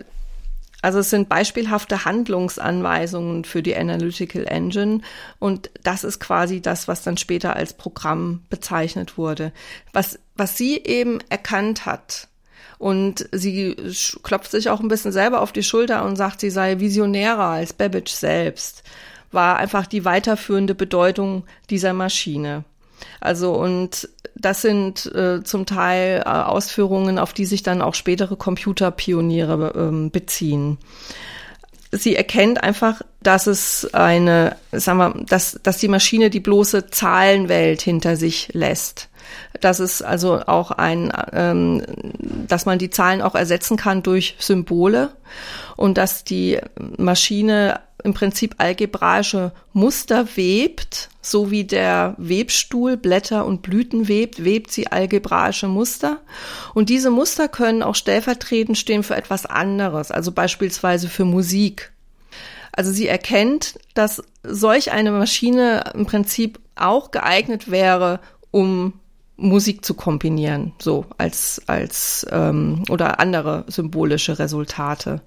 also 0.83 1.01
es 1.01 1.11
sind 1.11 1.29
beispielhafte 1.29 2.05
Handlungsanweisungen 2.05 3.45
für 3.45 3.63
die 3.63 3.77
Analytical 3.77 4.45
Engine 4.47 5.01
und 5.39 5.71
das 5.83 6.05
ist 6.05 6.21
quasi 6.21 6.61
das, 6.61 6.89
was 6.89 7.03
dann 7.03 7.17
später 7.17 7.57
als 7.57 7.75
Programm 7.75 8.43
bezeichnet 8.49 9.19
wurde. 9.19 9.53
Was, 9.93 10.19
was 10.37 10.57
sie 10.57 10.79
eben 10.79 11.19
erkannt 11.29 11.87
hat, 11.87 12.29
und 12.79 13.29
sie 13.31 13.77
klopft 14.23 14.51
sich 14.51 14.71
auch 14.71 14.81
ein 14.81 14.89
bisschen 14.89 15.13
selber 15.13 15.43
auf 15.43 15.53
die 15.53 15.63
Schulter 15.63 16.03
und 16.03 16.17
sagt, 16.17 16.41
sie 16.41 16.49
sei 16.49 16.81
visionärer 16.81 17.45
als 17.45 17.75
Babbage 17.75 18.11
selbst, 18.11 18.85
war 19.31 19.59
einfach 19.59 19.87
die 19.87 20.07
weiterführende 20.07 20.75
Bedeutung 20.75 21.45
dieser 21.69 21.93
Maschine. 21.93 22.65
Also 23.21 23.53
und 23.53 24.09
das 24.35 24.63
sind 24.63 25.07
äh, 25.15 25.43
zum 25.45 25.67
Teil 25.67 26.23
äh, 26.25 26.29
Ausführungen, 26.29 27.19
auf 27.19 27.33
die 27.33 27.45
sich 27.45 27.63
dann 27.63 27.83
auch 27.83 27.95
spätere 27.95 28.37
Computerpioniere 28.37 29.91
äh, 29.93 30.09
beziehen. 30.09 30.79
Sie 31.93 32.15
erkennt 32.15 32.63
einfach, 32.63 33.03
dass 33.23 33.47
es 33.47 33.93
eine, 33.93 34.57
sagen 34.73 34.99
wir, 34.99 35.25
dass, 35.27 35.59
dass 35.63 35.79
die 35.79 35.89
Maschine 35.89 36.31
die 36.31 36.41
bloße 36.41 36.87
Zahlenwelt 36.87 37.83
hinter 37.83 38.17
sich 38.17 38.51
lässt. 38.53 39.10
Dass 39.61 39.79
es 39.79 40.03
also 40.03 40.41
auch 40.47 40.71
ein, 40.71 41.13
ähm, 41.33 41.83
dass 42.47 42.67
man 42.67 42.79
die 42.79 42.91
Zahlen 42.91 43.23
auch 43.23 43.35
ersetzen 43.35 43.77
kann 43.77 44.03
durch 44.03 44.37
Symbole 44.39 45.11
und 45.77 45.99
dass 45.99 46.25
die 46.25 46.59
Maschine 46.97 47.81
im 48.05 48.15
Prinzip 48.15 48.55
algebraische 48.59 49.53
Muster 49.73 50.27
webt, 50.37 51.09
so 51.21 51.51
wie 51.51 51.65
der 51.65 52.15
Webstuhl 52.19 52.97
Blätter 52.97 53.45
und 53.45 53.63
Blüten 53.63 54.09
webt, 54.09 54.45
webt 54.45 54.71
sie 54.71 54.87
algebraische 54.87 55.69
Muster. 55.69 56.19
Und 56.75 56.89
diese 56.89 57.11
Muster 57.11 57.49
können 57.49 57.83
auch 57.83 57.95
stellvertretend 57.95 58.79
stehen 58.79 59.03
für 59.03 59.17
etwas 59.17 59.47
anderes, 59.47 60.11
also 60.11 60.33
beispielsweise 60.33 61.09
für 61.09 61.25
Musik. 61.25 61.93
Also 62.73 62.93
sie 62.93 63.09
erkennt, 63.09 63.79
dass 63.95 64.23
solch 64.43 64.93
eine 64.93 65.11
Maschine 65.11 65.85
im 65.95 66.07
Prinzip 66.07 66.61
auch 66.77 67.11
geeignet 67.11 67.71
wäre, 67.71 68.21
um 68.51 69.00
Musik 69.41 69.85
zu 69.85 69.95
kombinieren, 69.95 70.73
so 70.79 71.07
als 71.19 71.63
als 71.67 72.27
ähm, 72.31 72.85
oder 72.91 73.21
andere 73.21 73.65
symbolische 73.69 74.39
Resultate. 74.39 75.23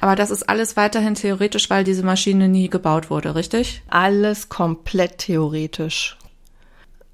Aber 0.00 0.16
das 0.16 0.30
ist 0.30 0.48
alles 0.48 0.76
weiterhin 0.76 1.14
theoretisch, 1.14 1.68
weil 1.68 1.84
diese 1.84 2.02
Maschine 2.02 2.48
nie 2.48 2.70
gebaut 2.70 3.10
wurde, 3.10 3.34
richtig? 3.34 3.82
Alles 3.88 4.48
komplett 4.48 5.18
theoretisch. 5.18 6.16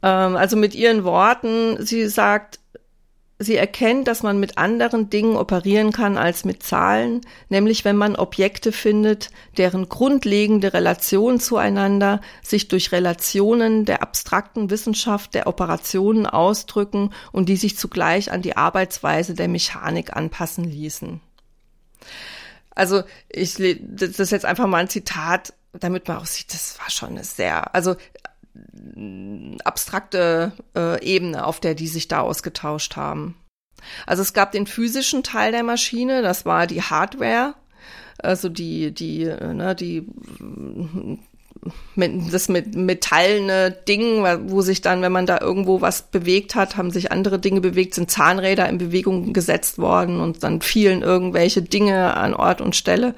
Ähm, 0.02 0.36
also 0.36 0.56
mit 0.56 0.74
ihren 0.74 1.04
Worten, 1.04 1.84
sie 1.84 2.06
sagt, 2.08 2.60
sie 3.38 3.56
erkennt, 3.56 4.08
dass 4.08 4.22
man 4.22 4.40
mit 4.40 4.56
anderen 4.56 5.10
Dingen 5.10 5.36
operieren 5.36 5.92
kann 5.92 6.16
als 6.16 6.44
mit 6.44 6.62
Zahlen, 6.62 7.20
nämlich 7.48 7.84
wenn 7.84 7.96
man 7.96 8.16
Objekte 8.16 8.72
findet, 8.72 9.30
deren 9.58 9.88
grundlegende 9.88 10.72
Relation 10.72 11.38
zueinander 11.38 12.20
sich 12.42 12.68
durch 12.68 12.92
Relationen 12.92 13.84
der 13.84 14.02
abstrakten 14.02 14.70
Wissenschaft 14.70 15.34
der 15.34 15.46
Operationen 15.46 16.26
ausdrücken 16.26 17.12
und 17.32 17.48
die 17.48 17.56
sich 17.56 17.76
zugleich 17.76 18.32
an 18.32 18.42
die 18.42 18.56
Arbeitsweise 18.56 19.34
der 19.34 19.48
Mechanik 19.48 20.16
anpassen 20.16 20.64
ließen. 20.64 21.20
Also 22.74 23.02
ich 23.28 23.54
das 23.54 24.18
ist 24.18 24.32
jetzt 24.32 24.44
einfach 24.44 24.66
mal 24.66 24.78
ein 24.78 24.88
Zitat, 24.88 25.54
damit 25.72 26.08
man 26.08 26.18
auch 26.18 26.26
sieht, 26.26 26.52
das 26.52 26.78
war 26.78 26.90
schon 26.90 27.10
eine 27.10 27.24
sehr, 27.24 27.74
also 27.74 27.96
abstrakte 29.64 30.52
äh, 30.76 31.04
Ebene, 31.04 31.44
auf 31.44 31.60
der 31.60 31.74
die 31.74 31.88
sich 31.88 32.08
da 32.08 32.20
ausgetauscht 32.20 32.96
haben. 32.96 33.36
Also 34.06 34.22
es 34.22 34.32
gab 34.32 34.52
den 34.52 34.66
physischen 34.66 35.22
Teil 35.22 35.52
der 35.52 35.62
Maschine, 35.62 36.22
das 36.22 36.46
war 36.46 36.66
die 36.66 36.82
Hardware, 36.82 37.54
also 38.18 38.48
die 38.48 38.92
die 38.92 39.24
äh, 39.24 39.52
ne, 39.52 39.74
die 39.74 40.06
das 41.96 42.48
mit 42.48 42.74
metallene 42.74 43.70
Ding, 43.70 44.24
wo 44.48 44.60
sich 44.62 44.82
dann, 44.82 45.02
wenn 45.02 45.12
man 45.12 45.26
da 45.26 45.40
irgendwo 45.40 45.80
was 45.80 46.02
bewegt 46.02 46.54
hat, 46.54 46.76
haben 46.76 46.90
sich 46.90 47.10
andere 47.10 47.38
Dinge 47.38 47.60
bewegt, 47.60 47.94
sind 47.94 48.10
Zahnräder 48.10 48.68
in 48.68 48.78
Bewegung 48.78 49.32
gesetzt 49.32 49.78
worden 49.78 50.20
und 50.20 50.42
dann 50.42 50.60
fielen 50.60 51.02
irgendwelche 51.02 51.62
Dinge 51.62 52.16
an 52.16 52.34
Ort 52.34 52.60
und 52.60 52.76
Stelle. 52.76 53.14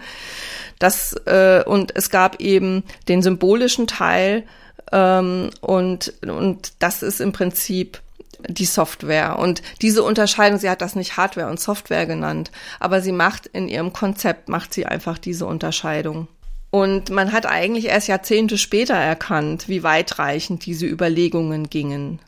Das 0.79 1.15
äh, 1.27 1.63
und 1.65 1.95
es 1.97 2.11
gab 2.11 2.41
eben 2.41 2.85
den 3.09 3.23
symbolischen 3.23 3.87
Teil 3.87 4.45
ähm, 4.93 5.51
und 5.61 6.15
und 6.23 6.73
das 6.79 7.03
ist 7.03 7.21
im 7.21 7.33
Prinzip 7.33 8.01
die 8.47 8.65
Software. 8.65 9.39
Und 9.39 9.63
diese 9.83 10.03
Unterscheidung, 10.03 10.59
sie 10.59 10.71
hat 10.71 10.83
das 10.83 10.95
nicht 10.95 11.17
Hardware 11.17 11.51
und 11.51 11.61
Software 11.61 12.07
genannt, 12.07 12.51
aber 12.79 13.01
sie 13.01 13.13
macht 13.13 13.47
in 13.47 13.69
ihrem 13.69 13.93
Konzept, 13.93 14.49
macht 14.49 14.73
sie 14.73 14.87
einfach 14.87 15.19
diese 15.19 15.47
Unterscheidung. 15.47 16.29
Und 16.71 17.11
man 17.11 17.33
hat 17.33 17.47
eigentlich 17.47 17.87
erst 17.87 18.09
Jahrzehnte 18.09 18.59
später 18.59 18.95
erkannt, 18.95 19.69
wie 19.69 19.83
weitreichend 19.83 20.67
diese 20.67 20.87
Überlegungen 20.87 21.71
gingen. 21.71 22.21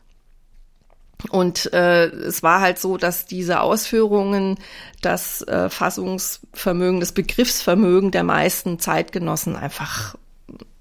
Und 1.29 1.71
äh, 1.71 2.07
es 2.07 2.41
war 2.41 2.61
halt 2.61 2.79
so, 2.79 2.97
dass 2.97 3.27
diese 3.27 3.61
Ausführungen 3.61 4.57
das 5.03 5.43
äh, 5.43 5.69
Fassungsvermögen, 5.69 6.99
das 6.99 7.11
Begriffsvermögen 7.11 8.09
der 8.09 8.23
meisten 8.23 8.79
Zeitgenossen 8.79 9.55
einfach 9.55 10.15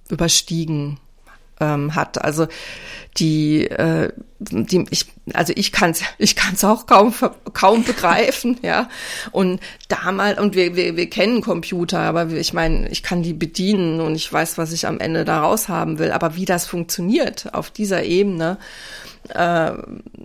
überstiegen 0.08 0.98
ähm, 1.60 1.94
hat. 1.94 2.22
Also 2.22 2.48
die, 3.16 3.66
äh, 3.66 4.12
die 4.38 4.84
ich, 4.90 5.06
also 5.34 5.52
ich 5.56 5.72
kann 5.72 5.90
es 5.90 6.02
ich 6.18 6.36
kann's 6.36 6.64
auch 6.64 6.86
kaum 6.86 7.12
kaum 7.52 7.84
begreifen, 7.84 8.58
ja. 8.62 8.88
Und 9.32 9.60
damals 9.88 10.38
und 10.38 10.54
wir, 10.54 10.76
wir 10.76 10.96
wir 10.96 11.10
kennen 11.10 11.42
Computer, 11.42 12.00
aber 12.00 12.30
ich 12.30 12.52
meine, 12.52 12.88
ich 12.88 13.02
kann 13.02 13.22
die 13.22 13.34
bedienen 13.34 14.00
und 14.00 14.14
ich 14.14 14.32
weiß, 14.32 14.58
was 14.58 14.72
ich 14.72 14.86
am 14.86 15.00
Ende 15.00 15.24
daraus 15.24 15.68
haben 15.68 15.98
will. 15.98 16.12
Aber 16.12 16.36
wie 16.36 16.44
das 16.44 16.66
funktioniert 16.66 17.52
auf 17.52 17.70
dieser 17.70 18.04
Ebene, 18.04 18.58
äh, 19.28 19.72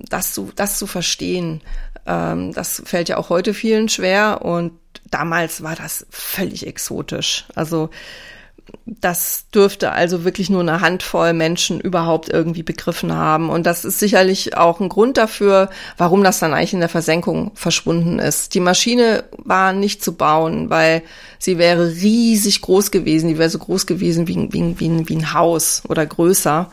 das 0.10 0.34
zu 0.34 0.52
das 0.56 0.78
zu 0.78 0.88
verstehen, 0.88 1.62
ähm, 2.06 2.54
das 2.54 2.82
fällt 2.86 3.10
ja 3.10 3.18
auch 3.18 3.30
heute 3.30 3.54
vielen 3.54 3.90
schwer 3.90 4.44
und 4.44 4.74
damals 5.10 5.64
war 5.64 5.76
das 5.76 6.06
völlig 6.10 6.68
exotisch. 6.68 7.46
Also 7.56 7.90
das 8.86 9.46
dürfte 9.54 9.92
also 9.92 10.24
wirklich 10.24 10.50
nur 10.50 10.62
eine 10.62 10.82
Handvoll 10.82 11.34
Menschen 11.34 11.80
überhaupt 11.80 12.30
irgendwie 12.30 12.64
begriffen 12.64 13.14
haben. 13.14 13.50
Und 13.50 13.66
das 13.66 13.86
ist 13.86 14.00
sicherlich 14.00 14.58
auch 14.58 14.80
ein 14.80 14.90
Grund 14.90 15.18
dafür, 15.18 15.70
warum 15.98 16.24
das 16.24 16.40
dann 16.40 16.54
eigentlich 16.54 16.74
in 16.74 16.80
der 16.80 16.90
Versenkung 16.90 17.52
verschwunden 17.56 18.20
ist. 18.20 18.54
Die 18.54 18.60
Maschine 18.60 19.24
war 19.38 19.74
nicht 19.74 20.04
zu 20.04 20.14
bauen, 20.14 20.70
weil 20.70 21.04
sie 21.40 21.58
wäre 21.58 21.90
riesig 21.90 22.62
groß 22.62 22.92
gewesen. 22.92 23.28
Die 23.28 23.38
wäre 23.38 23.50
so 23.50 23.60
groß 23.60 23.86
gewesen 23.86 24.28
wie, 24.28 24.50
wie, 24.52 24.80
wie, 24.80 25.10
wie 25.10 25.16
ein 25.16 25.34
Haus 25.34 25.84
oder 25.88 26.06
größer, 26.06 26.70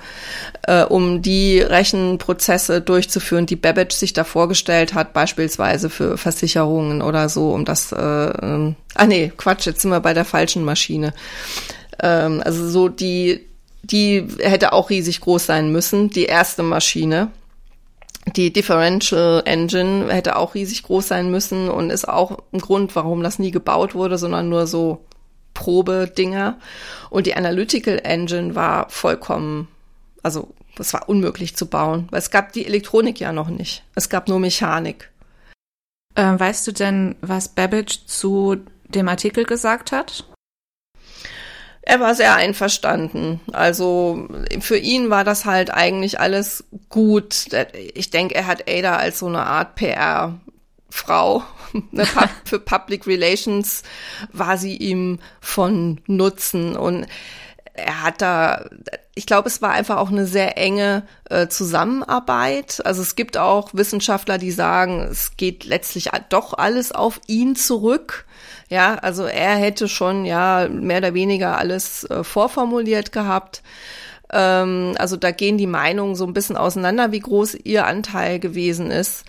äh, 0.62 0.84
um 0.84 1.22
die 1.22 1.60
Rechenprozesse 1.60 2.80
durchzuführen, 2.80 3.46
die 3.46 3.56
Babbage 3.56 3.94
sich 3.94 4.12
da 4.12 4.24
vorgestellt 4.24 4.94
hat, 4.94 5.12
beispielsweise 5.12 5.90
für 5.90 6.16
Versicherungen 6.16 7.02
oder 7.02 7.28
so, 7.28 7.52
um 7.52 7.64
das, 7.64 7.92
äh, 7.92 7.96
äh, 7.98 8.74
ah 8.94 9.06
nee, 9.06 9.32
Quatsch, 9.36 9.66
jetzt 9.66 9.82
sind 9.82 9.90
wir 9.90 10.00
bei 10.00 10.14
der 10.14 10.24
falschen 10.24 10.64
Maschine. 10.64 11.12
Ähm, 12.02 12.42
also 12.44 12.68
so 12.68 12.88
die, 12.88 13.46
die 13.82 14.26
hätte 14.40 14.72
auch 14.72 14.90
riesig 14.90 15.20
groß 15.20 15.46
sein 15.46 15.72
müssen, 15.72 16.10
die 16.10 16.24
erste 16.24 16.62
Maschine. 16.62 17.30
Die 18.36 18.52
Differential 18.52 19.42
Engine 19.46 20.12
hätte 20.12 20.36
auch 20.36 20.54
riesig 20.54 20.84
groß 20.84 21.08
sein 21.08 21.30
müssen 21.30 21.68
und 21.68 21.90
ist 21.90 22.08
auch 22.08 22.38
ein 22.52 22.60
Grund, 22.60 22.94
warum 22.94 23.22
das 23.22 23.38
nie 23.38 23.50
gebaut 23.50 23.94
wurde, 23.94 24.18
sondern 24.18 24.48
nur 24.48 24.66
so 24.66 25.04
Probedinger. 25.54 26.58
Und 27.10 27.26
die 27.26 27.34
Analytical 27.34 28.00
Engine 28.04 28.54
war 28.54 28.88
vollkommen, 28.90 29.68
also 30.22 30.54
es 30.78 30.92
war 30.94 31.08
unmöglich 31.08 31.56
zu 31.56 31.66
bauen, 31.66 32.08
weil 32.10 32.20
es 32.20 32.30
gab 32.30 32.52
die 32.52 32.64
Elektronik 32.64 33.20
ja 33.20 33.32
noch 33.32 33.48
nicht. 33.48 33.82
Es 33.94 34.08
gab 34.08 34.28
nur 34.28 34.38
Mechanik. 34.38 35.10
Ähm, 36.14 36.38
weißt 36.38 36.66
du 36.66 36.72
denn, 36.72 37.16
was 37.20 37.48
Babbage 37.48 38.06
zu 38.06 38.56
dem 38.88 39.08
Artikel 39.08 39.44
gesagt 39.44 39.92
hat? 39.92 40.26
Er 41.82 41.98
war 41.98 42.14
sehr 42.14 42.36
einverstanden. 42.36 43.40
Also 43.52 44.28
für 44.60 44.78
ihn 44.78 45.10
war 45.10 45.24
das 45.24 45.44
halt 45.44 45.74
eigentlich 45.74 46.20
alles 46.20 46.64
gut. 46.88 47.46
Ich 47.94 48.10
denke, 48.10 48.36
er 48.36 48.46
hat 48.46 48.70
Ada 48.70 48.96
als 48.96 49.18
so 49.18 49.26
eine 49.26 49.44
Art 49.44 49.74
PR-Frau. 49.74 51.42
Für 52.44 52.60
Public 52.60 53.06
Relations 53.06 53.82
war 54.30 54.58
sie 54.58 54.76
ihm 54.76 55.18
von 55.40 56.00
Nutzen 56.06 56.76
und 56.76 57.06
er 57.74 58.02
hat 58.02 58.20
da, 58.20 58.68
ich 59.14 59.26
glaube, 59.26 59.48
es 59.48 59.62
war 59.62 59.70
einfach 59.70 59.96
auch 59.96 60.10
eine 60.10 60.26
sehr 60.26 60.58
enge 60.58 61.04
äh, 61.30 61.48
Zusammenarbeit. 61.48 62.82
Also 62.84 63.00
es 63.00 63.16
gibt 63.16 63.38
auch 63.38 63.70
Wissenschaftler, 63.72 64.38
die 64.38 64.50
sagen, 64.50 65.08
es 65.10 65.36
geht 65.36 65.64
letztlich 65.64 66.10
doch 66.28 66.54
alles 66.54 66.92
auf 66.92 67.20
ihn 67.26 67.56
zurück. 67.56 68.26
Ja, 68.68 68.96
also 68.96 69.24
er 69.24 69.56
hätte 69.56 69.88
schon 69.88 70.24
ja 70.24 70.68
mehr 70.68 70.98
oder 70.98 71.14
weniger 71.14 71.56
alles 71.58 72.04
äh, 72.04 72.24
vorformuliert 72.24 73.12
gehabt. 73.12 73.62
Ähm, 74.32 74.94
also 74.98 75.16
da 75.16 75.30
gehen 75.30 75.58
die 75.58 75.66
Meinungen 75.66 76.14
so 76.14 76.26
ein 76.26 76.34
bisschen 76.34 76.56
auseinander, 76.56 77.12
wie 77.12 77.20
groß 77.20 77.54
ihr 77.64 77.86
Anteil 77.86 78.38
gewesen 78.38 78.90
ist. 78.90 79.24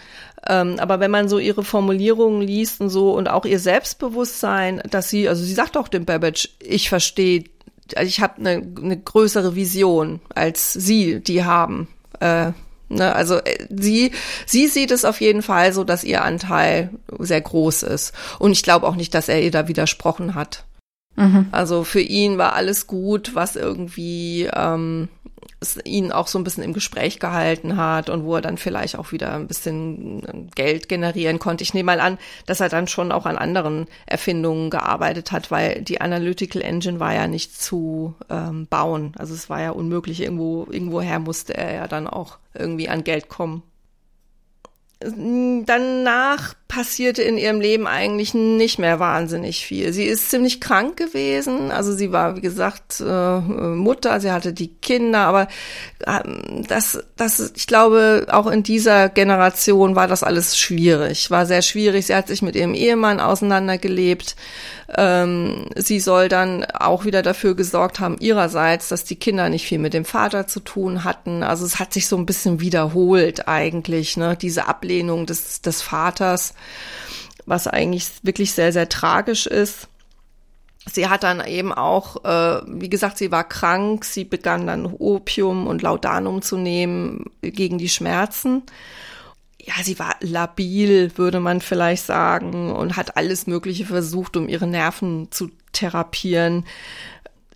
Ähm, 0.47 0.75
aber 0.79 0.99
wenn 0.99 1.11
man 1.11 1.29
so 1.29 1.39
ihre 1.39 1.63
Formulierungen 1.63 2.41
liest 2.41 2.81
und 2.81 2.89
so 2.89 3.11
und 3.13 3.29
auch 3.29 3.45
ihr 3.45 3.59
Selbstbewusstsein, 3.59 4.81
dass 4.89 5.09
sie, 5.09 5.29
also 5.29 5.43
sie 5.43 5.53
sagt 5.53 5.77
auch 5.77 5.87
dem 5.87 6.05
Babbage, 6.05 6.49
ich 6.59 6.89
verstehe, 6.89 7.45
also 7.95 8.07
ich 8.07 8.21
habe 8.21 8.37
eine, 8.37 8.63
eine 8.81 8.97
größere 8.97 9.55
Vision 9.55 10.21
als 10.33 10.73
sie 10.73 11.19
die 11.19 11.43
haben. 11.43 11.87
Äh, 12.19 12.51
Ne, 12.89 13.15
also 13.15 13.37
äh, 13.37 13.65
sie, 13.69 14.11
sie 14.45 14.67
sieht 14.67 14.91
es 14.91 15.05
auf 15.05 15.19
jeden 15.21 15.41
Fall 15.41 15.73
so, 15.73 15.83
dass 15.83 16.03
ihr 16.03 16.23
Anteil 16.23 16.91
sehr 17.19 17.41
groß 17.41 17.83
ist. 17.83 18.13
Und 18.39 18.51
ich 18.51 18.63
glaube 18.63 18.87
auch 18.87 18.95
nicht, 18.95 19.13
dass 19.13 19.29
er 19.29 19.41
ihr 19.41 19.51
da 19.51 19.67
widersprochen 19.67 20.35
hat. 20.35 20.65
Mhm. 21.15 21.47
Also 21.51 21.83
für 21.83 22.01
ihn 22.01 22.37
war 22.37 22.53
alles 22.53 22.87
gut, 22.87 23.35
was 23.35 23.55
irgendwie 23.55 24.49
ähm, 24.53 25.09
ihn 25.83 26.11
auch 26.11 26.27
so 26.27 26.37
ein 26.37 26.43
bisschen 26.43 26.63
im 26.63 26.73
Gespräch 26.73 27.19
gehalten 27.19 27.77
hat 27.77 28.09
und 28.09 28.23
wo 28.23 28.35
er 28.35 28.41
dann 28.41 28.57
vielleicht 28.57 28.97
auch 28.97 29.11
wieder 29.11 29.33
ein 29.33 29.47
bisschen 29.47 30.23
ähm, 30.31 30.49
Geld 30.55 30.89
generieren 30.89 31.39
konnte. 31.39 31.63
Ich 31.63 31.73
nehme 31.73 31.87
mal 31.87 31.99
an, 31.99 32.17
dass 32.45 32.59
er 32.59 32.69
dann 32.69 32.87
schon 32.87 33.11
auch 33.11 33.25
an 33.25 33.37
anderen 33.37 33.87
Erfindungen 34.05 34.69
gearbeitet 34.69 35.31
hat, 35.31 35.51
weil 35.51 35.81
die 35.81 36.01
Analytical 36.01 36.61
Engine 36.61 36.99
war 36.99 37.13
ja 37.13 37.27
nicht 37.27 37.59
zu 37.59 38.15
ähm, 38.29 38.67
bauen. 38.67 39.13
Also 39.17 39.33
es 39.33 39.49
war 39.49 39.61
ja 39.61 39.71
unmöglich. 39.71 40.21
Irgendwo, 40.21 40.67
irgendwoher 40.69 41.19
musste 41.19 41.55
er 41.55 41.73
ja 41.73 41.87
dann 41.87 42.07
auch 42.07 42.37
irgendwie 42.53 42.89
an 42.89 43.03
Geld 43.03 43.29
kommen. 43.29 43.63
Danach 44.99 46.55
passierte 46.73 47.21
in 47.21 47.37
ihrem 47.37 47.61
Leben 47.61 47.85
eigentlich 47.85 48.33
nicht 48.33 48.79
mehr 48.79 48.99
wahnsinnig 48.99 49.63
viel. 49.63 49.93
Sie 49.93 50.05
ist 50.05 50.31
ziemlich 50.31 50.59
krank 50.59 50.97
gewesen, 50.97 51.69
also 51.69 51.93
sie 51.93 52.11
war, 52.11 52.35
wie 52.35 52.41
gesagt, 52.41 52.99
äh, 52.99 53.39
Mutter, 53.39 54.19
sie 54.19 54.31
hatte 54.31 54.53
die 54.53 54.69
Kinder, 54.69 55.19
aber 55.19 55.47
ähm, 56.07 56.65
das, 56.67 57.03
das, 57.15 57.53
ich 57.55 57.67
glaube, 57.67 58.25
auch 58.31 58.47
in 58.47 58.63
dieser 58.63 59.09
Generation 59.09 59.95
war 59.95 60.07
das 60.07 60.23
alles 60.23 60.57
schwierig, 60.57 61.29
war 61.29 61.45
sehr 61.45 61.61
schwierig. 61.61 62.07
Sie 62.07 62.15
hat 62.15 62.27
sich 62.27 62.41
mit 62.41 62.55
ihrem 62.55 62.73
Ehemann 62.73 63.19
auseinandergelebt. 63.19 64.35
Ähm, 64.95 65.67
sie 65.75 65.99
soll 65.99 66.27
dann 66.27 66.65
auch 66.65 67.05
wieder 67.05 67.21
dafür 67.21 67.55
gesorgt 67.55 67.99
haben, 67.99 68.17
ihrerseits, 68.19 68.89
dass 68.89 69.03
die 69.05 69.15
Kinder 69.15 69.49
nicht 69.49 69.65
viel 69.65 69.79
mit 69.79 69.93
dem 69.93 70.05
Vater 70.05 70.47
zu 70.47 70.59
tun 70.59 71.03
hatten. 71.03 71.41
Also 71.43 71.65
es 71.65 71.79
hat 71.79 71.93
sich 71.93 72.07
so 72.07 72.17
ein 72.17 72.25
bisschen 72.25 72.59
wiederholt 72.59 73.47
eigentlich, 73.47 74.17
ne, 74.17 74.35
diese 74.39 74.67
Ablehnung 74.67 74.92
des, 75.01 75.61
des 75.61 75.81
Vaters 75.81 76.53
was 77.45 77.67
eigentlich 77.67 78.09
wirklich 78.23 78.51
sehr, 78.53 78.71
sehr 78.71 78.89
tragisch 78.89 79.47
ist. 79.47 79.87
Sie 80.91 81.07
hat 81.07 81.23
dann 81.23 81.45
eben 81.45 81.71
auch, 81.71 82.25
äh, 82.25 82.61
wie 82.67 82.89
gesagt, 82.89 83.17
sie 83.17 83.31
war 83.31 83.47
krank, 83.47 84.03
sie 84.03 84.25
begann 84.25 84.67
dann 84.67 84.85
Opium 84.85 85.65
und 85.67 85.81
Laudanum 85.81 86.41
zu 86.41 86.57
nehmen 86.57 87.25
gegen 87.41 87.77
die 87.77 87.89
Schmerzen. 87.89 88.63
Ja, 89.61 89.75
sie 89.81 89.97
war 89.97 90.15
labil, 90.19 91.11
würde 91.15 91.39
man 91.39 91.61
vielleicht 91.61 92.05
sagen, 92.05 92.73
und 92.73 92.97
hat 92.97 93.15
alles 93.15 93.47
Mögliche 93.47 93.85
versucht, 93.85 94.35
um 94.35 94.49
ihre 94.49 94.67
Nerven 94.67 95.31
zu 95.31 95.51
therapieren. 95.71 96.65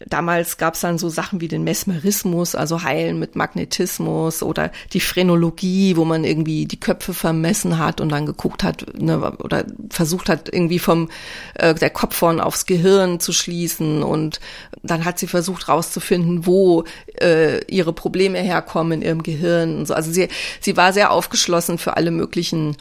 Damals 0.06 0.58
gab 0.58 0.76
es 0.76 0.82
dann 0.82 0.98
so 0.98 1.10
Sachen 1.10 1.41
wie 1.41 1.48
den 1.48 1.64
Mesmerismus, 1.64 2.54
also 2.54 2.84
Heilen 2.84 3.18
mit 3.18 3.36
Magnetismus 3.36 4.43
oder 4.43 4.72
die 4.93 5.00
Phrenologie, 5.00 5.95
wo 5.95 6.06
man 6.06 6.24
irgendwie 6.24 6.66
die 6.66 6.80
Köpfe 6.80 7.14
vermessen 7.14 7.80
hat 7.80 8.00
und 8.00 8.10
dann 8.10 8.28
geguckt 8.28 8.64
hat 8.64 8.86
ne, 9.00 9.32
oder 9.39 9.66
versucht 9.89 10.30
hat, 10.30 10.54
irgendwie 10.54 10.80
vom 10.80 11.10
äh, 11.56 11.74
der 11.74 11.89
Kopf 11.89 12.16
vorn 12.16 12.39
aufs 12.39 12.68
Gehirn 12.68 13.20
zu 13.20 13.34
schließen. 13.34 14.04
Und 14.04 14.39
dann 14.84 15.04
hat 15.04 15.18
sie 15.18 15.28
versucht 15.28 15.68
rauszufinden, 15.68 16.45
wo 16.45 16.84
äh, 17.20 17.66
ihre 17.66 17.93
Probleme 17.93 18.39
herkommen 18.39 19.02
in 19.02 19.02
ihrem 19.02 19.24
Gehirn. 19.24 19.78
Und 19.78 19.88
so. 19.88 19.95
Also 19.95 20.12
sie, 20.12 20.28
sie 20.62 20.78
war 20.78 20.93
sehr 20.93 21.12
aufgeschlossen 21.12 21.80
für 21.80 21.98
alle 21.98 22.12
möglichen 22.12 22.78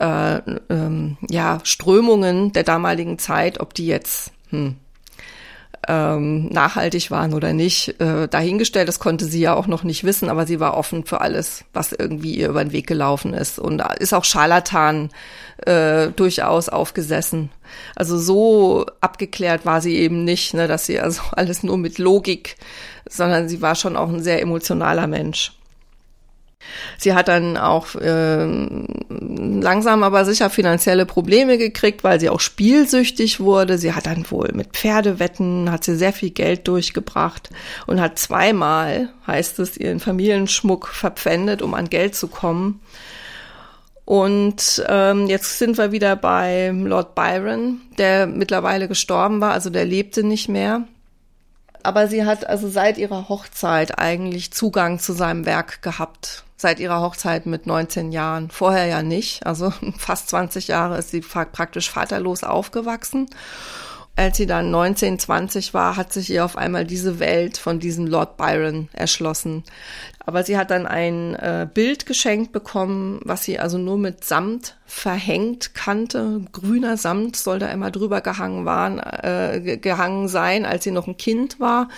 äh, 0.00 0.40
ähm, 0.68 1.16
ja, 1.30 1.60
Strömungen 1.62 2.52
der 2.52 2.64
damaligen 2.64 3.18
Zeit, 3.18 3.60
ob 3.60 3.72
die 3.72 3.86
jetzt 3.86 4.32
hm, 4.50 4.76
ähm, 5.88 6.48
nachhaltig 6.48 7.10
waren 7.10 7.34
oder 7.34 7.52
nicht, 7.52 8.00
äh, 8.00 8.28
dahingestellt. 8.28 8.88
Das 8.88 8.98
konnte 8.98 9.24
sie 9.24 9.40
ja 9.40 9.54
auch 9.54 9.66
noch 9.66 9.84
nicht 9.84 10.04
wissen, 10.04 10.28
aber 10.28 10.46
sie 10.46 10.60
war 10.60 10.76
offen 10.76 11.04
für 11.04 11.20
alles, 11.20 11.64
was 11.72 11.92
irgendwie 11.92 12.34
ihr 12.34 12.48
über 12.48 12.64
den 12.64 12.72
Weg 12.72 12.86
gelaufen 12.86 13.34
ist. 13.34 13.58
Und 13.58 13.82
ist 13.98 14.14
auch 14.14 14.24
Scharlatan 14.24 15.10
äh, 15.64 16.08
durchaus 16.08 16.68
aufgesessen. 16.68 17.50
Also 17.94 18.18
so 18.18 18.86
abgeklärt 19.00 19.64
war 19.64 19.80
sie 19.80 19.96
eben 19.96 20.24
nicht, 20.24 20.54
ne, 20.54 20.68
dass 20.68 20.86
sie 20.86 21.00
also 21.00 21.22
alles 21.32 21.62
nur 21.62 21.78
mit 21.78 21.98
Logik, 21.98 22.56
sondern 23.08 23.48
sie 23.48 23.62
war 23.62 23.74
schon 23.74 23.96
auch 23.96 24.08
ein 24.08 24.22
sehr 24.22 24.42
emotionaler 24.42 25.06
Mensch. 25.06 25.55
Sie 26.98 27.14
hat 27.14 27.28
dann 27.28 27.56
auch 27.56 27.94
äh, 27.94 28.46
langsam 29.08 30.02
aber 30.02 30.24
sicher 30.24 30.50
finanzielle 30.50 31.06
Probleme 31.06 31.58
gekriegt, 31.58 32.04
weil 32.04 32.18
sie 32.18 32.30
auch 32.30 32.40
spielsüchtig 32.40 33.40
wurde. 33.40 33.78
Sie 33.78 33.92
hat 33.92 34.06
dann 34.06 34.30
wohl 34.30 34.50
mit 34.54 34.72
Pferdewetten, 34.72 35.70
hat 35.70 35.84
sie 35.84 35.96
sehr 35.96 36.12
viel 36.12 36.30
Geld 36.30 36.66
durchgebracht 36.66 37.50
und 37.86 38.00
hat 38.00 38.18
zweimal, 38.18 39.10
heißt 39.26 39.58
es, 39.58 39.76
ihren 39.76 40.00
Familienschmuck 40.00 40.88
verpfändet, 40.88 41.62
um 41.62 41.74
an 41.74 41.90
Geld 41.90 42.14
zu 42.14 42.28
kommen. 42.28 42.80
Und 44.04 44.84
ähm, 44.88 45.26
jetzt 45.26 45.58
sind 45.58 45.78
wir 45.78 45.90
wieder 45.92 46.14
bei 46.16 46.70
Lord 46.70 47.14
Byron, 47.14 47.80
der 47.98 48.26
mittlerweile 48.26 48.86
gestorben 48.88 49.40
war, 49.40 49.52
also 49.52 49.68
der 49.68 49.84
lebte 49.84 50.22
nicht 50.22 50.48
mehr 50.48 50.84
aber 51.86 52.08
sie 52.08 52.24
hat 52.24 52.48
also 52.48 52.68
seit 52.68 52.98
ihrer 52.98 53.28
Hochzeit 53.28 54.00
eigentlich 54.00 54.52
Zugang 54.52 54.98
zu 54.98 55.12
seinem 55.12 55.46
Werk 55.46 55.82
gehabt. 55.82 56.45
Seit 56.56 56.80
ihrer 56.80 57.02
Hochzeit 57.02 57.46
mit 57.46 57.66
19 57.66 58.12
Jahren. 58.12 58.50
Vorher 58.50 58.86
ja 58.86 59.02
nicht. 59.02 59.44
Also 59.46 59.72
fast 59.98 60.28
20 60.30 60.68
Jahre 60.68 60.98
ist 60.98 61.10
sie 61.10 61.20
praktisch 61.20 61.90
vaterlos 61.90 62.44
aufgewachsen. 62.44 63.28
Als 64.18 64.38
sie 64.38 64.46
dann 64.46 64.70
19, 64.70 65.18
20 65.18 65.74
war, 65.74 65.96
hat 65.96 66.10
sich 66.10 66.30
ihr 66.30 66.42
auf 66.42 66.56
einmal 66.56 66.86
diese 66.86 67.18
Welt 67.18 67.58
von 67.58 67.80
diesem 67.80 68.06
Lord 68.06 68.38
Byron 68.38 68.88
erschlossen. 68.94 69.62
Aber 70.24 70.42
sie 70.42 70.56
hat 70.56 70.70
dann 70.70 70.86
ein 70.86 71.34
äh, 71.34 71.68
Bild 71.72 72.06
geschenkt 72.06 72.50
bekommen, 72.50 73.20
was 73.24 73.44
sie 73.44 73.58
also 73.58 73.76
nur 73.76 73.98
mit 73.98 74.24
Samt 74.24 74.78
verhängt 74.86 75.74
kannte. 75.74 76.40
Grüner 76.50 76.96
Samt 76.96 77.36
soll 77.36 77.58
da 77.58 77.68
immer 77.68 77.90
drüber 77.90 78.22
gehangen, 78.22 78.64
waren, 78.64 78.98
äh, 79.00 79.76
gehangen 79.76 80.28
sein, 80.28 80.64
als 80.64 80.84
sie 80.84 80.92
noch 80.92 81.06
ein 81.06 81.18
Kind 81.18 81.60
war. 81.60 81.88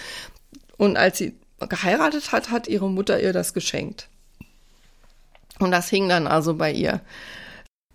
Und 0.77 0.97
als 0.97 1.19
sie 1.19 1.37
geheiratet 1.69 2.33
hat, 2.33 2.51
hat 2.51 2.67
ihre 2.67 2.91
Mutter 2.91 3.23
ihr 3.23 3.33
das 3.33 3.55
geschenkt. 3.55 4.09
Und 5.59 5.71
das 5.71 5.89
hing 5.89 6.09
dann 6.09 6.27
also 6.27 6.55
bei 6.55 6.73
ihr. 6.73 7.01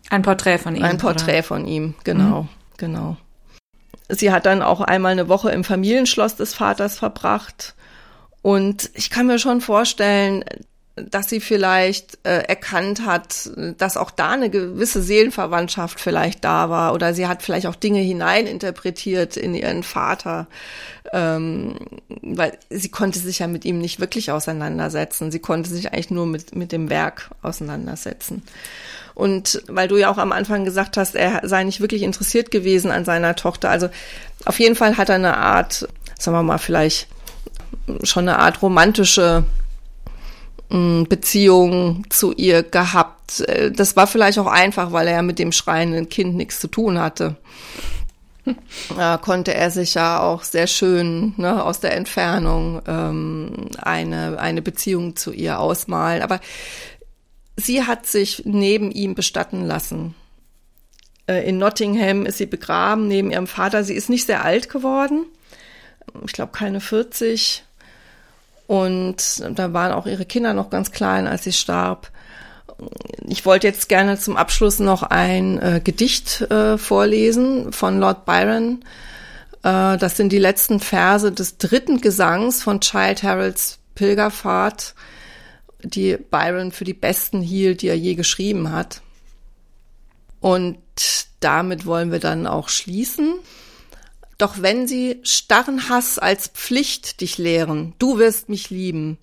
Ein 0.09 0.22
Porträt 0.22 0.57
von 0.57 0.76
ihm. 0.76 0.84
Ein 0.84 0.97
Porträt 0.97 1.39
oder? 1.39 1.43
von 1.43 1.66
ihm, 1.66 1.95
genau, 2.03 2.43
mhm. 2.43 2.49
genau. 2.78 3.18
Sie 4.09 4.32
hat 4.32 4.45
dann 4.45 4.61
auch 4.61 4.82
einmal 4.82 5.14
eine 5.14 5.30
Woche 5.30 5.51
im 5.51 5.64
Familienschloss 5.64 6.36
des 6.36 6.53
Vaters 6.53 6.97
verbracht 6.99 7.74
und 8.41 8.91
ich 8.93 9.09
kann 9.09 9.26
mir 9.26 9.39
schon 9.39 9.61
vorstellen, 9.61 10.43
dass 10.95 11.30
sie 11.30 11.39
vielleicht 11.39 12.20
äh, 12.24 12.43
erkannt 12.43 13.05
hat, 13.05 13.49
dass 13.78 13.97
auch 13.97 14.11
da 14.11 14.32
eine 14.32 14.51
gewisse 14.51 15.01
Seelenverwandtschaft 15.01 15.99
vielleicht 15.99 16.43
da 16.43 16.70
war 16.70 16.93
oder 16.93 17.16
sie 17.16 17.26
hat 17.26 17.41
vielleicht 17.41 17.66
auch 17.66 17.76
Dinge 17.76 18.01
hineininterpretiert 18.01 19.38
in 19.38 19.55
ihren 19.55 19.82
Vater, 19.82 20.47
ähm, 21.14 21.76
weil 22.24 22.57
sie 22.72 22.89
konnte 22.89 23.20
sich 23.20 23.39
ja 23.39 23.47
mit 23.47 23.66
ihm 23.66 23.78
nicht 23.78 23.99
wirklich 23.99 24.32
auseinandersetzen. 24.32 25.32
Sie 25.32 25.39
konnte 25.39 25.70
sich 25.70 25.93
eigentlich 25.93 26.09
nur 26.09 26.26
mit, 26.26 26.55
mit 26.55 26.72
dem 26.72 26.89
Werk 26.89 27.30
auseinandersetzen. 27.43 28.41
Und 29.14 29.61
weil 29.68 29.88
du 29.88 29.97
ja 29.97 30.11
auch 30.11 30.18
am 30.18 30.32
Anfang 30.32 30.66
gesagt 30.66 30.97
hast, 30.97 31.16
er 31.16 31.47
sei 31.47 31.64
nicht 31.64 31.82
wirklich 31.82 32.01
interessiert 32.01 32.49
gewesen 32.49 32.89
an 32.89 33.05
seiner 33.05 33.36
Tochter. 33.36 33.70
Also 33.70 33.89
auf 34.45 34.59
jeden 34.59 34.76
Fall 34.76 34.97
hat 34.97 35.09
er 35.09 35.16
eine 35.16 35.38
Art, 35.38 35.88
sagen 36.18 36.36
wir 36.36 36.41
mal, 36.41 36.57
vielleicht 36.57 37.07
schon 38.01 38.28
eine 38.28 38.39
Art 38.39 38.64
romantische 38.64 39.43
mm, 40.70 41.03
Beziehung 41.03 42.05
zu 42.09 42.34
ihr 42.34 42.64
gehabt. 42.64 43.41
Äh, 43.41 43.72
das 43.72 43.95
war 43.95 44.07
vielleicht 44.07 44.39
auch 44.39 44.47
einfach, 44.47 44.91
weil 44.91 45.07
er 45.07 45.18
ja 45.18 45.22
mit 45.22 45.38
dem 45.38 45.51
schreienden 45.51 46.09
Kind 46.09 46.34
nichts 46.34 46.59
zu 46.59 46.68
tun 46.68 46.97
hatte. 46.97 47.36
Da 48.97 49.17
konnte 49.17 49.53
er 49.53 49.71
sich 49.71 49.93
ja 49.93 50.19
auch 50.19 50.43
sehr 50.43 50.67
schön 50.67 51.33
ne, 51.37 51.63
aus 51.63 51.79
der 51.79 51.95
Entfernung 51.95 52.81
ähm, 52.87 53.69
eine, 53.77 54.39
eine 54.39 54.61
Beziehung 54.61 55.15
zu 55.15 55.31
ihr 55.31 55.59
ausmalen. 55.59 56.21
Aber 56.21 56.39
sie 57.55 57.83
hat 57.83 58.05
sich 58.05 58.43
neben 58.45 58.91
ihm 58.91 59.15
bestatten 59.15 59.63
lassen. 59.65 60.15
Äh, 61.27 61.47
in 61.47 61.57
Nottingham 61.57 62.25
ist 62.25 62.37
sie 62.37 62.45
begraben 62.45 63.07
neben 63.07 63.31
ihrem 63.31 63.47
Vater. 63.47 63.83
Sie 63.83 63.93
ist 63.93 64.09
nicht 64.09 64.25
sehr 64.25 64.43
alt 64.43 64.69
geworden. 64.69 65.25
Ich 66.25 66.33
glaube 66.33 66.51
keine 66.51 66.81
40. 66.81 67.63
Und 68.67 69.43
da 69.57 69.73
waren 69.73 69.91
auch 69.91 70.07
ihre 70.07 70.25
Kinder 70.25 70.53
noch 70.53 70.69
ganz 70.69 70.91
klein, 70.91 71.27
als 71.27 71.43
sie 71.43 71.53
starb. 71.53 72.11
Ich 73.28 73.45
wollte 73.45 73.67
jetzt 73.67 73.89
gerne 73.89 74.17
zum 74.17 74.38
Abschluss 74.38 74.80
noch 74.80 75.03
ein 75.03 75.59
äh, 75.59 75.82
Gedicht 75.84 76.41
äh, 76.41 76.78
vorlesen 76.78 77.71
von 77.71 77.99
Lord 77.99 78.26
Byron. 78.26 78.84
Äh, 79.63 79.97
das 79.97 80.17
sind 80.17 80.32
die 80.32 80.39
letzten 80.39 80.80
Verse 80.80 81.32
des 81.32 81.57
dritten 81.57 82.01
Gesangs 82.01 82.63
von 82.63 82.82
Child 82.82 83.24
Harolds 83.24 83.80
Pilgerfahrt, 83.95 84.95
die 85.84 86.17
Byron 86.17 86.71
für 86.71 86.84
die 86.84 86.93
besten 86.93 87.41
hielt, 87.41 87.82
die 87.82 87.88
er 87.88 87.97
je 87.97 88.15
geschrieben 88.15 88.71
hat. 88.71 89.01
Und 90.39 90.78
damit 91.39 91.86
wollen 91.86 92.11
wir 92.11 92.19
dann 92.19 92.47
auch 92.47 92.69
schließen. 92.69 93.36
Doch 94.38 94.61
wenn 94.61 94.88
sie 94.88 95.19
starren 95.24 95.89
Hass 95.89 96.19
als 96.19 96.47
Pflicht 96.47 97.21
dich 97.21 97.38
lehren, 97.38 97.93
du 97.99 98.17
wirst 98.17 98.49
mich 98.49 98.69
lieben. 98.69 99.17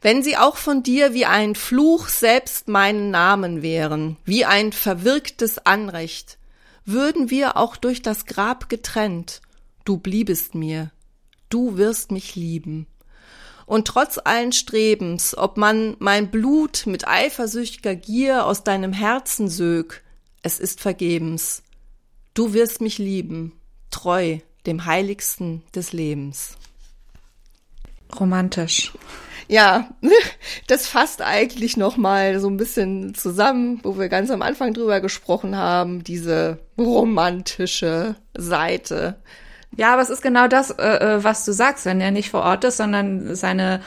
Wenn 0.00 0.22
sie 0.22 0.36
auch 0.36 0.56
von 0.56 0.82
dir 0.82 1.14
wie 1.14 1.26
ein 1.26 1.54
Fluch 1.54 2.08
selbst 2.08 2.68
meinen 2.68 3.10
Namen 3.10 3.62
wären, 3.62 4.16
wie 4.24 4.44
ein 4.44 4.72
verwirktes 4.72 5.58
Anrecht, 5.58 6.38
würden 6.84 7.30
wir 7.30 7.56
auch 7.56 7.76
durch 7.76 8.02
das 8.02 8.26
Grab 8.26 8.68
getrennt, 8.68 9.40
du 9.84 9.96
bliebest 9.96 10.54
mir, 10.54 10.90
du 11.48 11.76
wirst 11.76 12.10
mich 12.12 12.34
lieben. 12.36 12.86
Und 13.66 13.86
trotz 13.86 14.18
allen 14.22 14.52
Strebens, 14.52 15.36
ob 15.38 15.56
man 15.56 15.96
mein 16.00 16.30
Blut 16.30 16.86
mit 16.86 17.06
eifersüchtiger 17.06 17.94
Gier 17.94 18.46
aus 18.46 18.64
deinem 18.64 18.92
Herzen 18.92 19.48
sög, 19.48 20.02
es 20.42 20.58
ist 20.58 20.80
vergebens. 20.80 21.62
Du 22.34 22.52
wirst 22.52 22.80
mich 22.80 22.98
lieben, 22.98 23.52
treu 23.90 24.38
dem 24.66 24.86
Heiligsten 24.86 25.62
des 25.74 25.92
Lebens. 25.92 26.56
Romantisch. 28.18 28.92
Ja, 29.50 29.88
das 30.68 30.86
fasst 30.86 31.22
eigentlich 31.22 31.76
noch 31.76 31.96
mal 31.96 32.38
so 32.38 32.48
ein 32.48 32.56
bisschen 32.56 33.14
zusammen, 33.14 33.80
wo 33.82 33.98
wir 33.98 34.08
ganz 34.08 34.30
am 34.30 34.42
Anfang 34.42 34.74
drüber 34.74 35.00
gesprochen 35.00 35.56
haben, 35.56 36.04
diese 36.04 36.60
romantische 36.78 38.14
Seite. 38.32 39.16
Ja, 39.76 39.92
aber 39.92 40.02
es 40.02 40.10
ist 40.10 40.22
genau 40.22 40.46
das, 40.46 40.70
äh, 40.70 41.16
äh 41.16 41.24
was 41.24 41.44
du 41.44 41.52
sagst, 41.52 41.84
wenn 41.84 42.00
er 42.00 42.12
nicht 42.12 42.30
vor 42.30 42.42
Ort 42.42 42.62
ist, 42.62 42.76
sondern 42.76 43.34
seine 43.34 43.80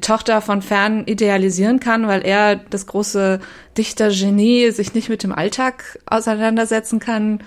Tochter 0.00 0.40
von 0.40 0.62
fern 0.62 1.04
idealisieren 1.06 1.80
kann, 1.80 2.08
weil 2.08 2.22
er 2.24 2.56
das 2.56 2.86
große 2.86 3.40
Dichtergenie 3.76 4.70
sich 4.70 4.94
nicht 4.94 5.10
mit 5.10 5.22
dem 5.22 5.32
Alltag 5.32 5.98
auseinandersetzen 6.06 6.98
kann. 6.98 7.44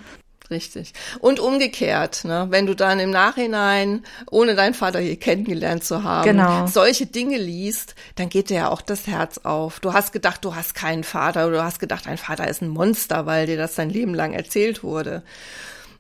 Richtig. 0.52 0.92
Und 1.20 1.40
umgekehrt, 1.40 2.26
ne? 2.26 2.48
wenn 2.50 2.66
du 2.66 2.76
dann 2.76 3.00
im 3.00 3.10
Nachhinein, 3.10 4.04
ohne 4.30 4.54
deinen 4.54 4.74
Vater 4.74 5.00
hier 5.00 5.18
kennengelernt 5.18 5.86
zu 5.86 6.04
haben, 6.04 6.26
genau. 6.26 6.68
solche 6.68 7.06
Dinge 7.06 7.38
liest, 7.38 7.96
dann 8.16 8.28
geht 8.28 8.50
dir 8.50 8.58
ja 8.58 8.70
auch 8.70 8.82
das 8.82 9.08
Herz 9.08 9.38
auf. 9.40 9.80
Du 9.80 9.94
hast 9.94 10.12
gedacht, 10.12 10.44
du 10.44 10.54
hast 10.54 10.76
keinen 10.76 11.06
Vater 11.06 11.48
oder 11.48 11.58
du 11.58 11.64
hast 11.64 11.80
gedacht, 11.80 12.06
dein 12.06 12.18
Vater 12.18 12.50
ist 12.50 12.62
ein 12.62 12.68
Monster, 12.68 13.26
weil 13.26 13.46
dir 13.46 13.56
das 13.56 13.76
dein 13.76 13.90
Leben 13.90 14.14
lang 14.14 14.34
erzählt 14.34 14.84
wurde. 14.84 15.24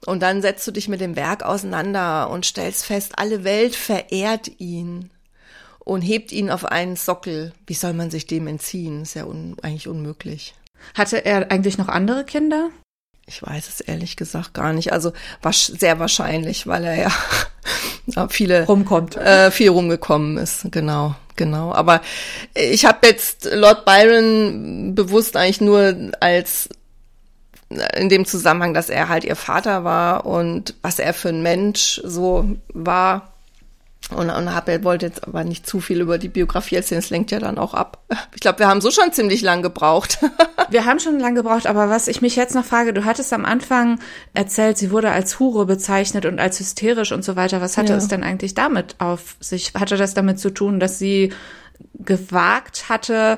Und 0.05 0.21
dann 0.21 0.41
setzt 0.41 0.67
du 0.67 0.71
dich 0.71 0.89
mit 0.89 0.99
dem 0.99 1.15
Werk 1.15 1.43
auseinander 1.43 2.29
und 2.29 2.45
stellst 2.45 2.85
fest, 2.85 3.13
alle 3.15 3.45
Welt 3.45 3.75
verehrt 3.75 4.51
ihn 4.59 5.11
und 5.79 6.01
hebt 6.01 6.33
ihn 6.33 6.49
auf 6.49 6.65
einen 6.65 6.97
Sockel. 6.97 7.53
Wie 7.67 7.73
soll 7.73 7.93
man 7.93 8.11
sich 8.11 8.27
dem 8.27 8.47
entziehen? 8.47 9.03
Ist 9.03 9.13
ja 9.13 9.23
un 9.23 9.55
eigentlich 9.61 9.87
unmöglich. 9.87 10.55
Hatte 10.93 11.23
er 11.23 11.51
eigentlich 11.51 11.77
noch 11.77 11.87
andere 11.87 12.25
Kinder? 12.25 12.69
Ich 13.31 13.41
weiß 13.41 13.69
es 13.69 13.79
ehrlich 13.79 14.17
gesagt 14.17 14.53
gar 14.53 14.73
nicht. 14.73 14.91
Also 14.91 15.13
was, 15.41 15.67
sehr 15.67 15.99
wahrscheinlich, 15.99 16.67
weil 16.67 16.83
er 16.83 16.95
ja 18.07 18.27
viele 18.27 18.65
rumkommt, 18.65 19.15
äh, 19.15 19.51
viel 19.51 19.69
rumgekommen 19.69 20.37
ist. 20.37 20.67
Genau, 20.69 21.15
genau. 21.37 21.71
Aber 21.71 22.01
ich 22.53 22.83
habe 22.83 23.07
jetzt 23.07 23.47
Lord 23.53 23.85
Byron 23.85 24.95
bewusst 24.95 25.37
eigentlich 25.37 25.61
nur 25.61 26.11
als 26.19 26.67
in 27.95 28.09
dem 28.09 28.25
Zusammenhang, 28.25 28.73
dass 28.73 28.89
er 28.89 29.07
halt 29.07 29.23
ihr 29.23 29.37
Vater 29.37 29.85
war 29.85 30.25
und 30.25 30.75
was 30.81 30.99
er 30.99 31.13
für 31.13 31.29
ein 31.29 31.41
Mensch 31.41 32.01
so 32.03 32.57
war, 32.73 33.30
und, 34.11 34.29
und 34.29 34.53
hab, 34.53 34.67
wollte 34.83 35.07
jetzt 35.07 35.27
aber 35.27 35.43
nicht 35.43 35.65
zu 35.65 35.79
viel 35.79 36.01
über 36.01 36.17
die 36.17 36.29
Biografie 36.29 36.75
erzählen, 36.75 36.99
es 36.99 37.09
lenkt 37.09 37.31
ja 37.31 37.39
dann 37.39 37.57
auch 37.57 37.73
ab. 37.73 38.03
Ich 38.33 38.41
glaube, 38.41 38.59
wir 38.59 38.67
haben 38.67 38.81
so 38.81 38.91
schon 38.91 39.11
ziemlich 39.11 39.41
lang 39.41 39.61
gebraucht. 39.61 40.19
wir 40.69 40.85
haben 40.85 40.99
schon 40.99 41.19
lang 41.19 41.35
gebraucht, 41.35 41.67
aber 41.67 41.89
was 41.89 42.07
ich 42.07 42.21
mich 42.21 42.35
jetzt 42.35 42.55
noch 42.55 42.65
frage, 42.65 42.93
du 42.93 43.05
hattest 43.05 43.31
am 43.33 43.45
Anfang 43.45 43.99
erzählt, 44.33 44.77
sie 44.77 44.91
wurde 44.91 45.11
als 45.11 45.39
Hure 45.39 45.65
bezeichnet 45.65 46.25
und 46.25 46.39
als 46.39 46.59
hysterisch 46.59 47.11
und 47.11 47.23
so 47.23 47.35
weiter. 47.35 47.61
Was 47.61 47.77
hatte 47.77 47.93
ja. 47.93 47.97
es 47.97 48.07
denn 48.07 48.23
eigentlich 48.23 48.53
damit 48.53 48.95
auf 48.99 49.35
sich? 49.39 49.73
Hatte 49.73 49.97
das 49.97 50.13
damit 50.13 50.39
zu 50.39 50.49
tun, 50.49 50.79
dass 50.79 50.99
sie 50.99 51.33
gewagt 51.93 52.89
hatte, 52.89 53.37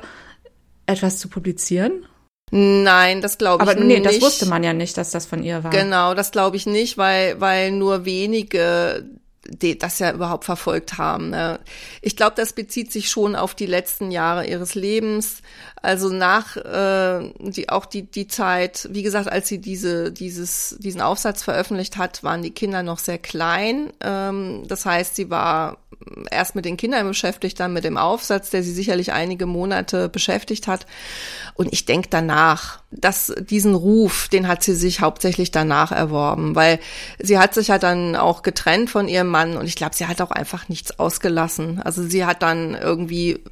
etwas 0.86 1.18
zu 1.18 1.28
publizieren? 1.28 2.06
Nein, 2.50 3.20
das 3.20 3.38
glaube 3.38 3.64
ich 3.64 3.68
nicht. 3.70 3.78
Aber 3.78 3.86
nee, 3.86 4.00
das 4.00 4.20
wusste 4.20 4.46
man 4.46 4.62
ja 4.62 4.72
nicht, 4.72 4.96
dass 4.96 5.10
das 5.10 5.26
von 5.26 5.42
ihr 5.42 5.64
war. 5.64 5.70
Genau, 5.70 6.14
das 6.14 6.30
glaube 6.30 6.56
ich 6.56 6.66
nicht, 6.66 6.98
weil, 6.98 7.40
weil 7.40 7.72
nur 7.72 8.04
wenige 8.04 9.04
die 9.48 9.78
das 9.78 9.98
ja 9.98 10.12
überhaupt 10.12 10.44
verfolgt 10.44 10.98
haben. 10.98 11.30
Ne? 11.30 11.60
Ich 12.00 12.16
glaube, 12.16 12.34
das 12.36 12.52
bezieht 12.52 12.92
sich 12.92 13.10
schon 13.10 13.36
auf 13.36 13.54
die 13.54 13.66
letzten 13.66 14.10
Jahre 14.10 14.46
ihres 14.46 14.74
Lebens. 14.74 15.42
Also 15.82 16.08
nach 16.08 16.56
äh, 16.56 17.30
die 17.38 17.68
auch 17.68 17.84
die 17.84 18.02
die 18.10 18.26
Zeit, 18.26 18.88
wie 18.90 19.02
gesagt, 19.02 19.30
als 19.30 19.48
sie 19.48 19.60
diese 19.60 20.12
dieses 20.12 20.76
diesen 20.78 21.02
Aufsatz 21.02 21.42
veröffentlicht 21.42 21.98
hat, 21.98 22.22
waren 22.22 22.42
die 22.42 22.52
Kinder 22.52 22.82
noch 22.82 22.98
sehr 22.98 23.18
klein. 23.18 23.92
Ähm, 24.00 24.62
das 24.66 24.86
heißt, 24.86 25.16
sie 25.16 25.28
war 25.28 25.78
erst 26.30 26.54
mit 26.54 26.64
den 26.64 26.76
Kindern 26.76 27.06
beschäftigt, 27.06 27.58
dann 27.60 27.72
mit 27.72 27.84
dem 27.84 27.96
Aufsatz, 27.96 28.50
der 28.50 28.62
sie 28.62 28.72
sicherlich 28.72 29.12
einige 29.12 29.46
Monate 29.46 30.08
beschäftigt 30.08 30.66
hat. 30.66 30.86
Und 31.54 31.72
ich 31.72 31.86
denke 31.86 32.08
danach, 32.10 32.80
dass 32.90 33.32
diesen 33.38 33.74
Ruf, 33.74 34.28
den 34.28 34.48
hat 34.48 34.62
sie 34.62 34.74
sich 34.74 35.00
hauptsächlich 35.00 35.50
danach 35.50 35.92
erworben, 35.92 36.54
weil 36.54 36.78
sie 37.18 37.38
hat 37.38 37.54
sich 37.54 37.68
ja 37.68 37.78
dann 37.78 38.16
auch 38.16 38.42
getrennt 38.42 38.90
von 38.90 39.08
ihrem 39.08 39.28
Mann 39.28 39.56
und 39.56 39.66
ich 39.66 39.76
glaube, 39.76 39.94
sie 39.94 40.06
hat 40.06 40.20
auch 40.20 40.30
einfach 40.30 40.68
nichts 40.68 40.98
ausgelassen. 40.98 41.80
Also 41.82 42.02
sie 42.02 42.24
hat 42.24 42.42
dann 42.42 42.74
irgendwie 42.74 43.42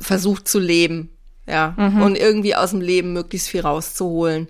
versucht 0.00 0.48
zu 0.48 0.58
leben, 0.58 1.10
ja, 1.46 1.74
mhm. 1.76 2.02
und 2.02 2.16
irgendwie 2.16 2.54
aus 2.54 2.70
dem 2.70 2.80
Leben 2.80 3.12
möglichst 3.12 3.48
viel 3.48 3.60
rauszuholen 3.62 4.48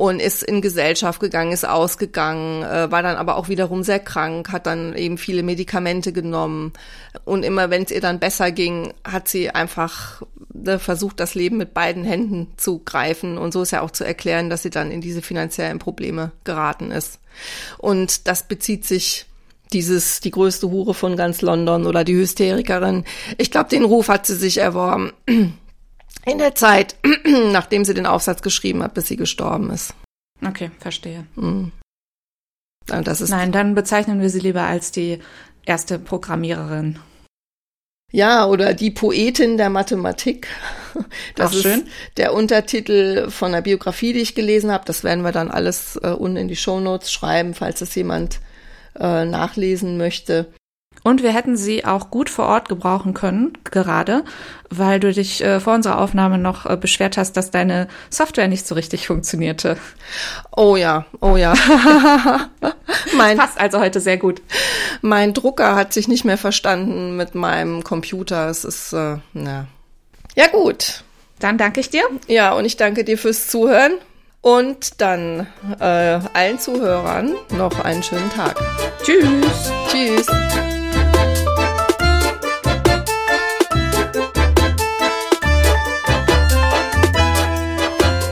und 0.00 0.18
ist 0.18 0.42
in 0.42 0.62
Gesellschaft 0.62 1.20
gegangen, 1.20 1.52
ist 1.52 1.68
ausgegangen, 1.68 2.62
äh, 2.62 2.90
war 2.90 3.02
dann 3.02 3.16
aber 3.16 3.36
auch 3.36 3.50
wiederum 3.50 3.82
sehr 3.82 3.98
krank, 3.98 4.50
hat 4.50 4.64
dann 4.64 4.96
eben 4.96 5.18
viele 5.18 5.42
Medikamente 5.42 6.14
genommen 6.14 6.72
und 7.26 7.42
immer 7.42 7.68
wenn 7.68 7.82
es 7.82 7.90
ihr 7.90 8.00
dann 8.00 8.18
besser 8.18 8.50
ging, 8.50 8.94
hat 9.04 9.28
sie 9.28 9.50
einfach 9.50 10.22
ne, 10.54 10.78
versucht, 10.78 11.20
das 11.20 11.34
Leben 11.34 11.58
mit 11.58 11.74
beiden 11.74 12.02
Händen 12.02 12.46
zu 12.56 12.78
greifen 12.78 13.36
und 13.36 13.52
so 13.52 13.60
ist 13.60 13.72
ja 13.72 13.82
auch 13.82 13.90
zu 13.90 14.04
erklären, 14.04 14.48
dass 14.48 14.62
sie 14.62 14.70
dann 14.70 14.90
in 14.90 15.02
diese 15.02 15.20
finanziellen 15.20 15.78
Probleme 15.78 16.32
geraten 16.44 16.92
ist. 16.92 17.18
Und 17.76 18.26
das 18.26 18.44
bezieht 18.48 18.86
sich 18.86 19.26
dieses 19.70 20.20
die 20.20 20.30
größte 20.30 20.70
Hure 20.70 20.94
von 20.94 21.14
ganz 21.14 21.42
London 21.42 21.86
oder 21.86 22.04
die 22.04 22.14
Hysterikerin. 22.14 23.04
Ich 23.36 23.50
glaube, 23.50 23.68
den 23.68 23.84
Ruf 23.84 24.08
hat 24.08 24.24
sie 24.24 24.34
sich 24.34 24.56
erworben 24.56 25.12
in 26.26 26.38
der 26.38 26.54
Zeit, 26.54 26.96
nachdem 27.52 27.84
sie 27.84 27.94
den 27.94 28.06
Aufsatz 28.06 28.42
geschrieben 28.42 28.82
hat, 28.82 28.94
bis 28.94 29.08
sie 29.08 29.16
gestorben 29.16 29.70
ist. 29.70 29.94
Okay, 30.46 30.70
verstehe. 30.78 31.26
Mhm. 31.36 31.72
Das 32.86 33.20
ist 33.20 33.30
Nein, 33.30 33.52
dann 33.52 33.74
bezeichnen 33.74 34.20
wir 34.20 34.30
sie 34.30 34.40
lieber 34.40 34.62
als 34.62 34.90
die 34.90 35.20
erste 35.64 35.98
Programmiererin. 35.98 36.98
Ja, 38.12 38.46
oder 38.46 38.74
die 38.74 38.90
Poetin 38.90 39.56
der 39.56 39.70
Mathematik. 39.70 40.48
Das 41.36 41.52
Ach, 41.52 41.54
ist 41.54 41.62
schön. 41.62 41.86
der 42.16 42.34
Untertitel 42.34 43.30
von 43.30 43.52
der 43.52 43.62
Biografie, 43.62 44.12
die 44.12 44.20
ich 44.20 44.34
gelesen 44.34 44.72
habe. 44.72 44.84
Das 44.84 45.04
werden 45.04 45.22
wir 45.22 45.30
dann 45.30 45.48
alles 45.48 45.96
äh, 46.02 46.08
unten 46.08 46.36
in 46.36 46.48
die 46.48 46.56
Shownotes 46.56 47.12
schreiben, 47.12 47.54
falls 47.54 47.80
es 47.80 47.94
jemand 47.94 48.40
äh, 48.98 49.24
nachlesen 49.24 49.96
möchte. 49.96 50.52
Und 51.02 51.22
wir 51.22 51.32
hätten 51.32 51.56
sie 51.56 51.84
auch 51.84 52.10
gut 52.10 52.28
vor 52.28 52.46
Ort 52.46 52.68
gebrauchen 52.68 53.14
können, 53.14 53.54
gerade, 53.64 54.22
weil 54.68 55.00
du 55.00 55.12
dich 55.12 55.42
äh, 55.42 55.58
vor 55.58 55.74
unserer 55.74 55.98
Aufnahme 55.98 56.36
noch 56.36 56.66
äh, 56.66 56.76
beschwert 56.76 57.16
hast, 57.16 57.36
dass 57.36 57.50
deine 57.50 57.88
Software 58.10 58.48
nicht 58.48 58.66
so 58.66 58.74
richtig 58.74 59.06
funktionierte. 59.06 59.78
Oh 60.54 60.76
ja, 60.76 61.06
oh 61.20 61.36
ja. 61.36 61.54
mein, 63.16 63.38
passt 63.38 63.58
also 63.58 63.80
heute 63.80 64.00
sehr 64.00 64.18
gut. 64.18 64.42
Mein 65.00 65.32
Drucker 65.32 65.74
hat 65.74 65.92
sich 65.94 66.06
nicht 66.06 66.24
mehr 66.24 66.38
verstanden 66.38 67.16
mit 67.16 67.34
meinem 67.34 67.82
Computer. 67.82 68.48
Es 68.48 68.64
ist, 68.64 68.92
äh, 68.92 69.16
na. 69.32 69.66
Ja, 70.36 70.48
gut. 70.48 71.02
Dann 71.38 71.56
danke 71.56 71.80
ich 71.80 71.88
dir. 71.88 72.02
Ja, 72.26 72.52
und 72.52 72.66
ich 72.66 72.76
danke 72.76 73.04
dir 73.04 73.16
fürs 73.16 73.48
Zuhören. 73.48 73.92
Und 74.42 75.00
dann 75.00 75.46
äh, 75.80 75.84
allen 76.32 76.58
Zuhörern 76.58 77.34
noch 77.50 77.78
einen 77.80 78.02
schönen 78.02 78.30
Tag. 78.30 78.56
Tschüss. 79.02 79.72
Tschüss. 79.88 80.26